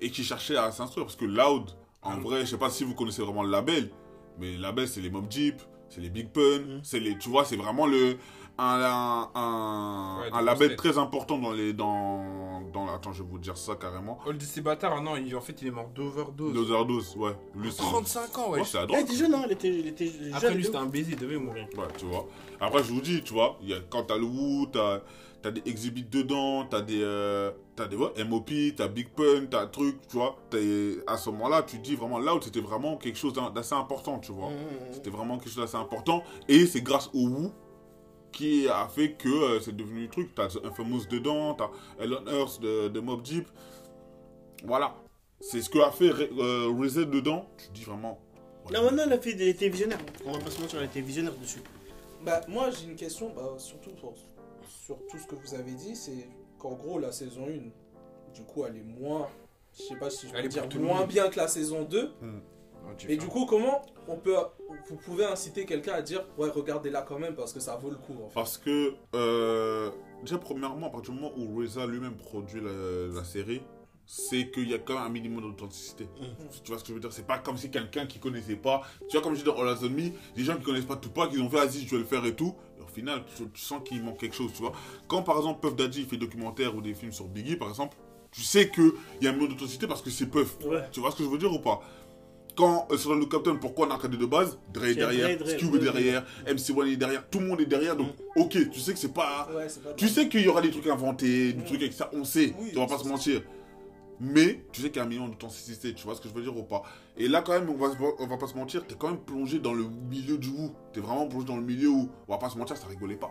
et 0.00 0.10
qui 0.10 0.22
cherchait 0.24 0.56
à 0.56 0.70
s'instruire. 0.70 1.06
Parce 1.06 1.16
que 1.16 1.24
Loud, 1.24 1.70
en 2.02 2.18
vrai, 2.18 2.40
je 2.42 2.46
sais 2.50 2.58
pas 2.58 2.70
si 2.70 2.84
vous 2.84 2.94
connaissez 2.94 3.22
vraiment 3.22 3.42
le 3.42 3.50
label, 3.50 3.90
mais 4.38 4.52
le 4.52 4.60
label, 4.60 4.86
c'est 4.86 5.00
les 5.00 5.10
Mob 5.10 5.30
Jeep, 5.30 5.60
c'est 5.88 6.00
les 6.00 6.10
Big 6.10 6.28
Pun, 6.30 6.58
Mhm. 6.60 6.80
c'est 6.82 7.00
les. 7.00 7.16
Tu 7.16 7.28
vois, 7.30 7.44
c'est 7.44 7.56
vraiment 7.56 7.86
le. 7.86 8.18
Un, 8.60 8.64
un, 8.82 9.30
un- 9.34 10.20
Ouais, 10.20 10.30
un 10.32 10.40
de 10.40 10.46
label 10.46 10.76
très 10.76 10.98
important 10.98 11.38
dans 11.38 11.52
les. 11.52 11.72
Dans, 11.72 12.60
dans, 12.72 12.86
la- 12.86 12.94
attends, 12.94 13.12
je 13.12 13.22
vais 13.22 13.28
vous 13.28 13.38
dire 13.38 13.56
ça 13.56 13.76
carrément. 13.76 14.18
Old 14.26 14.36
DC 14.38 14.60
Bâtard, 14.62 15.00
non, 15.00 15.16
il- 15.16 15.34
en 15.36 15.40
fait 15.40 15.60
il 15.62 15.68
est 15.68 15.70
mort 15.70 15.88
d'overdose. 15.94 16.54
L'overdose, 16.54 17.14
ouais. 17.16 17.36
Lui, 17.54 17.70
c'est- 17.70 17.78
35 17.82 18.36
ans, 18.38 18.50
ouais. 18.50 18.58
Ouais, 18.60 18.64
c'est 18.64 18.78
la 18.78 18.86
Il 18.98 18.98
était 19.04 19.14
jeune, 19.14 19.34
hein. 19.34 19.42
Il 19.46 19.52
était, 19.52 19.68
il 19.68 19.86
était 19.86 20.10
Après 20.32 20.40
jeune. 20.48 20.54
lui 20.54 20.62
de 20.62 20.66
c'était 20.66 20.78
un 20.78 20.86
baiser, 20.86 21.12
il 21.12 21.18
devait 21.18 21.38
mourir. 21.38 21.66
Ouais, 21.76 21.84
tu 21.96 22.06
vois. 22.06 22.26
Après, 22.60 22.82
je 22.82 22.92
vous 22.92 23.00
dis, 23.00 23.22
tu 23.22 23.32
vois, 23.32 23.56
il 23.62 23.68
y 23.68 23.74
a, 23.74 23.78
quand 23.88 24.02
t'as 24.04 24.16
le 24.18 24.24
Wu, 24.24 24.66
t'as 24.72 25.00
as 25.44 25.52
des 25.52 25.62
exhibits 25.66 26.02
dedans, 26.04 26.64
t'as 26.68 26.80
des, 26.80 27.00
euh, 27.00 27.52
t'as 27.76 27.86
des 27.86 27.94
ouais, 27.96 28.12
MOP, 28.24 28.50
t'as 28.76 28.88
Big 28.88 29.08
Pun, 29.10 29.46
t'as 29.48 29.66
truc, 29.66 29.96
tu 30.08 30.16
vois. 30.16 30.36
T'es- 30.50 30.96
À 31.06 31.16
ce 31.16 31.30
moment-là, 31.30 31.62
tu 31.62 31.78
te 31.78 31.82
dis 31.84 31.94
vraiment, 31.94 32.18
là 32.18 32.34
où 32.34 32.40
c'était 32.42 32.60
vraiment 32.60 32.96
quelque 32.96 33.16
chose 33.16 33.32
d'assez 33.54 33.74
important, 33.76 34.18
tu 34.18 34.32
vois. 34.32 34.48
Mmh, 34.50 34.54
mmh, 34.54 34.92
C'était 34.94 35.10
vraiment 35.10 35.38
quelque 35.38 35.48
chose 35.50 35.62
d'assez 35.62 35.76
important. 35.76 36.24
Et 36.48 36.66
c'est 36.66 36.80
grâce 36.82 37.08
au 37.14 37.28
Wu 37.28 37.48
qui 38.32 38.68
a 38.68 38.88
fait 38.88 39.12
que 39.12 39.28
euh, 39.28 39.60
c'est 39.60 39.76
devenu 39.76 40.02
le 40.02 40.08
truc. 40.08 40.34
T'as 40.34 40.56
Infamous 40.64 41.06
dedans, 41.10 41.54
t'as 41.54 41.70
Elon 42.00 42.24
Earth 42.26 42.60
de, 42.60 42.88
de 42.88 43.00
Mob 43.00 43.22
Deep. 43.22 43.48
Voilà. 44.64 44.94
C'est 45.40 45.62
ce 45.62 45.70
que 45.70 45.78
a 45.78 45.90
fait 45.90 46.10
euh, 46.10 46.68
Reset 46.78 47.06
dedans. 47.06 47.46
Tu 47.58 47.70
dis 47.72 47.84
vraiment. 47.84 48.20
Non, 48.72 48.82
non, 48.82 48.92
non, 48.92 49.04
il 49.06 49.12
a 49.12 49.18
fait, 49.18 49.30
il 49.30 49.42
était 49.42 49.68
visionnaire. 49.68 49.98
On 50.26 50.32
va 50.32 50.38
pas 50.40 50.50
se 50.50 50.60
mentir, 50.60 50.80
il 50.82 50.86
était 50.86 51.00
visionnaire 51.00 51.34
dessus. 51.40 51.62
Bah, 52.24 52.40
moi, 52.48 52.70
j'ai 52.70 52.86
une 52.86 52.96
question, 52.96 53.32
bah, 53.34 53.54
surtout 53.58 53.90
pour, 53.92 54.14
sur 54.84 54.98
tout 55.10 55.18
ce 55.18 55.26
que 55.26 55.36
vous 55.36 55.54
avez 55.54 55.72
dit, 55.72 55.96
c'est 55.96 56.28
qu'en 56.58 56.72
gros, 56.74 56.98
la 56.98 57.12
saison 57.12 57.46
1, 57.46 58.34
du 58.34 58.42
coup, 58.42 58.64
elle 58.66 58.76
est 58.76 59.00
moins, 59.00 59.28
je 59.72 59.84
sais 59.84 59.96
pas 59.96 60.10
si 60.10 60.28
je 60.28 60.34
Elle 60.34 60.42
peux 60.42 60.48
dire 60.48 60.80
moins 60.80 61.06
bien 61.06 61.28
que 61.28 61.36
la 61.36 61.48
saison 61.48 61.84
2. 61.84 62.12
Et 63.08 63.16
du 63.16 63.26
coup, 63.26 63.46
comment 63.46 63.82
on 64.06 64.16
peut, 64.16 64.36
vous 64.88 64.96
pouvez 64.96 65.24
inciter 65.24 65.64
quelqu'un 65.64 65.92
à 65.94 66.02
dire, 66.02 66.24
ouais, 66.36 66.48
regardez-la 66.50 67.02
quand 67.02 67.18
même 67.18 67.34
parce 67.34 67.52
que 67.52 67.60
ça 67.60 67.76
vaut 67.76 67.90
le 67.90 67.96
coup, 67.96 68.14
en 68.24 68.28
fait. 68.28 68.34
Parce 68.34 68.58
que, 68.58 68.94
euh, 69.14 69.90
déjà, 70.22 70.38
premièrement, 70.38 70.86
à 70.86 70.90
partir 70.90 71.12
du 71.14 71.20
moment 71.20 71.34
où 71.36 71.58
Reza 71.58 71.86
lui-même 71.86 72.16
produit 72.16 72.60
la, 72.60 73.14
la 73.14 73.24
série, 73.24 73.62
c'est 74.06 74.50
qu'il 74.50 74.70
y 74.70 74.74
a 74.74 74.78
quand 74.78 74.94
même 74.94 75.02
un 75.02 75.08
minimum 75.10 75.42
d'authenticité. 75.42 76.08
Tu 76.64 76.70
vois 76.70 76.78
ce 76.78 76.82
que 76.82 76.88
je 76.88 76.94
veux 76.94 77.00
dire? 77.00 77.12
C'est 77.12 77.26
pas 77.26 77.36
comme 77.36 77.58
si 77.58 77.70
quelqu'un 77.70 78.06
qui 78.06 78.18
connaissait 78.18 78.56
pas. 78.56 78.80
Tu 79.08 79.12
vois, 79.12 79.20
comme 79.22 79.34
je 79.34 79.40
dis 79.40 79.44
dans 79.44 79.56
All 79.58 79.76
on 79.82 79.90
Me, 79.90 80.10
des 80.34 80.44
gens 80.44 80.56
qui 80.56 80.62
connaissent 80.62 80.86
pas 80.86 80.96
Tupac, 80.96 81.28
ils 81.34 81.42
ont 81.42 81.50
fait, 81.50 81.58
vas-y, 81.58 81.86
je 81.86 81.90
vais 81.90 81.98
le 81.98 82.04
faire 82.04 82.24
et 82.24 82.34
tout. 82.34 82.54
Et 82.78 82.82
au 82.82 82.86
final, 82.86 83.22
tu, 83.36 83.46
tu 83.50 83.60
sens 83.60 83.82
qu'il 83.84 84.02
manque 84.02 84.18
quelque 84.18 84.34
chose, 84.34 84.50
tu 84.54 84.62
vois. 84.62 84.72
Quand 85.08 85.22
par 85.22 85.36
exemple 85.36 85.60
Puff 85.60 85.76
Daddy 85.76 86.04
fait 86.04 86.16
documentaire 86.16 86.74
ou 86.74 86.80
des 86.80 86.94
films 86.94 87.12
sur 87.12 87.26
Biggie, 87.26 87.56
par 87.56 87.68
exemple, 87.68 87.98
Tu 88.30 88.42
sais 88.42 88.70
qu'il 88.70 88.92
y 89.22 89.26
a 89.26 89.30
un 89.30 89.32
million 89.32 89.48
d'authenticité 89.48 89.86
parce 89.86 90.02
que 90.02 90.10
c'est 90.10 90.26
Puff. 90.26 90.58
Ouais. 90.64 90.82
Tu 90.92 91.00
vois 91.00 91.10
ce 91.10 91.16
que 91.16 91.24
je 91.24 91.28
veux 91.28 91.38
dire 91.38 91.52
ou 91.52 91.58
pas? 91.60 91.80
Quand 92.58 92.88
euh, 92.90 92.96
sur 92.96 93.14
le 93.14 93.24
Captain, 93.26 93.54
pourquoi 93.54 93.86
on 93.86 93.90
a 93.92 93.98
cadré 94.00 94.16
de 94.16 94.26
base? 94.26 94.58
Dre 94.74 94.86
est 94.86 94.88
C'est 94.88 94.94
derrière, 94.96 95.28
ouais, 95.28 95.34
est 95.36 95.78
derrière, 95.78 96.26
MC1 96.44 96.92
est 96.92 96.96
derrière, 96.96 97.30
tout 97.30 97.38
le 97.38 97.46
monde 97.46 97.60
est 97.60 97.66
derrière. 97.66 97.94
Donc, 97.94 98.08
ok, 98.34 98.70
tu 98.72 98.80
sais 98.80 98.92
que 98.92 98.98
c'est 98.98 99.14
pas. 99.14 99.48
Ouais, 99.54 99.68
c'est 99.68 99.80
pas 99.80 99.92
Tu 99.92 100.08
sais 100.08 100.28
qu'il 100.28 100.40
y 100.40 100.48
aura 100.48 100.60
des 100.60 100.72
trucs 100.72 100.88
inventés, 100.88 101.52
des 101.52 101.62
trucs 101.62 101.80
avec 101.80 101.92
ça, 101.92 102.10
on 102.12 102.24
sait, 102.24 102.52
Oui, 102.58 102.72
on 102.74 102.80
va 102.80 102.86
pas 102.88 102.98
c'est 102.98 103.04
se 103.04 103.08
mentir. 103.08 103.42
Mais 104.18 104.64
tu 104.72 104.82
sais 104.82 104.88
qu'il 104.88 104.96
y 104.96 105.00
a 105.00 105.04
un 105.04 105.08
million 105.08 105.28
d'authenticité, 105.28 105.94
tu 105.94 106.02
vois 106.02 106.16
ce 106.16 106.20
que 106.20 106.28
je 106.28 106.34
veux 106.34 106.42
dire 106.42 106.56
ou 106.56 106.64
pas 106.64 106.82
Et 107.16 107.28
là, 107.28 107.42
quand 107.42 107.52
même, 107.52 107.70
on 107.70 107.76
va, 107.76 107.94
on 108.18 108.26
va 108.26 108.36
pas 108.36 108.48
se 108.48 108.56
mentir, 108.56 108.84
t'es 108.84 108.96
quand 108.98 109.10
même 109.10 109.20
plongé 109.20 109.60
dans 109.60 109.72
le 109.72 109.84
milieu 110.10 110.36
du 110.36 110.48
Wu. 110.48 110.70
T'es 110.92 110.98
vraiment 110.98 111.28
plongé 111.28 111.46
dans 111.46 111.56
le 111.56 111.62
milieu 111.62 111.90
où, 111.90 112.08
on 112.26 112.32
va 112.32 112.38
pas 112.38 112.50
se 112.50 112.58
mentir, 112.58 112.76
ça 112.76 112.88
rigolait 112.88 113.14
pas. 113.14 113.30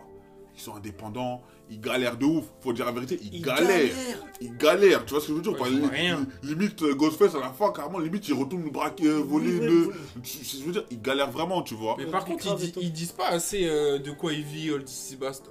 Ils 0.58 0.62
sont 0.62 0.74
indépendants, 0.74 1.40
ils 1.70 1.80
galèrent 1.80 2.16
de 2.16 2.24
ouf. 2.24 2.44
Faut 2.60 2.72
dire 2.72 2.84
la 2.84 2.90
vérité, 2.90 3.16
ils, 3.22 3.36
Ils 3.36 3.42
galèrent. 3.42 3.66
galèrent. 3.68 4.24
Ils 4.40 4.56
galèrent, 4.56 5.04
tu 5.06 5.12
vois 5.12 5.20
ce 5.20 5.26
que 5.28 5.32
je 5.32 5.36
veux 5.36 5.42
dire 5.42 5.52
ou 5.52 5.62
Ouais, 5.62 5.70
ils 5.70 5.80
Li- 5.80 5.86
rien. 5.86 6.26
li- 6.42 6.48
Limite, 6.54 6.82
euh, 6.82 6.94
Ghostface 6.96 7.34
à 7.36 7.38
la 7.38 7.50
fin, 7.50 7.70
carrément, 7.70 8.00
limite, 8.00 8.26
il 8.28 8.34
retourne 8.34 8.64
le 8.64 8.70
braquer, 8.70 9.06
euh, 9.06 9.18
voler. 9.18 9.52
Oui, 9.60 9.66
le-. 9.66 9.92
Tu- 10.22 10.38
Je 10.44 10.64
veux 10.64 10.72
dire, 10.72 10.84
ils 10.90 11.00
galèrent 11.00 11.30
vraiment, 11.30 11.62
tu 11.62 11.74
vois. 11.74 11.94
Mais 11.96 12.06
par 12.06 12.24
contre, 12.24 12.44
ils, 12.60 12.72
ils 12.82 12.92
disent 12.92 13.12
pas 13.12 13.28
assez 13.28 13.68
euh, 13.68 13.98
de 14.00 14.10
quoi 14.10 14.32
ils 14.32 14.42
vivent, 14.42 14.74
Old 14.74 14.88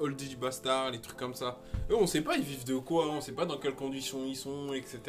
Old 0.01 0.21
Bastard, 0.41 0.91
les 0.91 0.99
trucs 0.99 1.17
comme 1.17 1.33
ça. 1.35 1.57
Eux, 1.89 1.95
on 1.95 2.05
sait 2.05 2.19
pas 2.21 2.35
ils 2.35 2.43
vivent 2.43 2.65
de 2.65 2.75
quoi, 2.75 3.07
on 3.09 3.21
sait 3.21 3.31
pas 3.31 3.45
dans 3.45 3.57
quelles 3.57 3.75
conditions 3.75 4.19
ils 4.27 4.35
sont, 4.35 4.73
etc. 4.73 4.99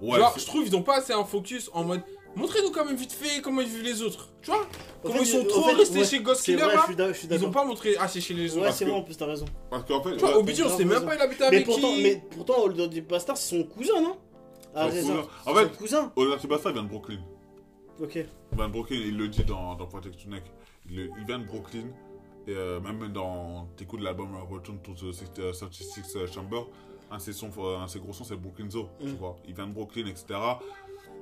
Ouais, 0.00 0.18
Genre, 0.18 0.34
je 0.38 0.44
trouve 0.46 0.64
ils 0.66 0.76
ont 0.76 0.82
pas 0.82 0.98
assez 0.98 1.12
un 1.12 1.24
focus 1.24 1.70
en 1.72 1.82
mode 1.84 2.02
montrez-nous 2.36 2.70
quand 2.70 2.84
même 2.84 2.96
vite 2.96 3.12
fait 3.12 3.40
comment 3.40 3.60
ils 3.60 3.68
vivent 3.68 3.82
les 3.84 4.02
autres. 4.02 4.28
Tu 4.42 4.50
vois 4.50 4.60
En 4.60 4.66
Comment 5.02 5.14
fait, 5.16 5.22
ils 5.22 5.26
sont 5.26 5.44
trop 5.44 5.62
fait, 5.68 5.74
restés 5.74 5.98
ouais, 5.98 6.04
chez 6.04 6.20
Ghost 6.20 6.40
c'est 6.44 6.52
Killer 6.52 6.64
vrai, 6.64 6.74
là. 6.74 6.82
je 6.88 6.92
suis 6.92 6.96
je 7.08 7.12
suis 7.12 7.28
Ils 7.30 7.44
ont 7.46 7.50
pas 7.50 7.64
montré 7.64 7.94
ah 7.98 8.08
c'est 8.08 8.20
chez 8.20 8.34
les 8.34 8.56
autres. 8.56 8.66
Ouais, 8.66 8.72
c'est 8.72 8.84
que- 8.84 8.90
vrai, 8.90 8.98
en 8.98 9.02
plus, 9.02 9.16
t'as 9.16 9.26
raison. 9.26 9.44
Parce 9.70 9.84
qu'en 9.84 10.02
fait, 10.02 10.12
Tu 10.12 10.18
vois, 10.18 10.36
Obidi, 10.38 10.62
on 10.62 10.68
sait 10.76 10.84
même 10.84 11.04
pas 11.04 11.14
il 11.14 11.20
habite 11.20 11.40
Mais 11.40 11.46
avec 11.46 11.64
pourtant, 11.66 11.92
qui. 11.92 12.02
mais 12.02 12.22
pourtant, 12.30 12.62
Old 12.64 12.76
Dirty 12.76 13.00
Bastard, 13.02 13.36
c'est 13.36 13.56
son 13.56 13.64
cousin, 13.64 14.00
non 14.00 14.16
Ah, 14.74 14.88
cousin. 14.88 15.14
En 15.46 15.54
C'est 15.54 15.54
fait- 15.60 15.68
son 15.72 15.76
cousin. 15.78 16.12
Ola 16.16 16.36
Tibasta 16.36 16.72
vient 16.72 16.82
de 16.82 16.88
Brooklyn. 16.88 17.20
Ok. 18.00 18.14
Il 18.16 18.26
vient 18.56 18.68
de 18.68 18.72
Brooklyn, 18.72 18.96
il 19.04 19.16
le 19.16 19.28
dit 19.28 19.44
dans, 19.44 19.74
dans 19.74 19.86
Project 19.86 20.16
Tunek. 20.16 20.44
Il, 20.90 21.10
il 21.18 21.24
vient 21.26 21.38
de 21.38 21.44
Brooklyn. 21.44 21.86
Et 22.46 22.52
euh, 22.54 22.80
même 22.80 23.08
dans 23.12 23.68
t'écoutes 23.76 24.00
l'album 24.00 24.30
Return 24.50 24.78
to 24.80 24.92
the 24.92 25.12
60, 25.12 25.34
36 25.70 26.16
euh, 26.16 26.26
Chamber, 26.26 26.62
un 27.10 27.16
de 27.18 27.22
ses, 27.22 27.32
sons, 27.34 27.50
euh, 27.58 27.76
un 27.78 27.84
de 27.86 27.90
ses 27.90 27.98
gros 28.00 28.12
sons, 28.14 28.24
c'est 28.24 28.36
Brooklyn 28.36 28.70
Zoo. 28.70 28.88
Tu 29.00 29.06
Mm. 29.08 29.16
vois, 29.16 29.36
il 29.46 29.54
vient 29.54 29.66
de 29.66 29.72
Brooklyn, 29.72 30.06
etc. 30.06 30.38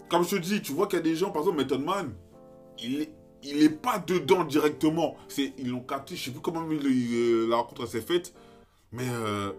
Comme 0.08 0.24
je 0.24 0.36
te 0.36 0.40
dis, 0.42 0.62
tu 0.62 0.72
vois 0.72 0.86
qu'il 0.86 0.98
y 0.98 1.00
a 1.00 1.04
des 1.04 1.16
gens, 1.16 1.30
par 1.30 1.42
exemple, 1.42 1.58
Method 1.58 1.82
Man, 1.84 2.12
il 2.82 3.02
est, 3.02 3.12
il 3.42 3.62
est 3.62 3.70
pas 3.70 3.98
dedans 3.98 4.44
directement. 4.44 5.16
C'est, 5.28 5.52
ils 5.58 5.68
l'ont 5.70 5.80
capté, 5.80 6.16
je 6.16 6.24
sais 6.24 6.30
plus 6.30 6.40
comment 6.40 6.62
il- 6.70 6.84
il- 6.86 7.48
la 7.48 7.56
rencontre 7.56 7.86
s'est 7.86 8.00
faite, 8.00 8.32
mais 8.92 9.04
euh, 9.08 9.52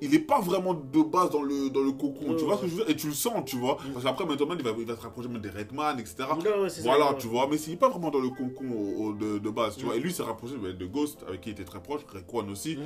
il 0.00 0.14
est 0.14 0.18
pas 0.20 0.40
vraiment 0.40 0.74
de 0.74 1.02
base 1.02 1.30
dans 1.30 1.42
le, 1.42 1.68
dans 1.70 1.82
le 1.82 1.92
cocon. 1.92 2.30
Ouais, 2.30 2.36
tu 2.36 2.44
vois 2.44 2.54
ouais. 2.54 2.56
ce 2.56 2.62
que 2.62 2.66
je 2.68 2.74
veux 2.76 2.84
dire? 2.84 2.90
Et 2.90 2.96
tu 2.96 3.06
le 3.08 3.12
sens, 3.12 3.44
tu 3.44 3.56
vois. 3.56 3.76
Parce 3.92 4.04
qu'après, 4.04 4.24
Method 4.26 4.48
Man, 4.48 4.56
il 4.58 4.64
va, 4.64 4.72
il 4.78 4.86
va 4.86 4.96
se 4.96 5.00
rapprocher 5.02 5.28
même 5.28 5.42
des 5.42 5.50
Redman, 5.50 5.98
etc. 6.00 6.16
Ouais, 6.36 6.68
ça, 6.68 6.82
Voilà, 6.82 7.14
tu 7.14 7.26
vois, 7.28 7.46
mais 7.48 7.58
c'est 7.58 7.76
pas 7.76 7.88
vraiment 7.90 8.10
dans 8.10 8.18
le 8.20 8.28
au- 8.28 9.04
au- 9.04 9.12
de, 9.12 9.38
de 9.38 9.50
base, 9.50 9.76
tu 9.76 9.84
vois. 9.84 9.96
Et 9.96 10.00
lui, 10.00 10.12
s'est 10.12 10.22
rapproché 10.22 10.54
de, 10.56 10.86
Ghost, 10.86 11.22
avec 11.28 11.42
qui 11.42 11.50
il 11.50 11.52
était 11.52 11.64
très 11.64 11.80
proche, 11.82 12.00
Rayquan 12.12 12.48
aussi. 12.48 12.78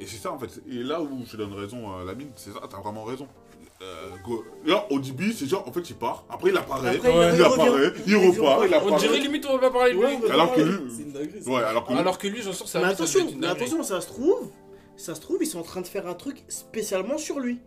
Et 0.00 0.06
c'est 0.06 0.16
ça, 0.18 0.32
en 0.32 0.38
fait. 0.38 0.60
Et 0.68 0.82
là 0.82 1.00
où 1.02 1.24
je 1.24 1.32
te 1.32 1.36
donne 1.36 1.52
raison, 1.54 1.92
euh, 1.98 2.04
Lamine, 2.04 2.30
c'est 2.36 2.50
ça, 2.52 2.60
t'as 2.68 2.80
vraiment 2.80 3.04
raison. 3.04 3.26
Euh, 3.80 4.10
Là, 4.66 4.86
ODB, 4.90 5.32
c'est 5.32 5.46
genre, 5.46 5.66
en 5.66 5.72
fait, 5.72 5.88
il 5.88 5.94
part, 5.96 6.24
après 6.28 6.50
il 6.50 6.56
apparaît, 6.56 6.96
Après, 6.96 7.10
il- 7.10 7.34
il, 7.34 7.36
il 7.38 7.42
apparaît, 7.44 7.92
il 8.06 8.12
Il 8.12 8.16
repart, 8.16 8.64
il 8.64 8.74
On 8.74 8.80
dirait 8.96 8.96
apparaît. 8.96 9.18
limite 9.20 9.46
on 9.48 9.52
va 9.52 9.58
pas 9.58 9.70
parler 9.70 9.92
de 9.94 9.98
Ouais, 9.98 10.16
lui. 10.16 10.26
va- 10.26 10.34
Alors 10.34 10.52
que 10.52 10.60
lui, 10.60 11.04
dinguerie. 11.04 11.42
ouais, 11.46 11.62
alors 11.62 11.84
que 11.86 11.92
lui, 11.92 11.98
Alors 11.98 12.18
que 12.18 12.26
lui, 12.26 12.42
j'en 12.42 12.52
sors 12.52 12.68
ça. 12.68 12.80
Mais 12.80 12.86
attention, 12.86 13.20
doit 13.20 13.28
être 13.28 13.34
une 13.34 13.40
mais 13.40 13.46
attention, 13.46 13.82
ça 13.84 14.00
se 14.00 14.08
trouve, 14.08 14.50
ça 14.96 15.14
se 15.14 15.20
trouve, 15.20 15.38
ils 15.40 15.46
sont 15.46 15.60
en 15.60 15.62
train 15.62 15.80
de 15.80 15.86
faire 15.86 16.08
un 16.08 16.14
truc 16.14 16.42
spécialement 16.48 17.18
sur 17.18 17.38
lui. 17.38 17.60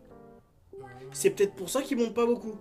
C'est 1.14 1.30
peut-être 1.32 1.56
pour 1.56 1.70
ça 1.70 1.82
qu'ils 1.82 1.98
montent 1.98 2.14
pas 2.14 2.26
beaucoup. 2.26 2.56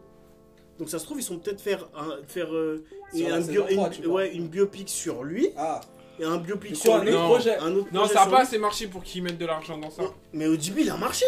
Donc 0.78 0.88
ça 0.88 0.98
se 1.00 1.04
trouve, 1.04 1.18
ils 1.18 1.24
sont 1.24 1.38
peut-être 1.38 1.60
faire 1.60 1.88
un, 1.96 2.24
faire 2.26 2.54
euh, 2.54 2.84
un 3.14 3.40
bio- 3.40 3.64
3, 3.68 3.90
une, 3.96 4.06
ouais, 4.06 4.32
une 4.32 4.46
biopic 4.48 4.88
sur 4.88 5.24
lui 5.24 5.50
Ah, 5.56 5.80
et 6.18 6.24
un 6.24 6.38
biopic 6.38 6.74
sur 6.76 6.94
un 6.94 7.04
lui. 7.04 7.10
autre 7.10 7.18
Non. 7.20 7.28
projet. 7.28 7.56
Un 7.58 7.74
autre 7.74 7.88
Non, 7.92 8.00
projet 8.02 8.14
ça 8.14 8.22
a 8.22 8.26
pas 8.26 8.36
lui. 8.36 8.42
assez 8.42 8.58
marché 8.58 8.86
pour 8.86 9.02
qu'ils 9.02 9.22
mettent 9.22 9.38
de 9.38 9.44
l'argent 9.46 9.76
dans 9.76 9.90
ça. 9.90 10.04
Mais 10.32 10.46
ODB, 10.46 10.78
il 10.82 10.90
a 10.90 10.96
marché. 10.96 11.26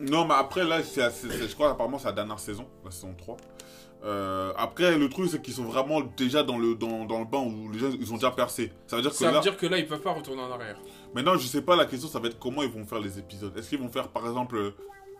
Non, 0.00 0.26
mais 0.26 0.34
après, 0.34 0.64
là, 0.64 0.82
c'est, 0.82 1.02
je 1.48 1.54
crois, 1.54 1.70
apparemment, 1.70 1.98
c'est 1.98 2.06
la 2.06 2.12
dernière 2.12 2.38
saison, 2.38 2.66
la 2.84 2.90
saison 2.90 3.14
3. 3.16 3.36
Euh, 4.04 4.52
après, 4.56 4.96
le 4.98 5.08
truc, 5.08 5.28
c'est 5.30 5.40
qu'ils 5.42 5.54
sont 5.54 5.64
vraiment 5.64 6.00
déjà 6.16 6.42
dans 6.42 6.58
le, 6.58 6.74
dans, 6.74 7.06
dans 7.06 7.18
le 7.18 7.24
banc 7.24 7.44
où 7.46 7.70
les 7.72 7.78
gens, 7.78 7.88
ils 7.98 8.12
ont 8.12 8.16
déjà 8.16 8.30
percé. 8.30 8.70
Ça 8.86 8.96
veut 8.96 9.02
dire 9.02 9.10
que 9.10 9.16
Ça 9.16 9.26
là, 9.30 9.32
veut 9.38 9.40
dire 9.40 9.56
que 9.56 9.66
là, 9.66 9.78
ils 9.78 9.86
peuvent 9.86 10.00
pas 10.02 10.12
retourner 10.12 10.42
en 10.42 10.50
arrière. 10.52 10.78
maintenant, 11.14 11.36
je 11.36 11.46
sais 11.46 11.62
pas, 11.62 11.74
la 11.76 11.86
question, 11.86 12.08
ça 12.08 12.20
va 12.20 12.28
être 12.28 12.38
comment 12.38 12.62
ils 12.62 12.70
vont 12.70 12.84
faire 12.84 13.00
les 13.00 13.18
épisodes. 13.18 13.56
Est-ce 13.56 13.70
qu'ils 13.70 13.80
vont 13.80 13.88
faire, 13.88 14.08
par 14.08 14.26
exemple, 14.26 14.74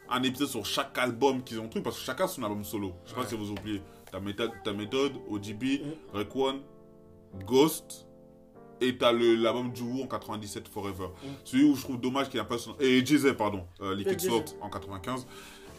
un 0.08 0.22
épisode 0.22 0.48
sur 0.48 0.64
chaque 0.64 0.96
album 0.98 1.42
qu'ils 1.42 1.58
ont 1.58 1.68
truc 1.68 1.82
Parce 1.82 1.98
que 1.98 2.04
chacun 2.04 2.24
a 2.24 2.28
son 2.28 2.42
album 2.44 2.62
solo. 2.64 2.92
Je 3.04 3.08
sais 3.10 3.14
pas 3.16 3.22
Ouais. 3.22 3.26
si 3.26 3.34
vous 3.36 3.50
oubliez. 3.50 3.82
Ta 4.12 4.20
méthode, 4.20 4.52
ta 4.62 4.72
méthode 4.72 5.12
ODB, 5.30 5.80
Mm. 5.82 6.16
Rayquan, 6.16 6.56
Ghost. 7.44 8.05
Et 8.80 8.96
t'as 8.98 9.12
le- 9.12 9.36
l'album 9.36 9.72
du 9.72 9.82
Wu 9.82 10.02
en 10.02 10.06
97 10.06 10.68
Forever. 10.68 11.06
Mm. 11.22 11.28
Celui 11.44 11.64
où 11.64 11.74
je 11.74 11.82
trouve 11.82 12.00
dommage 12.00 12.28
qu'il 12.28 12.38
n'y 12.38 12.44
a 12.46 12.48
pas 12.48 12.58
son. 12.58 12.74
Et 12.78 13.04
Jay-Z, 13.04 13.34
pardon. 13.36 13.64
Euh, 13.80 13.94
Liquid. 13.94 14.20
Sword 14.20 14.44
en 14.60 14.68
95. 14.68 15.26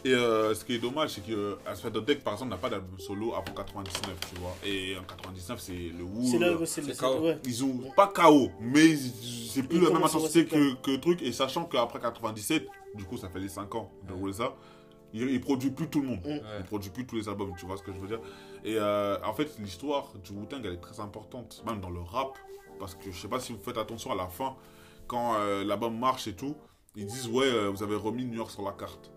Et 0.04 0.12
euh, 0.14 0.54
ce 0.54 0.64
qui 0.64 0.74
est 0.74 0.78
dommage, 0.78 1.10
c'est 1.10 1.26
que 1.26 1.32
euh, 1.32 1.54
Aspect 1.66 1.90
Deck, 1.90 2.22
par 2.22 2.34
exemple, 2.34 2.50
n'a 2.52 2.56
pas 2.56 2.70
d'album 2.70 2.98
solo 3.00 3.34
avant 3.34 3.52
99, 3.54 4.14
tu 4.32 4.40
vois. 4.40 4.54
Et 4.64 4.96
en 4.96 5.02
99, 5.02 5.58
c'est 5.60 5.72
le 5.72 6.04
Wu. 6.04 6.26
C'est 6.26 6.38
là, 6.38 6.52
le- 6.52 6.66
c'est 6.66 6.80
le. 6.82 6.92
c'est 6.94 7.00
KO. 7.00 7.20
ouais. 7.20 7.38
Ils 7.44 7.64
ont 7.64 7.80
pas 7.96 8.06
KO, 8.06 8.50
mais 8.60 8.96
c'est 8.96 9.62
plus 9.64 9.78
Ils 9.78 9.82
la 9.82 9.90
même 9.90 10.02
intensité 10.04 10.46
que, 10.46 10.74
que 10.74 10.96
truc. 10.96 11.20
Et 11.22 11.32
sachant 11.32 11.64
qu'après 11.64 11.98
97, 12.00 12.66
du 12.94 13.04
coup, 13.04 13.16
ça 13.16 13.28
fait 13.28 13.40
les 13.40 13.48
5 13.48 13.74
ans 13.74 13.90
de 14.08 14.12
rouler 14.12 14.32
ça, 14.34 14.54
il, 15.12 15.22
il 15.30 15.40
produit 15.40 15.70
plus 15.70 15.88
tout 15.88 16.00
le 16.00 16.08
monde. 16.08 16.20
Mm. 16.24 16.40
Il 16.60 16.64
produit 16.66 16.90
plus 16.90 17.04
tous 17.04 17.16
les 17.16 17.28
albums, 17.28 17.52
tu 17.58 17.66
vois 17.66 17.76
ce 17.76 17.82
que 17.82 17.92
je 17.92 17.98
veux 17.98 18.06
dire. 18.08 18.20
Et 18.64 18.76
euh, 18.76 19.16
en 19.24 19.34
fait, 19.34 19.50
l'histoire 19.58 20.12
du 20.24 20.30
Wu-Tang, 20.32 20.60
elle 20.64 20.74
est 20.74 20.80
très 20.80 21.00
importante, 21.00 21.60
même 21.66 21.80
dans 21.80 21.90
le 21.90 22.00
rap. 22.00 22.38
Parce 22.78 22.94
que 22.94 23.10
je 23.10 23.18
sais 23.20 23.28
pas 23.28 23.40
si 23.40 23.52
vous 23.52 23.58
faites 23.58 23.78
attention 23.78 24.12
à 24.12 24.14
la 24.14 24.26
fin, 24.28 24.56
quand 25.06 25.34
euh, 25.36 25.64
l'album 25.64 25.98
marche 25.98 26.28
et 26.28 26.34
tout, 26.34 26.54
ils 26.96 27.06
disent 27.06 27.28
Ouais, 27.28 27.46
euh, 27.46 27.68
vous 27.70 27.82
avez 27.82 27.96
remis 27.96 28.24
New 28.24 28.36
York 28.36 28.50
sur 28.50 28.62
la 28.62 28.72
carte. 28.72 29.10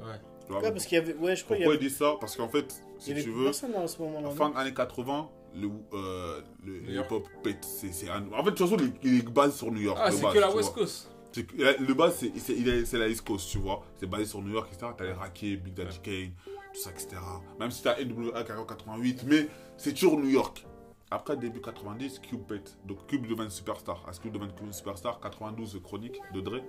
Ouais. 0.00 0.20
Tu 0.46 0.52
vois, 0.52 0.62
Ouais, 0.62 0.70
parce 0.72 0.86
qu'il 0.86 0.96
y 0.96 1.00
avait. 1.00 1.14
Ouais, 1.14 1.34
je 1.36 1.44
crois 1.44 1.56
y 1.56 1.60
Pourquoi 1.60 1.74
avait. 1.74 1.84
ils 1.84 1.88
disent 1.88 1.98
ça? 1.98 2.14
Parce 2.20 2.36
qu'en 2.36 2.48
fait, 2.48 2.82
Il 2.96 3.00
y 3.00 3.04
si 3.04 3.10
avait 3.12 3.22
tu 3.22 3.30
veux, 3.30 3.44
personne 3.44 3.74
à 3.74 3.86
ce 3.88 4.00
moment-là. 4.02 4.28
en 4.28 4.30
non 4.30 4.36
fin 4.36 4.50
des 4.50 4.56
années 4.58 4.74
80, 4.74 5.28
le, 5.54 5.68
euh, 5.94 6.40
le, 6.64 6.90
hip-hop 6.90 7.26
pète. 7.42 7.64
C'est, 7.64 7.92
c'est 7.92 8.08
un- 8.08 8.24
En 8.32 8.44
fait, 8.44 8.50
de 8.50 8.56
toute 8.56 8.68
façon, 8.68 8.76
il 9.02 9.18
est, 9.18 9.28
basé 9.28 9.56
sur 9.56 9.70
New 9.72 9.80
York. 9.80 9.98
Ah, 10.00 10.10
c'est 10.10 10.22
que 10.22 10.38
la 10.38 10.54
West 10.54 10.72
vois. 10.74 10.82
Coast. 10.82 11.10
C'est 11.32 11.52
la- 11.58 11.76
le 11.76 11.94
c'est, 12.12 12.32
c'est, 12.38 12.52
est- 12.54 12.84
c'est 12.84 12.98
la 12.98 13.08
East 13.08 13.22
Coast, 13.26 13.50
tu 13.50 13.58
vois. 13.58 13.82
C'est 13.98 14.06
basé 14.06 14.24
sur 14.26 14.40
New 14.42 14.52
York, 14.52 14.68
etc. 14.72 14.92
T'as 14.96 15.04
les 15.04 15.12
Rackets, 15.12 15.62
Big 15.62 15.74
Daddy 15.74 15.98
Kane, 16.02 16.32
tout 16.72 16.80
ça, 16.80 16.90
etc. 16.90 17.16
Même 17.58 17.70
si 17.70 17.82
t'as 17.82 17.96
NWA 18.02 18.42
88, 18.44 19.24
mais 19.26 19.48
c'est 19.76 19.92
toujours 19.94 20.18
New 20.18 20.28
York. 20.28 20.65
Après, 21.10 21.36
début 21.36 21.60
90, 21.60 22.18
Cube 22.20 22.42
pète. 22.48 22.76
Donc 22.84 23.06
Cube 23.06 23.22
devient 23.26 23.44
une 23.44 23.50
superstar. 23.50 24.04
À 24.08 24.12
ce 24.12 24.20
Cube 24.20 24.32
devient 24.32 24.48
une 24.62 24.72
superstar, 24.72 25.20
92 25.20 25.80
Chronique 25.82 26.20
de 26.34 26.40
Dre. 26.40 26.60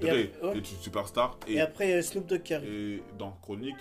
Donc 0.00 0.02
Et 0.02 0.06
Dre 0.06 0.08
après- 0.08 0.48
ouais. 0.48 0.56
est 0.56 0.70
une 0.72 0.78
superstar. 0.78 1.38
Et 1.46 1.60
après, 1.60 1.86
il 1.88 1.90
y 1.90 1.94
a 1.94 2.02
Snoop 2.02 2.26
Dogg 2.26 2.42
qui 2.42 2.54
arrive. 2.54 2.68
Et 2.72 3.02
dans 3.16 3.30
Chronique, 3.40 3.76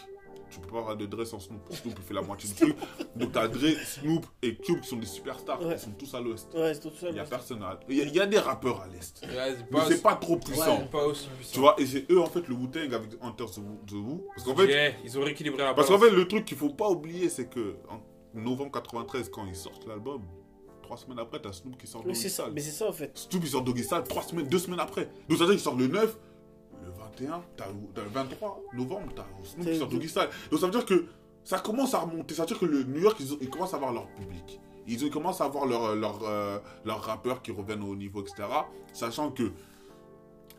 tu 0.52 0.60
peux 0.60 0.68
pas 0.68 0.78
avoir 0.80 0.96
de 0.96 1.06
Dre 1.08 1.26
sans 1.26 1.40
Snoop. 1.40 1.62
Snoop, 1.74 1.96
il 1.98 2.04
fait 2.04 2.14
la 2.14 2.22
moitié 2.22 2.48
du 2.48 2.56
truc. 2.56 2.76
Donc 3.16 3.32
t'as 3.32 3.48
Dre, 3.48 3.68
Snoop 3.84 4.26
et 4.44 4.56
Cube 4.56 4.80
qui 4.82 4.88
sont 4.88 4.98
des 4.98 5.08
superstars. 5.08 5.60
Ouais. 5.66 5.74
Ils 5.74 5.80
sont 5.80 5.92
tous 5.98 6.14
à 6.14 6.22
l'ouest. 6.22 6.54
Ouais, 6.54 6.74
c'est 6.76 6.80
tout 6.82 6.96
ça. 6.96 7.10
Il 7.10 7.16
y 7.16 7.20
a 7.20 7.26
personne 7.26 7.64
à... 7.64 7.80
Il 7.90 7.98
y, 7.98 8.02
a- 8.02 8.06
il 8.06 8.14
y 8.16 8.20
a 8.20 8.28
des 8.28 8.38
rappeurs 8.40 8.82
à 8.82 8.88
l'est. 8.88 9.26
Ouais, 9.26 9.56
Mais 9.72 9.80
pas, 9.80 9.86
c'est 9.88 10.02
pas 10.04 10.16
trop 10.16 10.38
puissant. 10.38 10.78
c'est 10.82 10.92
pas 10.92 11.06
aussi 11.06 11.28
puissant. 11.36 11.54
Tu 11.54 11.60
vois, 11.60 11.76
et 11.80 11.86
c'est 11.88 12.10
eux 12.12 12.22
en 12.22 12.28
fait 12.28 12.48
le 12.48 12.54
Wu-Tang 12.54 12.94
avec 12.94 13.10
Hunter 13.22 13.46
the 13.88 13.94
Wu-. 13.94 14.22
Parce 14.36 14.48
qu'en 14.48 14.56
fait, 14.56 14.68
Yeah, 14.68 14.92
ils 15.04 15.18
ont 15.18 15.24
rééquilibré 15.24 15.64
la 15.64 15.74
parce 15.74 15.88
qu'en 15.90 15.98
fait, 15.98 16.12
le 16.12 16.28
truc 16.28 16.46
qu'il 16.46 16.56
faut 16.58 16.70
pas 16.70 16.88
oublier, 16.90 17.28
c'est 17.30 17.48
que 17.50 17.76
novembre 18.38 18.71
93, 18.71 19.30
quand 19.30 19.45
ils 19.45 19.56
sortent 19.56 19.86
l'album, 19.88 20.21
trois 20.82 20.97
semaines 20.97 21.19
après, 21.19 21.41
t'as 21.41 21.52
Snoop 21.54 21.78
qui 21.78 21.88
sort 21.88 22.04
Doggy 22.04 22.15
c'est 22.15 22.30
ça. 22.30 22.43
Style. 22.43 22.54
Mais 22.56 22.62
c'est 22.62 22.71
ça, 22.71 22.88
en 22.88 22.93
fait. 22.93 23.12
Snoop 23.17 23.43
il 23.43 23.50
sort 23.50 23.62
Doggy 23.63 23.84
Style 23.84 24.04
trois 24.08 24.23
semaines, 24.23 24.47
deux 24.47 24.60
semaines 24.60 24.80
après. 24.80 25.10
Donc 25.28 25.38
ça 25.38 25.45
veut 25.45 25.52
dire 25.52 25.56
qu'il 25.56 25.60
sort 25.60 25.76
le 25.76 25.88
9, 25.88 26.17
le 26.86 26.91
21, 26.91 27.41
t'as 27.58 27.65
t'as 27.93 28.04
le 28.04 28.10
23 28.10 28.62
novembre, 28.73 29.12
t'as 29.15 29.26
Snoop 29.43 29.65
qui 29.67 29.78
sort 29.78 29.88
Doggy 29.89 30.08
Style. 30.10 30.30
Donc 30.52 30.60
ça 30.60 30.65
veut 30.67 30.71
dire 30.71 30.86
que 30.86 31.06
ça 31.43 31.60
commence 31.60 31.93
à 31.93 32.00
remonter. 32.00 32.34
Ça 32.36 32.43
veut 32.43 32.47
dire 32.47 32.60
que 32.60 32.65
le 32.65 32.84
New 32.84 33.02
York, 33.02 33.17
ils, 33.19 33.34
ont- 33.34 33.38
ils 33.41 33.50
commencent 33.50 33.73
à 33.73 33.78
avoir 33.78 33.93
leur 33.93 34.08
public. 34.15 34.60
Ils, 34.88 35.04
ont- 35.04 35.08
ils 35.08 35.12
commencent 35.12 35.41
à 35.41 35.45
avoir 35.45 35.65
leurs 35.65 35.95
leur, 35.95 36.19
euh, 36.23 36.60
leurs 36.86 37.02
rappeurs 37.02 37.41
qui 37.41 37.52
reviennent 37.52 37.84
au 37.84 37.95
niveau, 37.95 38.21
etc. 38.21 38.47
Sachant 38.93 39.32
que 39.32 39.52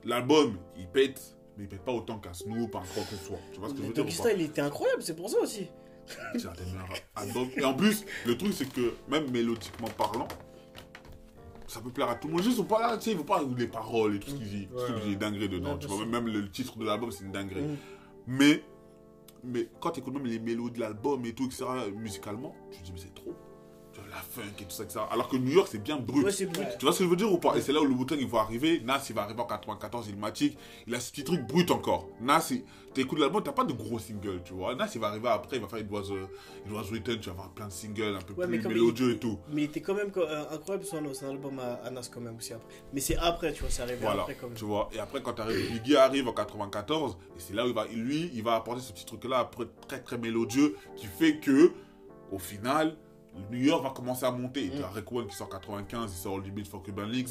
l'album, 0.04 0.58
il 0.76 0.86
pète, 0.88 1.36
mais 1.56 1.64
il 1.64 1.68
pète 1.68 1.82
pas 1.82 1.92
autant 1.92 2.18
qu'un 2.18 2.32
Snoop, 2.34 2.74
un 2.76 2.80
quoi 2.80 3.02
que 3.10 3.16
soit. 3.16 3.38
Tu 3.52 3.58
vois 3.60 3.68
ce 3.68 3.74
que 3.74 3.80
je 3.82 3.86
veux 3.86 3.92
dire 3.92 4.04
Doggy 4.04 4.14
Style, 4.16 4.34
il 4.36 4.42
était 4.46 4.60
incroyable, 4.60 5.02
c'est 5.02 5.16
pour 5.16 5.28
ça 5.30 5.38
aussi. 5.40 5.66
C'est 6.34 6.46
un 6.46 6.52
des 6.52 6.64
meilleurs 6.64 6.88
albums. 7.16 7.48
Et 7.56 7.64
en 7.64 7.74
plus, 7.74 8.04
le 8.26 8.36
truc, 8.36 8.52
c'est 8.52 8.72
que 8.72 8.94
même 9.08 9.30
mélodiquement 9.30 9.88
parlant, 9.88 10.28
ça 11.66 11.80
peut 11.80 11.90
plaire 11.90 12.08
à 12.08 12.14
tout 12.14 12.28
le 12.28 12.34
monde. 12.34 12.42
Juste, 12.42 12.56
ils 12.56 12.58
sont 12.58 12.64
pas 12.64 12.80
là, 12.80 12.96
tu 12.96 13.04
sais, 13.04 13.10
ils 13.12 13.16
vont 13.16 13.24
pas 13.24 13.42
les 13.56 13.66
paroles 13.66 14.16
et 14.16 14.20
tout 14.20 14.30
ce 14.30 14.36
qu'ils 14.36 14.48
disent. 14.48 14.68
Ouais. 14.72 14.86
qu'ils 14.86 15.10
disent 15.10 15.18
dinguerie 15.18 15.48
dedans. 15.48 15.74
Ouais, 15.74 15.78
tu 15.78 15.86
vois, 15.86 16.06
même 16.06 16.26
le 16.26 16.50
titre 16.50 16.78
de 16.78 16.84
l'album, 16.84 17.10
c'est 17.10 17.24
une 17.24 17.32
dinguerie. 17.32 17.62
Mm. 17.62 17.76
Mais, 18.26 18.64
mais 19.44 19.68
quand 19.80 19.90
tu 19.90 20.00
écoutes 20.00 20.14
même 20.14 20.26
les 20.26 20.38
mélodies 20.38 20.76
de 20.76 20.80
l'album 20.80 21.24
et 21.26 21.34
tout, 21.34 21.44
etc., 21.44 21.66
musicalement, 21.94 22.54
tu 22.70 22.78
te 22.78 22.84
dis, 22.84 22.92
mais 22.92 23.00
c'est 23.00 23.14
trop. 23.14 23.34
La 24.18 24.24
funk 24.42 24.50
et 24.60 24.64
tout 24.64 24.70
ça, 24.70 24.82
etc. 24.82 25.00
Alors 25.12 25.28
que 25.28 25.36
New 25.36 25.52
York, 25.52 25.68
c'est 25.70 25.82
bien 25.82 25.96
brut. 25.96 26.24
Ouais. 26.24 26.32
Tu 26.32 26.46
vois 26.84 26.92
ce 26.92 26.98
que 26.98 27.04
je 27.04 27.08
veux 27.08 27.14
dire 27.16 27.30
ou 27.32 27.38
pas? 27.38 27.56
Et 27.56 27.60
c'est 27.60 27.72
là 27.72 27.80
où 27.80 27.84
le 27.84 27.94
Wu-Tang, 27.94 28.16
il 28.18 28.26
va 28.26 28.40
arriver. 28.40 28.80
Nas, 28.84 29.00
il 29.08 29.14
va 29.14 29.22
arriver 29.22 29.40
en 29.40 29.44
94, 29.46 30.08
Ilmatic. 30.08 30.58
Il 30.88 30.94
a 30.94 30.98
ce 31.00 31.10
petit 31.12 31.22
truc 31.24 31.46
brut 31.46 31.70
encore. 31.70 32.08
Nas, 32.20 32.48
il- 32.50 32.64
t'écoutes 32.94 33.20
l'album, 33.20 33.42
t'as 33.44 33.52
pas 33.52 33.62
de 33.64 33.72
gros 33.72 33.98
singles, 34.00 34.42
tu 34.44 34.54
vois. 34.54 34.74
Nas, 34.74 34.90
il 34.92 35.00
va 35.00 35.08
arriver 35.08 35.28
après, 35.28 35.56
il 35.58 35.62
va 35.62 35.68
faire 35.68 35.78
It 35.78 35.86
Was, 35.90 36.08
uh, 36.10 36.24
It 36.66 36.72
Was 36.72 36.84
Written, 36.90 37.20
tu 37.20 37.26
vas 37.28 37.32
avoir 37.34 37.50
plein 37.50 37.68
de 37.68 37.72
singles 37.72 38.16
un 38.16 38.20
peu 38.22 38.32
Ouais, 38.34 38.48
plus 38.48 38.66
mélodieux 38.66 39.10
il- 39.10 39.14
et 39.14 39.18
tout. 39.18 39.38
Mais 39.52 39.62
il 39.62 39.64
était 39.66 39.80
quand 39.82 39.94
même 39.94 40.10
euh, 40.16 40.44
incroyable 40.50 40.84
son, 40.84 41.14
son 41.14 41.30
album 41.30 41.60
à, 41.60 41.74
à 41.86 41.90
Nas 41.90 42.00
quand 42.12 42.20
même 42.20 42.36
aussi 42.36 42.54
après. 42.54 42.66
Mais 42.92 43.00
c'est 43.00 43.16
après, 43.18 43.52
tu 43.52 43.60
vois, 43.60 43.70
c'est 43.70 43.82
arrivé 43.82 43.98
Voilà, 44.00 44.22
après 44.22 44.34
quand 44.40 44.48
même. 44.48 44.56
tu 44.56 44.64
vois. 44.64 44.88
Et 44.92 44.98
après, 44.98 45.22
quand 45.22 45.34
t'arrives, 45.34 45.70
Biggie 45.70 45.96
arrive 45.96 46.26
en 46.26 46.32
94, 46.32 47.16
et 47.36 47.40
c'est 47.40 47.54
là 47.54 47.64
où 47.64 47.68
il 47.68 47.74
va, 47.74 47.86
lui, 47.86 48.30
il 48.34 48.42
va 48.42 48.56
apporter 48.56 48.80
ce 48.80 48.92
petit 48.92 49.04
truc-là, 49.06 49.38
après, 49.38 49.66
très 49.86 50.00
très 50.00 50.18
mélodieux, 50.18 50.74
qui 50.96 51.06
fait 51.06 51.36
que, 51.38 51.70
au 52.32 52.38
final, 52.38 52.96
New 53.50 53.58
York 53.58 53.82
va 53.82 53.90
commencer 53.90 54.24
à 54.24 54.30
monter. 54.30 54.66
Mm. 54.68 54.80
t'as 54.80 54.88
Rick 54.90 55.10
One 55.12 55.26
qui 55.26 55.36
sort 55.36 55.46
en 55.48 55.50
95, 55.50 56.12
il 56.12 56.16
sort 56.16 56.38
Limit 56.40 56.64
for 56.64 56.82
Cuban 56.82 57.04
Leagues. 57.06 57.28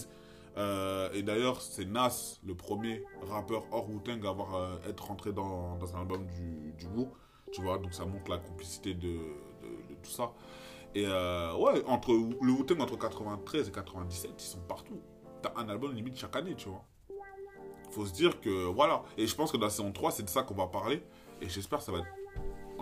Euh, 0.57 1.09
et 1.13 1.21
d'ailleurs, 1.21 1.61
c'est 1.61 1.85
Nas, 1.85 2.39
le 2.45 2.55
premier 2.55 3.03
rappeur 3.29 3.63
hors 3.71 3.87
Wu-Tang 3.89 4.25
à 4.25 4.29
avoir, 4.29 4.55
euh, 4.55 4.77
être 4.89 5.05
rentré 5.05 5.31
dans, 5.31 5.75
dans 5.77 5.95
un 5.95 5.99
album 6.01 6.25
du, 6.27 6.73
du 6.73 6.87
Wu. 6.87 7.05
Tu 7.51 7.61
vois, 7.61 7.77
donc 7.77 7.93
ça 7.93 8.05
montre 8.05 8.29
la 8.31 8.39
complicité 8.39 8.93
de, 8.95 9.07
de- 9.07 9.17
de 9.89 9.93
tout 10.01 10.09
ça. 10.09 10.31
Et 10.95 11.05
euh, 11.05 11.55
ouais, 11.57 11.83
entre 11.85 12.11
le 12.11 12.51
Wu-Tang 12.51 12.79
entre 12.81 12.97
93 12.97 13.67
et 13.69 13.71
97, 13.71 14.31
ils 14.37 14.41
sont 14.43 14.59
partout. 14.67 14.99
T'as 15.43 15.53
un 15.57 15.69
album 15.69 15.93
limite 15.93 16.17
chaque 16.17 16.35
année, 16.35 16.55
tu 16.55 16.69
vois. 16.69 16.83
Faut 17.91 18.05
se 18.05 18.13
dire 18.13 18.41
que 18.41 18.65
voilà. 18.65 19.03
Et 19.17 19.27
je 19.27 19.35
pense 19.35 19.51
que 19.51 19.57
dans 19.57 19.67
la 19.67 19.69
saison 19.69 19.91
3, 19.91 20.11
c'est 20.11 20.23
de 20.23 20.29
ça 20.29 20.41
qu'on 20.43 20.55
va 20.55 20.67
parler. 20.67 21.03
Et 21.41 21.47
j'espère 21.47 21.79
que 21.79 21.85
ça 21.85 21.91
va 21.91 21.99
être, 21.99 22.07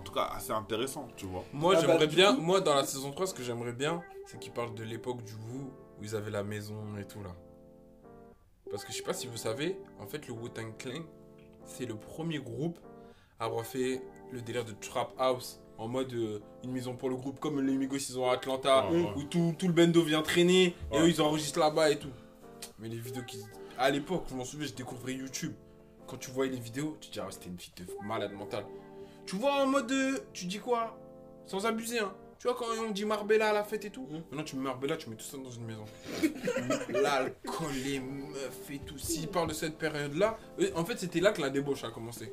tout 0.05 0.13
cas, 0.13 0.29
assez 0.33 0.51
intéressant, 0.51 1.07
tu 1.17 1.25
vois. 1.25 1.43
Moi, 1.53 1.73
Ah, 1.75 1.81
j'aimerais 1.81 1.97
bah, 1.99 2.05
du 2.07 2.15
bien, 2.15 2.35
coup- 2.35 2.41
moi, 2.41 2.61
dans 2.61 2.73
la 2.75 2.85
saison 2.85 3.11
3, 3.11 3.27
ce 3.27 3.33
que 3.33 3.43
j'aimerais 3.43 3.73
bien, 3.73 4.01
c'est 4.27 4.39
qu'ils 4.39 4.51
parlent 4.53 4.73
de 4.75 4.83
l'époque 4.83 5.23
du 5.23 5.33
Wu, 5.33 5.61
où 5.99 6.03
ils 6.03 6.15
avaient 6.15 6.31
la 6.31 6.43
maison 6.43 6.81
et 6.99 7.05
tout 7.05 7.21
là. 7.23 7.35
Parce 8.71 8.83
que 8.83 8.91
je 8.91 8.97
sais 8.97 9.03
pas 9.03 9.13
si 9.13 9.27
vous 9.27 9.37
savez, 9.37 9.77
en 9.99 10.07
fait, 10.07 10.27
le 10.27 10.33
Wu-Tang 10.33 10.73
Clan, 10.77 11.01
c'est 11.65 11.85
le 11.85 11.95
premier 11.95 12.39
groupe 12.39 12.79
à 13.39 13.45
avoir 13.45 13.65
fait 13.65 14.01
le 14.31 14.41
délire 14.41 14.65
de 14.65 14.71
Trap 14.73 15.13
House 15.17 15.59
en 15.77 15.87
mode 15.87 16.11
euh, 16.13 16.39
une 16.63 16.71
maison 16.71 16.95
pour 16.95 17.09
le 17.09 17.15
groupe, 17.15 17.39
comme 17.39 17.59
les 17.61 17.75
Migos 17.77 17.97
ils 17.97 18.17
ont 18.17 18.29
à 18.29 18.33
Atlanta, 18.33 18.89
Ouais, 18.89 19.01
ouais. 19.03 19.13
où 19.17 19.23
tout, 19.23 19.53
tout 19.59 19.67
le 19.67 19.73
bando 19.73 20.01
vient 20.01 20.21
traîner 20.21 20.73
et 20.91 20.99
eux 20.99 21.09
ils 21.09 21.21
enregistrent 21.21 21.59
là-bas 21.59 21.91
et 21.91 21.99
tout. 21.99 22.11
Mais 22.79 22.87
les 22.89 22.97
vidéos 22.97 23.23
qui. 23.23 23.39
À 23.77 23.89
l'époque, 23.91 24.23
je 24.29 24.35
m'en 24.35 24.45
souviens, 24.45 24.67
je 24.67 24.73
découvrais 24.73 25.13
YouTube. 25.13 25.53
Quand 26.07 26.17
tu 26.17 26.31
voyais 26.31 26.51
les 26.51 26.59
vidéos, 26.59 26.95
tu 27.01 27.09
te 27.09 27.13
dis, 27.13 27.19
ah, 27.19 27.27
c'était 27.29 27.49
une 27.49 27.59
fille 27.59 27.73
de 27.77 27.85
malade 28.07 28.31
mentale. 28.31 28.65
Tu 29.25 29.35
vois 29.35 29.53
en 29.63 29.67
mode. 29.67 29.91
euh, 29.91 30.17
tu 30.33 30.45
dis 30.45 30.59
quoi? 30.59 30.97
Sans 31.45 31.65
abuser, 31.65 31.99
hein. 31.99 32.13
Tu 32.39 32.47
vois, 32.47 32.55
quand 32.57 32.65
on 32.85 32.91
dit 32.91 33.05
Marbella 33.05 33.49
à 33.49 33.53
la 33.53 33.63
fête 33.63 33.85
et 33.85 33.89
tout, 33.89 34.07
Mm. 34.11 34.15
maintenant 34.29 34.43
tu 34.43 34.55
mets 34.55 34.63
Marbella, 34.63 34.97
tu 34.97 35.09
mets 35.09 35.15
tout 35.15 35.23
ça 35.25 35.37
dans 35.37 35.49
une 35.49 35.65
maison. 35.65 35.85
L'alcool, 36.89 37.71
les 37.83 37.99
meufs 37.99 38.69
et 38.71 38.79
tout. 38.79 38.97
S'ils 38.97 39.27
parlent 39.27 39.47
de 39.49 39.53
cette 39.53 39.77
période-là, 39.77 40.37
eux, 40.59 40.71
en 40.75 40.85
fait, 40.85 40.99
c'était 40.99 41.19
là 41.21 41.31
que 41.31 41.41
la 41.41 41.49
débauche 41.49 41.83
a 41.83 41.91
commencé. 41.91 42.31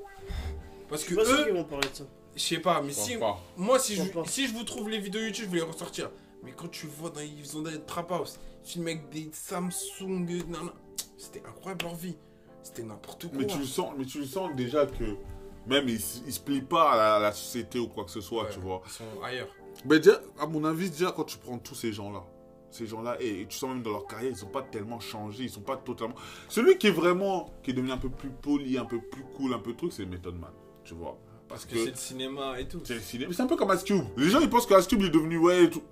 Parce 0.89 1.03
Je 1.05 1.07
que 1.09 1.15
suis 1.15 1.17
pas 1.17 1.25
sûr 1.25 1.41
eux, 1.41 1.45
qu'ils 1.45 1.55
vont 1.55 1.65
parler 1.65 1.89
de 1.89 1.95
ça. 1.95 2.05
je 2.37 2.41
sais 2.43 2.59
pas, 2.59 2.83
mais 2.83 2.93
si. 2.93 3.17
pas. 3.17 3.41
Moi, 3.57 3.79
si 3.79 3.95
Je 3.97 4.03
je, 4.05 4.09
pense 4.11 4.27
pas. 4.27 4.31
si 4.33 4.47
je 4.49 4.53
vous 4.53 4.65
trouve 4.65 4.91
les 4.91 4.99
vidéos 4.99 5.23
YouTube, 5.23 5.47
je 5.47 5.51
vais 5.51 5.57
les 5.59 5.63
ressortir. 5.63 6.11
Mais 6.43 6.53
quand 6.53 6.69
tu 6.69 6.87
vois 6.87 7.11
dans 7.11 7.21
ils 7.21 7.57
ont 7.57 7.63
des 7.63 7.81
trap 7.83 8.11
house, 8.13 8.39
filmés 8.65 8.93
avec 8.93 9.09
des 9.11 9.31
Samsung, 9.33 10.09
nan, 10.27 10.45
nan, 10.49 10.71
c'était 11.17 11.43
incroyable 11.49 11.85
leur 11.85 11.95
vie. 11.95 12.17
C'était 12.63 12.83
n'importe 12.83 13.29
quoi. 13.29 13.39
Mais 13.39 13.47
tu 13.47 13.59
le 13.59 13.65
sens, 13.65 13.95
mais 13.97 14.05
tu 14.05 14.19
le 14.19 14.27
sens 14.27 14.55
déjà 14.55 14.87
que 14.87 15.17
même 15.67 15.89
il, 15.89 15.97
s- 15.97 16.23
il 16.27 16.33
se 16.33 16.41
plie 16.41 16.61
pas 16.63 16.93
à 16.93 16.97
la, 16.97 17.15
à 17.17 17.19
la 17.21 17.33
société 17.33 17.79
ou 17.79 17.89
quoi 17.89 18.05
que 18.05 18.11
ce 18.11 18.21
soit, 18.21 18.45
Ouais, 18.45 18.51
tu 18.53 18.61
vois. 18.61 18.83
Ils 18.87 18.91
sont 18.91 19.23
ailleurs. 19.25 19.49
Mais 19.87 19.99
déjà, 19.99 20.21
à 20.39 20.47
mon 20.47 20.65
avis, 20.65 20.91
déjà 20.91 21.13
quand 21.13 21.25
tu 21.25 21.39
prends 21.39 21.59
tous 21.59 21.75
ces 21.75 21.93
gens-là, 21.93 22.23
ces 22.71 22.87
gens-là, 22.87 23.17
et, 23.21 23.43
et 23.43 23.47
tu 23.47 23.57
sens 23.57 23.71
même 23.71 23.83
dans 23.83 23.91
leur 23.93 24.07
carrière, 24.07 24.31
ils 24.31 24.37
sont 24.37 24.47
pas 24.47 24.63
tellement 24.63 24.99
changés, 25.01 25.45
ils 25.45 25.51
sont 25.51 25.61
pas 25.63 25.77
totalement. 25.77 26.15
Celui 26.49 26.79
qui 26.79 26.87
est 26.89 26.93
vraiment, 26.93 27.51
qui 27.63 27.71
est 27.71 27.75
devenu 27.75 27.93
un 27.93 27.99
peu 27.99 28.09
plus 28.11 28.31
poli, 28.31 28.79
un 28.79 28.85
peu 28.85 29.01
plus 29.01 29.25
cool, 29.37 29.53
un 29.55 29.59
peu 29.59 29.75
truc, 29.75 29.93
c'est 29.93 30.07
Method 30.07 30.35
Man, 30.39 30.51
tu 30.85 30.95
vois. 30.95 31.19
Parce 31.49 31.67
que 31.67 31.77
c'est 31.77 31.91
le 31.91 31.97
cinéma 31.97 32.59
et 32.61 32.67
tout. 32.67 32.81
C'est 32.85 32.95
le 32.95 33.01
cinéma. 33.01 33.29
Mais 33.29 33.35
c'est 33.37 33.43
un 33.43 33.47
peu 33.47 33.57
comme 33.57 33.71
Ice 33.75 33.83
Cube. 33.85 34.05
Les 34.17 34.31
gens 34.31 34.41
ils 34.41 34.49
pensent 34.49 34.65
que 34.67 34.79
Ice 34.79 34.87
Cube 34.87 35.01
il 35.01 35.07
est 35.09 35.11
devenu 35.11 35.37
ouais 35.37 35.65
et 35.65 35.71
tout. 35.71 35.83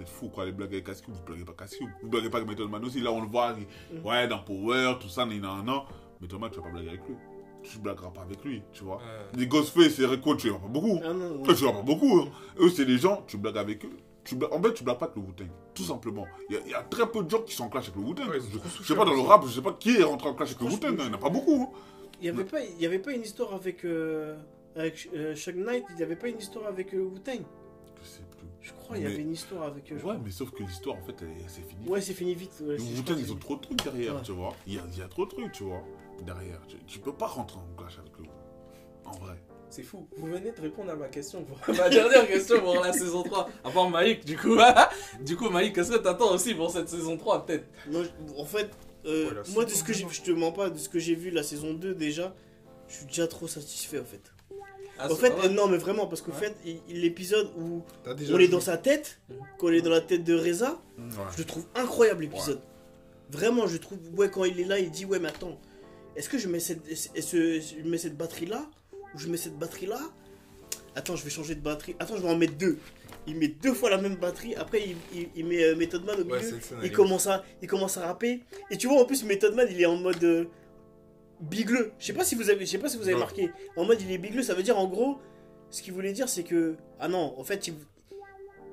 Êtes 0.00 0.08
fous 0.08 0.28
quoi, 0.30 0.44
les 0.46 0.52
blagues 0.52 0.72
avec 0.72 0.88
Ice 0.88 1.00
Cube, 1.00 1.14
vous 1.14 1.22
blaguez 1.22 1.44
pas 1.44 1.52
avec 1.56 1.70
Ice 1.72 1.78
Cube. 1.78 1.88
Vous 2.02 2.08
blaguez 2.08 2.28
pas 2.30 2.38
avec 2.38 2.48
Method 2.48 2.68
Man 2.68 2.84
aussi. 2.84 3.00
Là 3.00 3.12
on 3.12 3.20
le 3.20 3.28
voit, 3.28 3.54
il- 3.92 3.98
Mm. 4.00 4.06
ouais, 4.06 4.26
dans 4.26 4.38
Power, 4.40 4.94
tout 5.00 5.08
ça, 5.08 5.24
nan, 5.26 5.40
nan, 5.40 5.64
nan. 5.64 5.80
Method 6.20 6.40
Man, 6.40 6.50
tu 6.50 6.56
vas 6.58 6.64
pas 6.64 6.70
blaguer 6.72 6.88
avec 6.88 7.06
lui. 7.06 7.14
Tu 7.62 7.78
blagueras 7.78 8.10
pas 8.10 8.22
avec 8.22 8.42
lui, 8.44 8.62
tu 8.72 8.84
vois. 8.84 8.96
Ouais. 8.96 9.02
Les 9.38 9.46
Ghostface 9.46 9.98
et 9.98 10.06
Rico, 10.06 10.34
tu 10.34 10.46
les 10.46 10.50
vois 10.52 10.60
pas 10.60 10.68
beaucoup. 10.68 11.00
Ah 11.04 11.12
non, 11.12 11.42
tu 11.42 11.52
vois 11.54 11.72
pas 11.72 11.82
beaucoup. 11.82 12.20
hein. 12.20 12.28
Eux, 12.58 12.70
c'est 12.70 12.86
des 12.86 12.98
gens, 12.98 13.22
tu 13.26 13.36
blagues 13.36 13.58
avec 13.58 13.84
eux. 13.84 13.90
Tu 14.24 14.36
En 14.52 14.62
fait, 14.62 14.74
tu 14.74 14.84
blagues 14.84 14.98
pas 14.98 15.06
avec 15.06 15.16
le 15.16 15.22
Wu-Tang. 15.22 15.48
Tout 15.74 15.82
simplement. 15.82 16.26
Il 16.50 16.60
y, 16.66 16.70
y 16.70 16.74
a 16.74 16.82
très 16.82 17.06
peu 17.10 17.22
de 17.22 17.30
gens 17.30 17.42
qui 17.42 17.54
sont 17.54 17.64
en 17.64 17.68
clash 17.68 17.84
avec 17.88 17.96
le 17.96 18.02
Wu-Tang. 18.02 18.28
Ouais, 18.28 18.38
je, 18.40 18.58
je 18.82 18.86
sais 18.86 18.94
pas, 18.94 19.04
dans 19.04 19.14
le 19.14 19.20
rap, 19.20 19.44
je 19.46 19.52
sais 19.52 19.62
pas 19.62 19.72
qui 19.72 19.96
est 19.96 20.02
rentré 20.02 20.28
en 20.28 20.34
clash 20.34 20.50
avec 20.50 20.60
le 20.60 20.66
Wu-Tang. 20.66 20.94
Il 20.98 21.04
n'y 21.04 21.10
en 21.10 21.14
a 21.14 21.18
pas 21.18 21.30
beaucoup. 21.30 21.68
hein. 21.72 21.78
Il 22.20 22.26
y 22.26 22.28
avait 22.28 22.44
pas, 22.44 22.60
il 22.62 22.80
y 22.80 22.86
avait 22.86 22.98
pas 22.98 23.12
une 23.12 23.22
histoire 23.22 23.54
avec 23.54 23.84
euh, 23.84 24.36
avec 24.76 25.08
euh, 25.14 25.34
Shug 25.34 25.56
Knight. 25.56 25.84
Il 25.94 26.00
y 26.00 26.02
avait 26.02 26.16
pas 26.16 26.28
une 26.28 26.38
histoire 26.38 26.66
avec 26.66 26.92
euh, 26.92 26.98
Wu-Tang. 27.02 27.40
Je 28.02 28.08
sais 28.08 28.20
plus. 28.30 28.46
Je 28.60 28.72
crois 28.74 28.98
il 28.98 29.04
y 29.04 29.06
avait 29.06 29.22
une 29.22 29.32
histoire 29.32 29.62
avec. 29.64 29.84
je 29.88 29.94
Ouais, 29.94 30.00
crois. 30.00 30.18
mais 30.22 30.30
sauf 30.30 30.50
que 30.50 30.62
l'histoire, 30.62 30.96
en 30.96 31.02
fait, 31.02 31.16
elle- 31.22 31.28
c'est 31.48 31.62
fini. 31.66 31.88
Ouais, 31.88 32.00
c'est 32.02 32.12
fini 32.12 32.34
vite. 32.34 32.62
ouais, 32.62 32.76
Les 32.76 32.78
je 32.78 32.96
Wu-Tang, 33.00 33.16
ils 33.18 33.32
ont 33.32 33.36
trop 33.36 33.56
de 33.56 33.60
trucs 33.62 33.82
derrière, 33.82 34.16
Ouais. 34.16 34.22
tu 34.22 34.32
vois. 34.32 34.54
Il 34.66 34.74
y 34.74 34.78
a, 34.78 34.82
il 34.92 34.98
y 34.98 35.02
a 35.02 35.08
trop 35.08 35.24
de 35.24 35.30
trucs, 35.30 35.52
tu 35.52 35.62
vois, 35.64 35.82
derrière. 36.24 36.60
Tu, 36.68 36.76
tu 36.86 36.98
peux 36.98 37.12
pas 37.14 37.26
rentrer 37.26 37.58
en 37.58 37.76
clash 37.80 37.98
avec 37.98 38.12
le 38.18 38.24
Wu. 38.24 38.30
En 39.04 39.12
vrai. 39.18 39.34
C'est 39.68 39.82
fou. 39.84 40.08
Vous 40.16 40.26
venez 40.26 40.50
de 40.50 40.60
répondre 40.60 40.90
à 40.90 40.96
ma 40.96 41.08
question. 41.08 41.44
pour- 41.44 41.58
ma 41.76 41.88
dernière 41.88 42.26
question 42.26 42.60
pour 42.60 42.80
la 42.80 42.92
saison 42.92 43.22
3. 43.22 43.48
À 43.64 43.70
part 43.70 43.88
Maïk, 43.88 44.24
du 44.24 44.36
coup. 44.36 44.56
du 45.20 45.36
coup, 45.36 45.48
Maïk, 45.48 45.74
qu'est-ce 45.74 45.92
que 45.92 45.98
t'attends 45.98 46.32
aussi 46.34 46.54
pour 46.54 46.70
cette 46.70 46.88
saison 46.88 47.16
3, 47.16 47.46
peut-être? 47.46 47.66
Moi, 47.88 48.02
en 48.36 48.44
fait, 48.44 48.68
euh, 49.06 49.42
moi 49.54 49.64
de 49.64 49.70
ce 49.70 49.84
que 49.84 49.92
j'ai, 49.92 50.06
je 50.10 50.22
te 50.22 50.30
mens 50.32 50.50
pas, 50.52 50.70
de 50.70 50.78
ce 50.78 50.88
que 50.88 50.98
j'ai 50.98 51.14
vu 51.14 51.30
la 51.30 51.42
saison 51.44 51.72
2 51.74 51.94
déjà, 51.94 52.34
je 52.88 52.96
suis 52.96 53.06
déjà 53.06 53.26
trop 53.28 53.46
satisfait 53.46 53.98
en 54.00 54.04
fait. 54.04 54.32
Ah, 54.98 55.10
en 55.10 55.14
fait, 55.14 55.32
euh, 55.44 55.48
non 55.48 55.68
mais 55.68 55.78
vraiment 55.78 56.06
parce 56.06 56.20
qu'en 56.20 56.32
Ouais. 56.32 56.38
fait, 56.38 56.56
l'épisode 56.88 57.50
où 57.56 57.82
on 58.06 58.38
est 58.38 58.48
dans 58.48 58.60
sa 58.60 58.76
tête, 58.76 59.18
quand 59.56 59.68
on 59.68 59.72
est 59.72 59.80
dans 59.80 59.88
la 59.90 60.02
tête 60.02 60.24
de 60.24 60.34
Reza, 60.34 60.78
Ouais. 60.98 61.04
je 61.32 61.38
le 61.38 61.44
trouve 61.44 61.64
incroyable 61.74 62.24
l'épisode. 62.24 62.60
Vraiment, 63.30 63.66
je 63.66 63.78
trouve 63.78 63.98
ouais 64.16 64.28
quand 64.30 64.44
il 64.44 64.60
est 64.60 64.64
là, 64.64 64.78
il 64.78 64.90
dit 64.90 65.06
ouais 65.06 65.18
mais 65.18 65.28
attends, 65.28 65.58
est-ce 66.16 66.28
que 66.28 66.38
je 66.38 66.48
mets 66.48 66.60
cette, 66.60 66.82
je 66.86 67.88
mets 67.88 67.98
cette 67.98 68.16
batterie 68.16 68.46
là 68.46 68.68
ou 69.14 69.18
je 69.18 69.28
mets 69.28 69.36
cette 69.36 69.58
batterie 69.58 69.86
là 69.86 70.00
Attends, 70.96 71.14
je 71.14 71.22
vais 71.22 71.30
changer 71.30 71.54
de 71.54 71.60
batterie. 71.60 71.94
Attends, 72.00 72.16
je 72.16 72.22
vais 72.22 72.28
en 72.28 72.36
mettre 72.36 72.54
deux. 72.56 72.76
Il 73.28 73.36
met 73.36 73.46
deux 73.46 73.72
fois 73.74 73.90
la 73.90 73.98
même 73.98 74.16
batterie. 74.16 74.56
Après, 74.56 74.82
il, 74.88 74.96
il- 75.14 75.28
il 75.36 75.46
met 75.46 75.62
euh, 75.62 75.76
Method 75.76 76.04
Man 76.04 76.16
au 76.20 76.24
milieu. 76.24 76.36
Ouais, 76.74 76.86
il 76.86 76.90
commence 76.92 77.26
à 77.28 77.44
il 77.62 77.68
commence 77.68 77.96
à 77.96 78.06
rapper. 78.06 78.40
Et 78.72 78.76
tu 78.76 78.88
vois 78.88 79.00
en 79.00 79.04
plus 79.04 79.22
Method 79.24 79.54
Man 79.54 79.68
il 79.70 79.80
est 79.80 79.86
en 79.86 79.96
mode 79.96 80.22
euh, 80.24 80.46
bigleux. 81.40 81.92
Je 81.98 82.06
sais 82.06 82.12
pas 82.12 82.24
si 82.24 82.34
vous 82.34 82.50
avez 82.50 82.66
je 82.66 82.70
sais 82.72 82.78
pas 82.78 82.88
si 82.88 82.96
vous 82.96 83.04
avez 83.04 83.12
marqué 83.20 83.50
en 83.76 83.84
mode 83.84 84.00
il 84.02 84.10
est 84.10 84.18
bigleux. 84.18 84.42
Ça 84.42 84.54
veut 84.54 84.62
dire 84.64 84.78
en 84.78 84.86
gros 84.88 85.18
ce 85.70 85.82
qu'il 85.82 85.92
voulait 85.92 86.12
dire 86.12 86.28
c'est 86.28 86.42
que 86.42 86.74
ah 86.98 87.06
non 87.08 87.34
en 87.38 87.44
fait 87.44 87.68
il, 87.68 87.74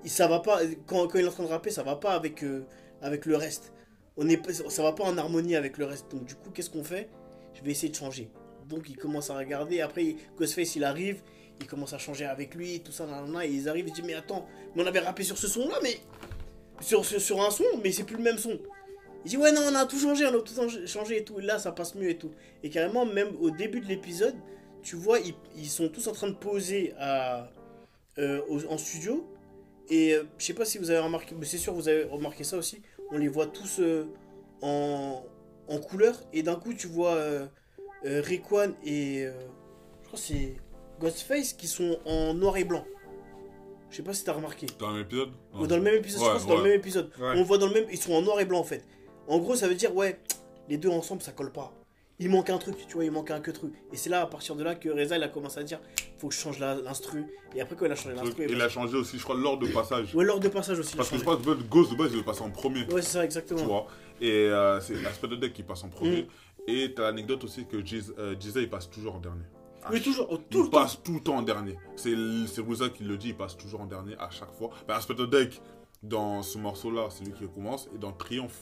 il- 0.03 0.09
ça 0.09 0.27
va 0.27 0.39
pas 0.39 0.61
quand, 0.87 1.07
quand 1.07 1.19
il 1.19 1.25
est 1.25 1.27
en 1.27 1.31
train 1.31 1.43
de 1.43 1.49
rapper 1.49 1.69
ça 1.69 1.83
va 1.83 1.95
pas 1.95 2.13
avec 2.13 2.43
euh, 2.43 2.65
avec 3.01 3.25
le 3.27 3.35
reste. 3.35 3.73
On 4.17 4.27
est 4.27 4.41
ça 4.69 4.81
va 4.81 4.91
pas 4.93 5.03
en 5.03 5.17
harmonie 5.19 5.55
avec 5.55 5.77
le 5.77 5.85
reste. 5.85 6.09
Donc 6.11 6.25
du 6.25 6.33
coup 6.35 6.49
qu'est-ce 6.49 6.71
qu'on 6.71 6.83
fait? 6.83 7.09
Je 7.57 7.63
vais 7.63 7.71
essayer 7.71 7.89
de 7.89 7.95
changer 7.95 8.29
donc 8.69 8.89
il 8.89 8.97
commence 8.97 9.29
à 9.29 9.37
regarder 9.37 9.81
après 9.81 10.15
Ghostface 10.37 10.75
il 10.75 10.83
arrive 10.83 11.21
il 11.59 11.67
commence 11.67 11.93
à 11.93 11.97
changer 11.97 12.25
avec 12.25 12.55
lui 12.55 12.79
tout 12.81 12.91
ça 12.91 13.05
nanana, 13.05 13.45
et 13.45 13.49
ils 13.49 13.67
arrivent 13.67 13.87
ils 13.87 13.93
disent 13.93 14.05
mais 14.05 14.13
attends 14.13 14.47
mais 14.75 14.83
on 14.83 14.85
avait 14.85 14.99
rappé 14.99 15.23
sur 15.23 15.37
ce 15.37 15.47
son 15.47 15.67
là 15.67 15.79
mais 15.81 15.97
sur, 16.81 17.03
sur, 17.05 17.19
sur 17.19 17.41
un 17.41 17.49
son, 17.51 17.63
mais 17.83 17.91
c'est 17.91 18.03
plus 18.03 18.17
le 18.17 18.23
même 18.23 18.37
son. 18.37 18.59
Il 19.25 19.29
dit 19.29 19.37
ouais 19.37 19.51
non 19.51 19.61
on 19.71 19.75
a 19.75 19.85
tout 19.85 19.97
changé, 19.97 20.25
on 20.25 20.29
a 20.29 20.41
tout 20.41 20.53
changé- 20.85 21.17
et 21.17 21.23
tout, 21.23 21.39
là 21.39 21.59
ça 21.59 21.71
passe 21.71 21.95
mieux 21.95 22.09
et 22.09 22.17
tout. 22.17 22.31
Et 22.63 22.69
carrément 22.69 23.05
même 23.05 23.35
au 23.41 23.49
début 23.49 23.81
de 23.81 23.87
l'épisode, 23.87 24.35
tu 24.83 24.95
vois 24.95 25.19
ils, 25.19 25.33
ils 25.57 25.69
sont 25.69 25.89
tous 25.89 26.07
en 26.07 26.11
train 26.11 26.27
de 26.27 26.35
poser 26.35 26.93
à, 26.99 27.49
euh, 28.19 28.41
en 28.69 28.77
studio. 28.77 29.27
Et 29.89 30.13
euh, 30.13 30.23
je 30.37 30.45
sais 30.45 30.53
pas 30.53 30.65
si 30.65 30.77
vous 30.77 30.91
avez 30.91 30.99
remarqué, 30.99 31.33
mais 31.37 31.45
c'est 31.45 31.57
sûr 31.57 31.73
vous 31.73 31.87
avez 31.87 32.03
remarqué 32.03 32.43
ça 32.43 32.57
aussi, 32.57 32.81
on 33.11 33.17
les 33.17 33.27
voit 33.27 33.47
tous 33.47 33.79
euh, 33.79 34.05
en, 34.61 35.23
en 35.69 35.79
couleur 35.79 36.15
et 36.33 36.43
d'un 36.43 36.55
coup 36.55 36.73
tu 36.73 36.87
vois 36.87 37.15
euh, 37.15 37.45
euh, 38.05 38.21
Rayquan 38.23 38.71
et 38.85 39.25
euh, 39.25 39.31
je 40.03 40.07
crois 40.07 40.19
c'est 40.19 40.55
Ghostface 40.99 41.53
qui 41.53 41.67
sont 41.67 41.99
en 42.05 42.33
noir 42.33 42.57
et 42.57 42.63
blanc. 42.63 42.85
Je 43.89 43.97
sais 43.97 44.03
pas 44.03 44.13
si 44.13 44.23
t'as 44.23 44.33
remarqué. 44.33 44.65
Dans 44.79 44.87
un 44.89 44.99
épisode? 44.99 45.29
Ou 45.57 45.65
dans 45.67 45.77
le 45.77 45.81
même 45.81 45.95
épisode, 45.95 46.21
Ouais, 46.21 46.45
dans 46.47 46.57
le 46.57 46.63
même 46.63 46.73
épisode. 46.79 47.09
Ouais. 47.19 47.33
On 47.37 47.43
voit 47.43 47.57
dans 47.57 47.67
le 47.67 47.73
même. 47.73 47.85
Ils 47.89 47.97
sont 47.97 48.13
en 48.13 48.21
noir 48.21 48.39
et 48.39 48.45
blanc 48.45 48.59
en 48.59 48.63
fait. 48.65 48.83
En 49.27 49.37
gros, 49.39 49.55
ça 49.55 49.67
veut 49.67 49.75
dire, 49.75 49.95
ouais, 49.95 50.19
les 50.69 50.77
deux 50.77 50.89
ensemble 50.89 51.21
ça 51.21 51.31
colle 51.31 51.51
pas. 51.51 51.73
Il 52.19 52.29
manque 52.31 52.49
un 52.49 52.57
truc, 52.57 52.75
tu 52.87 52.95
vois, 52.95 53.05
il 53.05 53.11
manque 53.11 53.29
un 53.29 53.39
que 53.39 53.51
truc. 53.51 53.73
Et 53.93 53.95
c'est 53.95 54.09
là, 54.09 54.21
à 54.21 54.25
partir 54.25 54.55
de 54.55 54.63
là, 54.63 54.73
que 54.73 54.89
Reza 54.89 55.15
il 55.17 55.23
a 55.23 55.27
commencé 55.27 55.59
à 55.59 55.63
dire, 55.63 55.79
faut 56.17 56.29
que 56.29 56.33
je 56.33 56.39
change 56.39 56.57
la- 56.57 56.73
l'instru. 56.75 57.23
Et 57.55 57.61
après, 57.61 57.75
quand 57.75 57.85
il 57.85 57.91
a 57.91 57.95
changé 57.95 58.15
l'instru, 58.15 58.47
Il 58.49 58.59
a 58.59 58.67
changé 58.69 58.97
aussi, 58.97 59.19
je 59.19 59.23
crois, 59.23 59.35
l'ordre 59.35 59.67
de 59.67 59.71
passage. 59.71 60.15
Ouais, 60.15 60.25
l'ordre 60.25 60.41
de 60.43 60.49
passage 60.49 60.79
aussi. 60.79 60.93
il 60.93 60.97
Parce 60.97 61.09
que 61.11 61.17
je 61.19 61.23
pense 61.23 61.37
que 61.37 61.53
Ghost 61.69 61.91
de 61.91 61.95
base, 61.95 62.09
il 62.11 62.17
le 62.17 62.23
passe 62.23 62.41
en 62.41 62.49
premier. 62.49 62.85
Ouais, 62.91 63.03
c'est 63.03 63.11
ça, 63.11 63.19
Tu 63.19 63.25
exactement. 63.25 63.63
vois. 63.65 63.87
Et 64.21 64.31
euh, 64.31 64.79
c'est 64.81 65.01
l'aspect 65.01 65.27
de 65.27 65.35
deck 65.35 65.53
qui 65.53 65.63
passe 65.63 65.83
en 65.83 65.89
premier. 65.89 66.23
Mm. 66.23 66.27
Et 66.69 66.93
t'as 66.93 67.03
l'anecdote 67.03 67.43
aussi 67.43 67.65
que 67.65 67.77
Jiz- 67.77 68.13
euh, 68.17 68.35
il 68.55 68.69
passe 68.69 68.89
toujours 68.89 69.15
en 69.15 69.19
dernier. 69.19 69.43
Oui, 69.89 70.01
toujours, 70.01 70.27
oh, 70.29 70.37
tout 70.37 70.43
Il 70.51 70.57
le 70.57 70.69
temps. 70.69 70.81
passe 70.81 71.01
tout 71.01 71.13
le 71.13 71.21
temps 71.21 71.37
en 71.37 71.41
dernier. 71.41 71.77
C'est 71.95 72.13
Ruza 72.61 72.89
qui 72.89 73.03
le 73.03 73.15
dit, 73.17 73.29
il 73.29 73.37
passe 73.37 73.55
toujours 73.55 73.81
en 73.81 73.85
dernier 73.85 74.15
à 74.19 74.29
chaque 74.29 74.51
fois. 74.53 74.71
Ben, 74.87 74.95
Aspect 74.95 75.13
de 75.15 75.25
deck, 75.25 75.61
dans 76.03 76.41
ce 76.43 76.57
morceau-là, 76.57 77.07
c'est 77.09 77.23
lui 77.23 77.31
qui 77.33 77.47
commence. 77.47 77.87
Et 77.95 77.97
dans 77.97 78.11
Triomphe, 78.11 78.59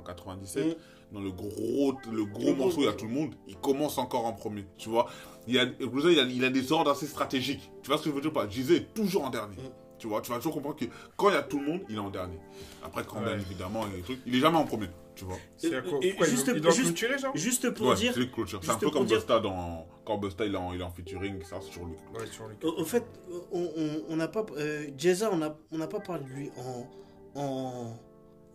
en 0.00 0.02
97, 0.02 0.66
Mm. 0.66 1.14
dans 1.14 1.20
le 1.20 1.30
gros, 1.30 1.94
le 2.10 2.24
gros 2.24 2.50
Le 2.50 2.54
morceau, 2.56 2.80
il 2.80 2.84
y 2.86 2.88
a 2.88 2.92
tout 2.92 3.06
le 3.06 3.12
monde, 3.12 3.34
il 3.46 3.56
commence 3.56 3.98
encore 3.98 4.24
en 4.26 4.32
premier. 4.32 4.64
Tu 4.78 4.88
vois, 4.88 5.06
il, 5.46 5.54
y 5.54 5.58
a, 5.60 5.64
il, 5.78 6.18
a, 6.18 6.22
il 6.24 6.44
a 6.44 6.50
des 6.50 6.72
ordres 6.72 6.90
assez 6.90 7.06
stratégiques. 7.06 7.70
Tu 7.82 7.88
vois 7.88 7.98
ce 7.98 8.02
que 8.04 8.10
je 8.10 8.14
veux 8.16 8.20
dire 8.20 8.32
pas? 8.32 8.48
Gisé 8.48 8.76
est 8.76 8.94
toujours 8.94 9.24
en 9.24 9.30
dernier. 9.30 9.56
Mm. 9.56 9.83
Tu 10.04 10.08
vois, 10.08 10.20
tu 10.20 10.30
vas 10.30 10.36
toujours 10.36 10.52
comprendre 10.52 10.76
que 10.76 10.84
quand 11.16 11.30
il 11.30 11.32
y 11.32 11.38
a 11.38 11.42
tout 11.42 11.58
le 11.58 11.64
monde, 11.64 11.80
il 11.88 11.96
est 11.96 11.98
en 11.98 12.10
dernier. 12.10 12.38
Après, 12.84 13.02
quand 13.04 13.20
Ouais. 13.20 13.24
bien 13.24 13.38
évidemment, 13.38 13.86
il 13.86 13.92
y 13.92 13.94
a 13.94 13.96
des 13.96 14.02
trucs, 14.02 14.20
il 14.26 14.34
est 14.36 14.38
jamais 14.38 14.58
en 14.58 14.66
premier. 14.66 14.88
Tu 15.14 15.24
vois. 15.24 15.36
Et- 15.62 15.70
Pourquoi 15.70 16.26
il 16.26 16.30
juste- 16.30 16.44
doit- 16.46 16.54
il 16.56 16.60
doit 16.60 16.70
juste- 16.72 16.84
clôturer, 16.88 17.18
genre 17.18 17.34
Juste 17.34 17.70
pour 17.70 17.86
Ouais, 17.86 17.94
dire, 17.94 18.12
c'est 18.12 18.20
lui 18.20 18.26
un 18.26 18.74
peu 18.76 18.90
comme 18.90 19.06
dire- 19.06 19.16
Busta 19.16 19.40
dans. 19.40 19.86
Quand 20.04 20.18
Busta 20.18 20.44
il 20.44 20.52
est 20.52 20.58
en, 20.58 20.74
il 20.74 20.80
est 20.82 20.84
en 20.84 20.90
featuring, 20.90 21.42
ça 21.42 21.56
c'est 21.62 21.72
sur 21.72 21.86
lui. 21.86 21.94
Ouais, 22.12 22.26
sur 22.26 22.46
les 22.48 22.56
au, 22.68 22.80
au 22.80 22.84
fait, 22.84 23.02
on 23.50 23.62
on- 23.76 24.02
on 24.10 24.16
n'a 24.16 24.28
pas, 24.28 24.44
euh, 24.58 24.88
Jeza, 24.98 25.30
on 25.32 25.38
n'a 25.38 25.56
on 25.72 25.78
n'a 25.78 25.86
pas 25.86 26.00
parlé 26.00 26.24
de 26.24 26.28
lui 26.28 26.50
en, 26.58 27.40
en 27.40 27.96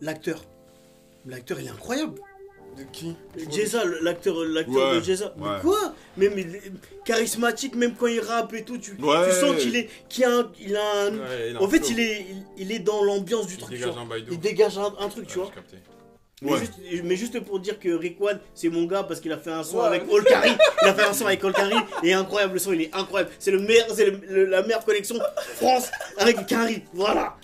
l'acteur. 0.00 0.44
L'acteur, 1.26 1.58
il 1.58 1.66
est 1.66 1.70
incroyable. 1.70 2.20
De 2.76 2.84
qui? 2.92 3.14
Jeza, 3.50 3.82
l'acteur, 4.02 4.36
de 4.36 5.00
Jeza. 5.02 5.34
Mais 5.36 5.60
quoi? 5.60 5.94
Même 6.16 6.34
il 6.38 6.54
est 6.56 6.72
charismatique, 7.04 7.74
même 7.74 7.94
quand 7.94 8.06
il 8.06 8.20
rappe 8.20 8.54
et 8.54 8.64
tout, 8.64 8.78
tu, 8.78 8.92
Ouais. 9.02 9.28
tu 9.28 9.34
sens 9.34 9.56
qu'il 9.56 9.76
est, 9.76 9.88
qu'il 10.08 10.24
a, 10.24 10.38
un, 10.38 10.52
il 10.60 10.76
a 10.76 10.92
un- 11.06 11.12
Ouais, 11.18 11.50
il 11.50 11.56
a 11.56 11.60
En 11.62 11.66
un 11.66 11.68
fait, 11.68 11.78
flow. 11.78 11.88
il 11.90 12.00
est, 12.00 12.26
il, 12.30 12.44
il 12.58 12.72
est 12.72 12.78
dans 12.78 13.02
l'ambiance 13.02 13.46
du 13.46 13.54
Il 13.54 13.58
truc. 13.60 13.78
dégage 13.78 13.94
Il 14.30 14.38
dégage 14.40 14.78
un, 14.78 14.92
un 14.98 15.08
truc, 15.08 15.26
tu 15.26 15.38
vois. 15.38 15.46
j'ai 15.48 15.54
capté. 15.54 15.76
Mais, 16.42 16.52
Ouais. 16.52 16.58
juste, 16.60 16.72
mais 17.04 17.16
juste 17.16 17.40
pour 17.40 17.60
dire 17.60 17.78
que 17.78 17.90
Rick 17.90 18.18
One, 18.18 18.40
c'est 18.54 18.70
mon 18.70 18.84
gars 18.84 19.02
parce 19.02 19.20
qu'il 19.20 19.30
a 19.30 19.36
fait 19.36 19.50
un 19.50 19.62
son 19.62 19.78
Ouais. 19.80 19.86
avec 19.88 20.10
Olkari. 20.10 20.52
Il 20.80 20.88
a 20.88 20.94
fait 20.94 21.02
un 21.02 21.12
son 21.12 21.26
avec 21.26 21.44
Olkari 21.44 21.74
et 22.02 22.14
incroyable. 22.14 22.54
Le 22.54 22.58
son, 22.58 22.72
il 22.72 22.80
est 22.82 22.94
incroyable. 22.94 23.30
C'est 23.38 23.50
le 23.50 23.58
meilleur, 23.58 23.86
c'est 23.90 24.06
le- 24.06 24.20
le- 24.26 24.44
la 24.46 24.62
meilleure 24.62 24.82
connexion 24.84 25.16
France 25.56 25.90
avec 26.16 26.46
Kari. 26.46 26.82
Voilà. 26.94 27.36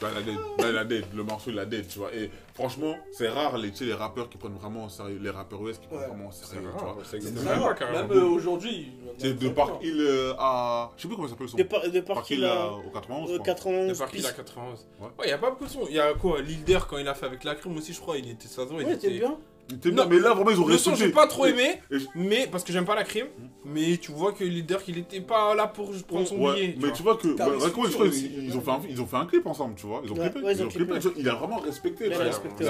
Bah, 0.00 0.08
il 0.12 0.18
a 0.18 0.22
dead. 0.22 0.34
Bah, 0.58 0.64
il 0.70 0.76
a 0.76 0.84
dead. 0.84 1.04
Le 1.14 1.22
morceau, 1.22 1.50
il 1.50 1.58
a 1.60 1.64
dead, 1.66 1.86
tu 1.86 2.00
vois. 2.00 2.12
Et 2.12 2.28
franchement, 2.56 2.96
c'est 3.12 3.28
rare 3.28 3.56
les, 3.58 3.70
tu 3.70 3.76
sais, 3.78 3.84
les 3.84 3.94
rappeurs 3.94 4.28
qui 4.28 4.36
prennent 4.38 4.56
vraiment 4.56 4.86
au 4.86 4.88
sérieux. 4.88 5.18
Les 5.22 5.30
rappeurs 5.30 5.66
US 5.66 5.78
qui 5.78 5.86
prennent 5.86 6.00
Ouais. 6.00 6.06
vraiment 6.08 6.28
au 6.28 6.32
C'est 6.32 6.46
sérieux, 6.46 6.68
tu 6.76 6.84
vois. 6.84 6.96
C'est 7.04 7.22
même 7.22 7.46
rare. 7.62 7.74
Même 7.92 8.10
euh, 8.10 8.24
aujourd'hui. 8.24 8.92
C'est 9.18 9.38
de 9.38 9.48
Park 9.50 9.82
Hill 9.82 10.00
euh, 10.00 10.34
à. 10.38 10.90
Je 10.96 11.02
sais 11.02 11.08
plus 11.08 11.16
comment 11.16 11.28
ça 11.28 11.34
s'appelle 11.34 11.48
son 11.48 11.56
De, 11.56 11.62
par, 11.62 11.88
de 11.88 12.00
Park 12.00 12.28
Hill 12.30 12.44
à- 12.44 12.72
au 12.72 12.90
91. 12.90 13.30
euh, 13.30 13.32
je 13.34 13.38
crois. 13.38 13.44
91 13.54 13.92
De 13.92 13.98
par 13.98 14.08
qu'il 14.10 14.18
piste. 14.20 14.30
a 14.30 14.32
91. 14.32 14.86
Ouais. 15.00 15.06
Ouais, 15.06 15.10
il 15.24 15.28
y 15.30 15.32
a 15.32 15.38
pas 15.38 15.50
beaucoup 15.50 15.64
de 15.64 15.70
sons. 15.70 15.86
Il 15.88 15.94
y 15.94 16.00
a 16.00 16.12
quoi 16.14 16.40
Lilder 16.42 16.80
quand 16.88 16.98
il 16.98 17.06
a 17.08 17.14
fait 17.14 17.26
avec 17.26 17.44
la 17.44 17.54
crime 17.54 17.76
aussi, 17.76 17.92
je 17.92 18.00
crois, 18.00 18.16
il 18.18 18.28
était 18.30 18.48
ça 18.48 18.62
il 18.68 18.74
Ouais, 18.76 18.82
était 18.94 18.96
t'es 19.08 19.18
bien. 19.18 19.36
Il 19.68 19.76
était 19.76 19.90
Non, 19.90 20.06
mais 20.08 20.20
là, 20.20 20.32
vraiment, 20.32 20.50
ils 20.50 20.60
ont 20.60 20.66
Le 20.68 20.78
son, 20.78 20.94
j'ai 20.94 21.08
pas 21.10 21.26
trop 21.26 21.46
aimé, 21.46 21.80
et 21.90 21.98
je- 21.98 22.06
mais 22.14 22.46
parce 22.50 22.62
que 22.62 22.72
j'aime 22.72 22.84
pas 22.84 22.94
la 22.94 23.02
crime. 23.02 23.26
Mais 23.64 23.96
tu 23.96 24.12
vois 24.12 24.32
que 24.32 24.44
Leader, 24.44 24.82
qu'il 24.82 24.96
était 24.98 25.20
pas 25.20 25.54
là 25.56 25.66
pour 25.66 25.90
prendre 26.06 26.26
son 26.28 26.38
Ouais, 26.38 26.54
billet. 26.54 26.78
mais 26.80 26.92
tu 26.92 27.02
vois 27.02 27.16
que. 27.16 27.28
Bah, 27.36 27.46
ils, 27.48 28.44
ils 28.46 28.56
ont 28.56 28.60
fait 28.60 28.70
un, 28.70 28.80
ils 28.88 29.00
ont 29.02 29.06
fait 29.06 29.16
un 29.16 29.26
clip 29.26 29.44
ensemble, 29.46 29.74
tu 29.74 29.86
vois. 29.86 30.02
Ils 30.04 30.12
ont 30.12 30.16
Ouais, 30.16 30.30
clippé. 30.70 30.94
Il 31.16 31.28
a 31.28 31.34
vraiment 31.34 31.58
respecté. 31.58 32.06
Il 32.06 32.12
a 32.12 32.18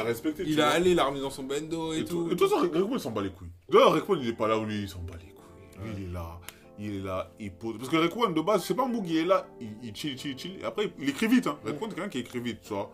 respecté, 0.03 0.43
Il 0.47 0.61
a 0.61 0.69
Il 0.69 0.77
allé, 0.77 0.91
il 0.91 0.97
l'a 0.97 1.05
remis 1.05 1.21
dans 1.21 1.31
son 1.31 1.43
bendo 1.43 1.93
et, 1.93 1.99
Et 1.99 2.05
tout. 2.05 2.25
tout. 2.25 2.27
Et 2.29 2.31
de 2.31 2.35
toute 2.37 2.49
façon, 2.49 2.63
Raekwon, 2.63 2.89
il 2.95 3.01
s'en 3.01 3.11
bat 3.11 3.23
les 3.23 3.31
couilles. 3.31 3.49
D'ailleurs, 3.69 3.93
Raekwon, 3.93 4.19
il 4.23 4.29
est 4.29 4.33
pas 4.33 4.49
là 4.49 4.59
où 4.59 4.65
lui, 4.65 4.83
il 4.83 4.89
s'en 4.89 5.01
bat 5.01 5.15
les 5.21 5.33
couilles. 5.33 5.85
Lui, 5.85 5.93
il 6.05 6.09
est 6.09 6.13
là. 6.13 6.41
Il 6.79 6.97
est 6.97 7.03
là, 7.03 7.31
il 7.41 7.53
pose. 7.53 7.77
Parce 7.79 7.89
que 7.91 7.97
Raekwon, 7.97 8.31
de 8.31 8.41
base, 8.41 8.65
c'est 8.65 8.75
pas 8.75 8.85
un 8.85 8.89
mot 8.89 9.01
qui 9.03 9.19
est 9.19 9.25
là. 9.25 9.47
Il, 9.61 9.69
il 9.83 9.95
chill, 9.97 10.19
chill, 10.19 10.39
chill. 10.39 10.59
Et 10.61 10.65
après, 10.65 10.91
il 10.99 11.09
écrit 11.11 11.27
vite. 11.27 11.47
Hein. 11.47 11.59
Raekwon, 11.65 11.89
c'est 11.89 11.95
quelqu'un 11.95 12.11
qui 12.11 12.19
écrit 12.19 12.41
vite, 12.41 12.61
tu 12.63 12.73
vois. 12.75 12.91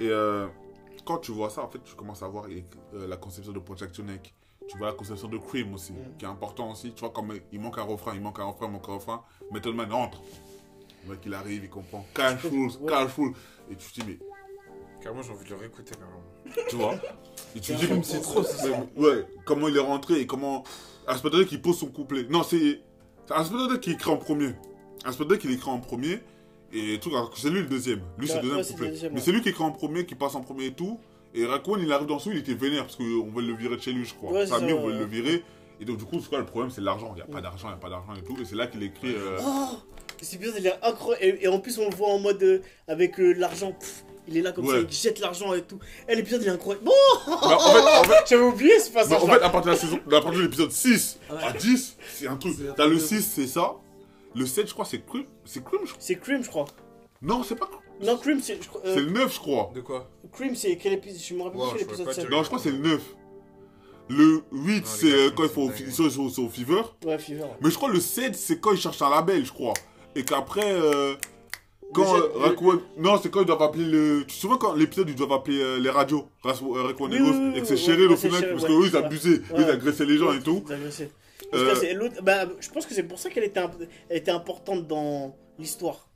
Et 0.00 0.08
euh, 0.08 0.46
quand 1.04 1.18
tu 1.18 1.32
vois 1.32 1.50
ça, 1.50 1.62
en 1.62 1.68
fait, 1.68 1.82
tu 1.84 1.94
commences 1.94 2.22
à 2.22 2.28
voir 2.28 2.46
euh, 2.46 3.06
la 3.06 3.16
conception 3.16 3.52
de 3.52 3.58
Project 3.58 3.98
Neck. 4.00 4.34
Tu 4.68 4.78
vois 4.78 4.88
la 4.88 4.92
conception 4.92 5.28
de 5.28 5.38
Cream 5.38 5.74
aussi, 5.74 5.92
qui 6.18 6.24
est 6.24 6.28
important 6.28 6.70
aussi. 6.70 6.92
Tu 6.92 7.00
vois, 7.00 7.10
comme 7.10 7.32
il 7.50 7.60
manque 7.60 7.78
un 7.78 7.82
refrain, 7.82 8.14
il 8.14 8.20
manque 8.20 8.38
un 8.38 8.44
refrain, 8.44 8.66
il 8.66 8.72
manque 8.72 8.88
un 8.88 8.94
refrain. 8.94 9.24
Method 9.50 9.74
Man 9.74 9.92
entre. 9.92 10.20
Le 11.04 11.12
mec, 11.12 11.20
il 11.26 11.34
arrive, 11.34 11.64
il 11.64 11.70
comprend. 11.70 12.06
Cash 12.14 12.42
rules, 12.44 12.70
cash 12.86 13.14
rules. 13.16 13.32
Et 13.70 13.76
tu 13.76 13.90
te 13.90 14.00
dis, 14.00 14.06
mais 14.06 14.18
Carrément, 15.00 15.22
j'ai 15.22 15.32
envie 15.32 15.44
de 15.44 15.50
le 15.50 15.56
réécouter 15.56 15.94
carrément. 15.94 16.22
tu 16.68 16.76
vois? 16.76 16.94
Et 17.56 17.60
tu 17.60 17.72
te 17.72 17.78
dis, 17.78 17.86
Cream, 17.86 17.98
mais 17.98 18.04
c'est 18.04 18.20
trop, 18.20 18.42
c'est 18.42 18.68
ça. 18.68 18.86
Ouais, 18.96 19.26
comment 19.44 19.68
il 19.68 19.76
est 19.76 19.80
rentré 19.80 20.20
et 20.20 20.26
comment. 20.26 20.62
Aspedade 21.06 21.46
qui 21.46 21.58
pose 21.58 21.78
son 21.78 21.88
couplet. 21.88 22.24
Non, 22.28 22.42
c'est. 22.42 22.82
C'est 23.26 23.80
qui 23.80 23.92
écrit 23.92 24.10
en 24.10 24.18
premier. 24.18 24.54
Aspedade 25.04 25.38
qui 25.38 25.48
l'écrit 25.48 25.70
en 25.70 25.80
premier. 25.80 26.20
Et 26.72 26.98
tout, 27.00 27.10
c'est 27.36 27.50
lui 27.50 27.60
le 27.60 27.66
deuxième. 27.66 28.00
Lui, 28.18 28.28
c'est 28.28 28.40
le 28.42 28.48
deuxième 28.48 28.64
couplet. 28.64 29.10
Mais 29.12 29.20
c'est 29.20 29.32
lui 29.32 29.40
qui 29.42 29.48
écrit 29.48 29.64
en 29.64 29.72
premier, 29.72 30.06
qui 30.06 30.14
passe 30.14 30.34
en 30.34 30.40
premier 30.40 30.66
et 30.66 30.72
tout. 30.72 30.98
Et 31.34 31.44
Raccoon, 31.46 31.78
il 31.80 31.92
arrive 31.92 32.06
dans 32.06 32.18
son, 32.18 32.30
il 32.32 32.38
était 32.38 32.54
vénère 32.54 32.82
parce 32.84 32.96
qu'on 32.96 33.30
veut 33.30 33.42
le 33.42 33.54
virer 33.54 33.76
de 33.76 33.80
chez 33.82 33.92
lui, 33.92 34.04
je 34.04 34.14
crois. 34.14 34.32
Ouais, 34.32 34.46
ça, 34.46 34.58
on 34.60 34.86
veut 34.86 34.98
le 34.98 35.04
virer. 35.04 35.42
Et 35.80 35.84
donc, 35.84 35.96
du 35.98 36.04
coup, 36.04 36.18
c'est 36.20 36.28
quoi 36.28 36.38
le 36.38 36.44
problème 36.46 36.70
C'est 36.70 36.80
l'argent. 36.80 37.12
Il 37.12 37.16
n'y 37.16 37.22
a 37.22 37.26
pas 37.32 37.40
d'argent, 37.40 37.68
il 37.68 37.70
n'y 37.70 37.74
a 37.74 37.80
pas 37.80 37.88
d'argent 37.88 38.12
et 38.14 38.22
tout. 38.22 38.36
Et 38.40 38.44
c'est 38.44 38.56
là 38.56 38.66
qu'il 38.66 38.82
écrit. 38.82 39.14
euh, 39.14 39.38
Oh 39.40 39.78
C'est 40.20 40.38
bien, 40.38 40.50
il 40.58 40.66
est 40.66 40.74
incroyable. 40.82 41.24
Et, 41.40 41.44
et 41.44 41.48
en 41.48 41.58
plus, 41.60 41.78
on 41.78 41.88
le 41.88 41.94
voit 41.94 42.08
en 42.08 42.18
mode 42.18 42.42
euh, 42.42 42.58
avec 42.88 43.18
euh, 43.20 43.32
l'argent. 43.32 43.74
Il 44.28 44.36
est 44.36 44.42
là 44.42 44.52
comme 44.52 44.66
ça, 44.66 44.74
Ouais. 44.74 44.82
il 44.88 44.92
jette 44.92 45.18
l'argent 45.18 45.54
et 45.54 45.62
tout. 45.62 45.78
Et 46.08 46.14
l'épisode, 46.14 46.42
il 46.42 46.48
est 46.48 46.50
incroyable. 46.52 46.84
Bon 46.84 46.92
bah, 47.26 47.32
en 47.42 47.58
fait, 47.72 47.98
en 48.00 48.04
fait, 48.04 48.24
J'avais 48.28 48.42
oublié 48.44 48.78
ce 48.78 48.92
bah, 48.92 49.00
passage. 49.02 49.22
en 49.22 49.26
fait, 49.26 49.42
à 49.42 49.48
partir 49.50 49.62
de 49.62 49.70
la 49.70 49.76
saison, 49.76 49.96
à 50.06 50.10
partir 50.10 50.32
de 50.32 50.42
l'épisode 50.42 50.70
6 50.70 51.18
Ouais. 51.30 51.36
à 51.42 51.52
10, 51.52 51.96
c'est 52.14 52.26
un 52.28 52.36
truc. 52.36 52.54
T'as 52.76 52.86
le 52.86 52.96
truc 52.98 53.02
de 53.10 53.16
6, 53.16 53.22
c'est 53.34 53.46
ça. 53.46 53.72
Le 54.34 54.46
7, 54.46 54.68
je 54.68 54.72
crois, 54.72 54.84
c'est 54.84 55.04
Cream. 55.04 55.24
C'est 55.44 55.64
Cream, 55.64 55.80
je 55.84 55.90
crois. 55.90 56.00
C'est 56.00 56.16
Cream, 56.16 56.42
je 56.44 56.48
crois. 56.48 56.64
Non, 57.22 57.42
c'est 57.42 57.56
pas. 57.56 57.68
Non, 58.02 58.16
Cream, 58.16 58.40
c'est. 58.40 58.62
je 58.62 58.68
crois- 58.68 58.80
euh, 58.84 58.94
C'est 58.94 59.00
le 59.02 59.10
9, 59.10 59.34
je 59.34 59.38
crois. 59.40 59.70
De 59.74 59.80
quoi? 59.80 60.08
Cream, 60.32 60.54
c'est 60.54 60.76
quel 60.76 60.94
épisode 60.94 61.20
Je 61.20 61.34
me 61.34 61.42
rappelle 61.42 61.60
Ouais, 61.60 61.68
plus 61.70 61.78
je 61.80 61.84
l'épisode 61.84 62.04
pourrais 62.06 62.14
pas 62.16 62.20
7. 62.22 62.26
te 62.26 62.30
Non, 62.34 62.42
je 62.42 62.46
crois 62.46 62.58
que 62.58 62.64
c'est 62.64 62.70
le 62.70 62.78
9. 62.78 63.02
Le 64.08 64.42
8, 64.52 64.80
les 64.80 64.82
c'est 64.84 65.08
gars, 65.08 65.14
euh, 65.16 65.30
quand 65.36 65.42
il 65.44 65.48
faut 65.48 65.66
dingue. 65.68 65.74
ils 65.86 65.92
sont, 65.92 66.04
ils 66.04 66.10
sont- 66.10 66.24
ils 66.28 66.30
sont 66.32 66.42
au 66.44 66.48
Fever. 66.48 66.82
Ouais, 67.04 67.18
Fever. 67.18 67.42
ouais. 67.42 67.48
Mais 67.60 67.70
je 67.70 67.76
crois 67.76 67.88
que 67.90 67.94
le 67.94 68.00
7, 68.00 68.34
c'est 68.34 68.58
quand 68.60 68.72
ils 68.72 68.78
cherchent 68.80 69.02
un 69.02 69.10
label, 69.10 69.44
je 69.44 69.52
crois. 69.52 69.74
Et 70.16 70.24
qu'après, 70.24 70.72
euh, 70.72 71.14
quand 71.94 72.16
Le 72.16 72.22
euh, 72.22 72.48
Raekwon- 72.48 72.80
Non, 72.98 73.20
c'est 73.22 73.30
quand 73.30 73.40
ils 73.40 73.46
doivent 73.46 73.62
appeler 73.62 73.84
le. 73.84 74.20
Tu 74.26 74.34
te 74.34 74.40
souviens 74.40 74.56
quand 74.56 74.74
l'épisode, 74.74 75.08
ils 75.08 75.14
doivent 75.14 75.32
appeler 75.32 75.60
euh, 75.60 75.78
les 75.78 75.90
radios 75.90 76.28
euh, 76.44 76.50
Raekwon 76.50 77.08
et 77.10 77.12
Oui, 77.12 77.18
Ghost, 77.20 77.38
oui, 77.40 77.50
oui, 77.52 77.58
et 77.58 77.60
que 77.60 77.66
c'est 77.66 77.74
oui, 77.74 77.80
Cheryl 77.80 78.06
au 78.08 78.16
c'est 78.16 78.28
final, 78.28 78.40
Cheryl, 78.40 78.56
parce 78.56 78.62
ouais. 78.72 78.80
qu'eux, 78.80 78.86
ils 78.88 78.96
abusaient, 78.96 79.30
eux, 79.36 79.42
ils 79.58 79.70
agressaient 79.70 80.06
les 80.06 80.16
gens 80.18 80.32
et 80.32 80.40
tout. 80.40 80.64
Ils 80.66 80.72
agressaient. 80.72 81.10
Euh, 81.54 81.74
que. 81.74 82.20
Bah, 82.22 82.46
je 82.60 82.68
pense 82.70 82.86
que 82.86 82.94
c'est 82.94 83.02
pour 83.02 83.18
ça 83.18 83.30
qu'elle 83.30 83.44
était, 83.44 83.60
imp- 83.60 83.88
était 84.10 84.30
importante 84.30 84.86
dans 84.86 85.34
l'histoire. 85.58 86.08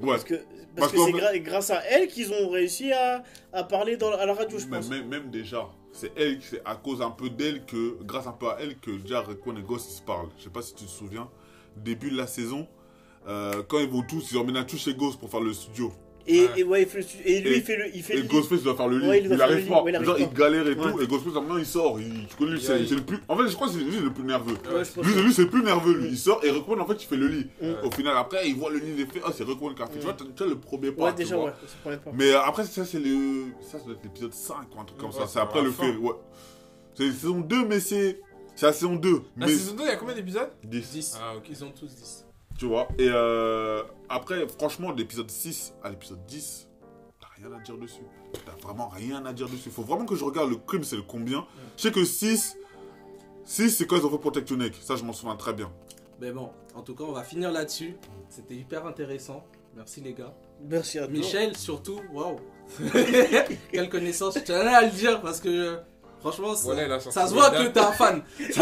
Ouais. 0.00 0.08
Parce 0.08 0.24
que 0.24 0.34
Parce 0.34 0.46
parce 0.76 0.92
que 0.92 0.98
c'est 1.04 1.12
gra- 1.12 1.38
grâce 1.42 1.70
à 1.70 1.80
elle 1.84 2.08
qu'ils 2.08 2.32
ont 2.32 2.48
réussi 2.48 2.92
à, 2.92 3.22
à 3.52 3.62
parler 3.64 3.96
dans, 3.96 4.10
à 4.12 4.26
la 4.26 4.34
radio, 4.34 4.58
je 4.58 4.66
pense. 4.66 4.88
même, 4.88 5.06
même 5.08 5.30
déjà, 5.30 5.68
c'est 5.92 6.10
elle, 6.16 6.42
c'est 6.42 6.60
à 6.64 6.74
cause 6.74 7.00
un 7.00 7.10
peu 7.12 7.30
d'elle 7.30 7.64
que, 7.64 8.02
grâce 8.02 8.26
un 8.26 8.32
peu 8.32 8.48
à 8.48 8.56
elle, 8.60 8.76
que 8.78 8.90
déjà 8.90 9.20
Raekwon 9.22 9.56
et 9.56 9.62
Ghost 9.62 9.88
ils 9.92 9.96
se 9.98 10.02
parlent. 10.02 10.30
Je 10.38 10.44
sais 10.44 10.50
pas 10.50 10.62
si 10.62 10.74
tu 10.74 10.84
te 10.84 10.90
souviens, 10.90 11.30
début 11.76 12.10
de 12.10 12.16
la 12.16 12.26
saison, 12.26 12.66
euh, 13.28 13.62
quand 13.68 13.78
ils 13.78 13.88
vont 13.88 14.02
tous, 14.02 14.32
ils 14.32 14.36
emmènent 14.38 14.66
tous 14.66 14.78
chez 14.78 14.94
Ghost 14.94 15.20
pour 15.20 15.30
faire 15.30 15.40
le 15.40 15.52
studio. 15.52 15.92
Et, 16.26 16.40
Ouais. 16.40 16.48
et 16.56 16.64
ouais, 16.64 16.82
il 16.82 16.88
fait 16.88 16.96
le 16.98 17.02
stu- 17.04 17.18
et 17.24 17.40
lui, 17.42 17.50
Et- 17.50 17.56
il 17.58 17.62
fait 17.62 17.76
le, 17.76 17.94
il 17.94 18.02
fait 18.02 18.14
Et 18.14 18.22
le 18.22 18.28
Ghostface 18.28 18.62
doit 18.62 18.74
faire 18.74 18.88
le 18.88 18.98
lit. 18.98 19.08
Ouais, 19.08 19.20
il 19.20 19.26
il 19.30 19.42
arrive 19.42 19.68
pas. 19.68 19.82
Ouais, 19.82 19.90
il 19.90 19.96
arrive 19.96 20.06
Genre, 20.06 20.16
pas. 20.16 20.22
il 20.22 20.32
galère 20.32 20.66
et 20.66 20.70
Ouais. 20.74 20.92
tout. 20.92 21.00
Et 21.02 21.06
Ghostface, 21.06 21.34
maintenant, 21.34 21.58
il 21.58 21.66
sort. 21.66 22.00
Il, 22.00 22.26
tu 22.26 22.36
connais, 22.36 22.52
lui, 22.52 22.60
c'est 22.62 22.78
le 22.78 23.02
plus. 23.02 23.18
En 23.28 23.36
fait, 23.36 23.46
je 23.48 23.54
crois 23.54 23.66
que 23.66 23.74
c'est 23.74 23.80
lui 23.80 23.98
le 23.98 24.10
plus 24.12 24.24
nerveux. 24.24 24.54
Lui, 25.02 25.14
lui, 25.22 25.32
c'est 25.34 25.42
le 25.42 25.50
plus 25.50 25.62
nerveux, 25.62 25.94
lui. 25.94 26.08
Il 26.08 26.18
sort 26.18 26.40
et 26.42 26.50
Raekwon, 26.50 26.80
en 26.80 26.86
fait, 26.86 27.02
il 27.02 27.06
fait 27.06 27.16
le 27.16 27.28
lit. 27.28 27.46
Au 27.82 27.90
final, 27.90 28.16
après, 28.16 28.48
il 28.48 28.54
voit 28.56 28.70
le 28.70 28.78
lit, 28.78 28.94
il 28.98 29.06
fait 29.06 29.20
Ah, 29.24 29.30
c'est 29.36 29.44
Raekwon 29.44 29.74
qui 29.74 29.82
a 29.82 29.86
fait. 29.86 29.98
Tu 29.98 30.04
vois, 30.04 30.14
tu 30.14 30.42
as 30.42 30.46
le 30.46 30.56
premier 30.58 30.92
pas. 30.92 31.04
Ouais, 31.04 31.10
tu 31.10 31.16
déjà, 31.24 31.36
vois. 31.36 31.54
ouais. 31.86 31.98
Mais 32.14 32.30
euh, 32.32 32.40
après, 32.42 32.64
ça, 32.64 32.84
c'est 32.86 32.98
le. 33.00 33.44
Ça, 33.60 33.78
ça 33.78 33.84
doit 33.84 33.94
être 33.94 34.04
l'épisode 34.04 34.32
5 34.32 34.74
ou 34.74 34.80
un 34.80 34.84
truc 34.84 34.98
comme 34.98 35.12
ça. 35.12 35.26
c'est 35.26 35.40
après 35.40 35.62
le 35.62 35.70
fait. 35.72 35.94
Ouais. 35.96 36.12
C'est 36.94 37.06
la 37.06 37.12
saison 37.12 37.40
2, 37.40 37.66
mais 37.66 37.80
c'est. 37.80 38.20
C'est 38.56 38.66
la 38.66 38.72
saison 38.72 38.94
2. 38.94 39.20
La 39.36 39.46
mais 39.46 39.52
saison 39.52 39.74
2, 39.74 39.82
il 39.82 39.86
y 39.88 39.90
a 39.90 39.96
combien 39.96 40.14
d'épisodes? 40.14 40.48
10. 40.62 40.90
10. 40.92 41.18
Ah, 41.20 41.36
ok. 41.36 41.42
Ils 41.50 41.64
ont 41.64 41.72
tous 41.72 41.86
10. 41.92 42.23
Tu 42.58 42.66
vois. 42.66 42.88
Et 42.98 43.08
euh, 43.10 43.82
après, 44.08 44.46
franchement, 44.48 44.92
de 44.92 44.98
l'épisode 44.98 45.30
6 45.30 45.74
à 45.82 45.90
l'épisode 45.90 46.24
10, 46.26 46.68
t'as 47.20 47.26
rien 47.36 47.52
à 47.56 47.60
dire 47.60 47.76
dessus. 47.76 48.02
T'as 48.44 48.52
vraiment 48.62 48.88
rien 48.88 49.24
à 49.26 49.32
dire 49.32 49.48
dessus. 49.48 49.70
Faut 49.70 49.82
vraiment 49.82 50.06
que 50.06 50.14
je 50.14 50.24
regarde 50.24 50.50
le 50.50 50.56
crime, 50.56 50.84
c'est 50.84 50.96
le 50.96 51.02
combien. 51.02 51.46
Je 51.76 51.82
sais 51.82 51.92
que 51.92 52.04
6, 52.04 52.56
6 53.44 53.70
c'est 53.70 53.86
quand 53.86 53.96
ils 53.96 54.06
ont 54.06 54.10
fait 54.10 54.18
Protection 54.18 54.56
Neck. 54.56 54.74
Ça, 54.80 54.96
je 54.96 55.04
m'en 55.04 55.12
souviens 55.12 55.36
très 55.36 55.52
bien. 55.52 55.70
Mais 56.20 56.30
bon, 56.30 56.50
en 56.74 56.82
tout 56.82 56.94
cas, 56.94 57.04
on 57.04 57.12
va 57.12 57.24
finir 57.24 57.50
là-dessus. 57.50 57.96
C'était 58.28 58.54
hyper 58.54 58.86
intéressant. 58.86 59.44
Merci 59.76 60.00
les 60.00 60.14
gars. 60.14 60.32
Merci 60.62 60.98
à 60.98 61.06
toi. 61.06 61.12
Michel, 61.12 61.56
surtout, 61.56 62.00
waouh. 62.12 62.36
Quelle 63.72 63.88
connaissance. 63.88 64.34
Je 64.34 64.40
tenais 64.44 64.74
à 64.74 64.82
le 64.82 64.90
dire 64.90 65.20
parce 65.20 65.40
que 65.40 65.48
euh, 65.48 65.76
franchement, 66.20 66.54
ça, 66.54 66.72
Voilà, 66.72 67.00
ça 67.00 67.26
se 67.26 67.34
voit 67.34 67.50
que 67.50 67.66
t'es 67.66 67.80
un 67.80 67.92
fan. 67.92 68.22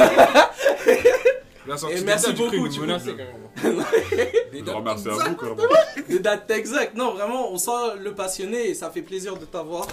La 1.67 1.77
sortie 1.77 1.97
Et 1.97 1.99
des 2.01 2.05
merci 2.05 2.27
dates 2.27 2.35
du 2.35 2.43
beaucoup, 2.43 2.51
crime, 2.51 2.69
tu 2.69 2.79
vois. 2.81 2.99
carrément. 2.99 3.51
Des 4.53 4.63
dates 4.63 4.75
remercie 4.75 5.09
à 5.09 5.13
vous. 5.13 6.03
Des 6.09 6.19
dates 6.19 6.51
exactes. 6.51 6.97
Non, 6.97 7.15
vraiment, 7.15 7.53
on 7.53 7.59
sent 7.59 7.71
le 8.01 8.15
passionné 8.15 8.71
et 8.71 8.75
ça 8.75 8.91
fait 8.91 9.03
plaisir 9.03 9.37
de 9.37 9.45
t'avoir. 9.45 9.87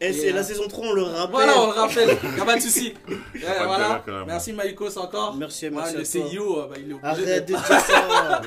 Et 0.00 0.12
c'est 0.12 0.26
Et, 0.28 0.32
la 0.32 0.40
euh, 0.40 0.42
saison 0.42 0.66
3, 0.66 0.84
on 0.84 0.92
le 0.94 1.02
rappelle. 1.04 1.30
Voilà, 1.30 1.60
on 1.60 1.66
le 1.66 1.72
rappelle. 1.74 2.18
Y'a 2.36 2.44
pas 2.44 2.56
de 2.56 2.60
souci. 2.60 2.92
Ouais, 3.08 3.40
galère, 3.40 3.66
voilà. 3.68 4.02
carrément. 4.04 4.26
Merci 4.26 4.52
Maïkos 4.52 4.98
encore. 4.98 5.36
Merci, 5.36 5.66
Ouais, 5.68 5.70
merci. 5.76 5.94
le 5.94 6.00
à 6.00 6.04
toi. 6.28 6.30
CEO, 6.32 6.58
euh, 6.60 6.66
bah, 6.68 6.74
il 6.78 6.90
est 6.90 6.94
obligé 6.94 7.06
Arrête 7.06 7.40
de 7.42 7.46
dire 7.46 7.64
ça. 7.66 8.42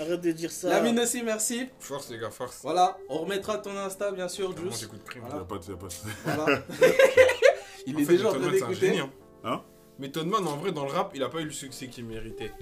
Arrête 0.00 0.20
de 0.20 0.32
dire 0.32 0.50
ça. 0.52 0.68
Lamine 0.68 1.00
aussi, 1.00 1.22
merci. 1.22 1.66
Force, 1.80 2.10
les 2.10 2.18
gars, 2.18 2.30
force. 2.30 2.58
Voilà, 2.62 2.98
on 3.08 3.18
remettra 3.20 3.56
ton 3.58 3.74
Insta 3.76 4.10
bien 4.12 4.28
sûr, 4.28 4.50
Moi, 4.50 4.58
Juice. 4.64 4.80
j'écoute 4.80 5.00
crime. 5.04 5.22
Voilà. 5.26 5.40
a 5.42 5.44
pas 5.44 5.56
de- 5.58 5.64
y 5.64 5.72
a 5.72 5.76
pas 5.76 5.86
de- 5.86 6.44
Voilà. 6.44 6.62
il 7.86 7.96
En 7.96 7.98
est 7.98 8.04
fait, 8.04 8.12
déjà 8.12 8.28
en 8.28 8.30
train 8.32 8.38
Man, 8.40 8.50
c'est 8.52 8.62
un 8.64 8.68
d'écouter. 8.68 8.86
génie, 8.86 9.00
hein. 9.00 9.10
Hein? 9.44 9.60
Method 9.98 10.26
Man, 10.26 10.46
en 10.46 10.56
vrai, 10.56 10.72
dans 10.72 10.84
le 10.84 10.92
rap, 10.92 11.12
il 11.14 11.22
a 11.22 11.28
pas 11.28 11.40
eu 11.40 11.44
le 11.44 11.50
succès 11.50 11.88
qu'il 11.88 12.04
méritait. 12.04 12.52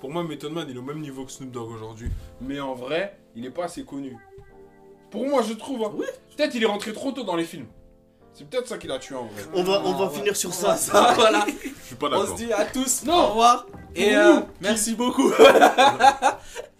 Pour 0.00 0.10
moi, 0.10 0.22
Method 0.24 0.52
Man, 0.52 0.66
il 0.68 0.76
est 0.76 0.78
au 0.78 0.82
même 0.82 1.00
niveau 1.00 1.24
que 1.24 1.30
Snoop 1.32 1.50
Dogg 1.50 1.70
aujourd'hui. 1.70 2.10
Mais 2.40 2.60
en 2.60 2.74
vrai, 2.74 3.16
il 3.34 3.46
est 3.46 3.50
pas 3.50 3.64
assez 3.64 3.84
connu. 3.84 4.16
Pour 5.10 5.26
moi, 5.26 5.42
je 5.42 5.52
trouve. 5.54 5.84
hein. 5.84 5.92
Oui. 5.94 6.06
Peut-être 6.36 6.54
il 6.54 6.62
est 6.62 6.66
rentré 6.66 6.92
trop 6.92 7.12
tôt 7.12 7.22
dans 7.24 7.36
les 7.36 7.44
films. 7.44 7.66
C'est 8.34 8.48
peut-être 8.48 8.66
ça 8.66 8.78
qui 8.78 8.86
l'a 8.88 8.98
tué 8.98 9.14
en 9.14 9.24
vrai. 9.26 9.42
On 9.54 9.62
va, 9.62 9.82
on 9.84 9.92
va 9.92 10.06
Ah, 10.06 10.10
ouais. 10.10 10.18
finir 10.18 10.36
sur 10.36 10.52
ça. 10.54 10.76
ça, 10.76 11.12
voilà. 11.16 11.44
Je 11.46 11.86
suis 11.86 11.96
pas 11.96 12.08
On 12.08 12.12
se 12.12 12.20
d'accord. 12.20 12.34
dit 12.36 12.52
à 12.52 12.64
tous 12.64 13.04
Non. 13.04 13.14
au 13.14 13.26
revoir 13.28 13.66
et 13.94 14.16
euh, 14.16 14.40
merci 14.62 14.94
beaucoup. 14.94 15.30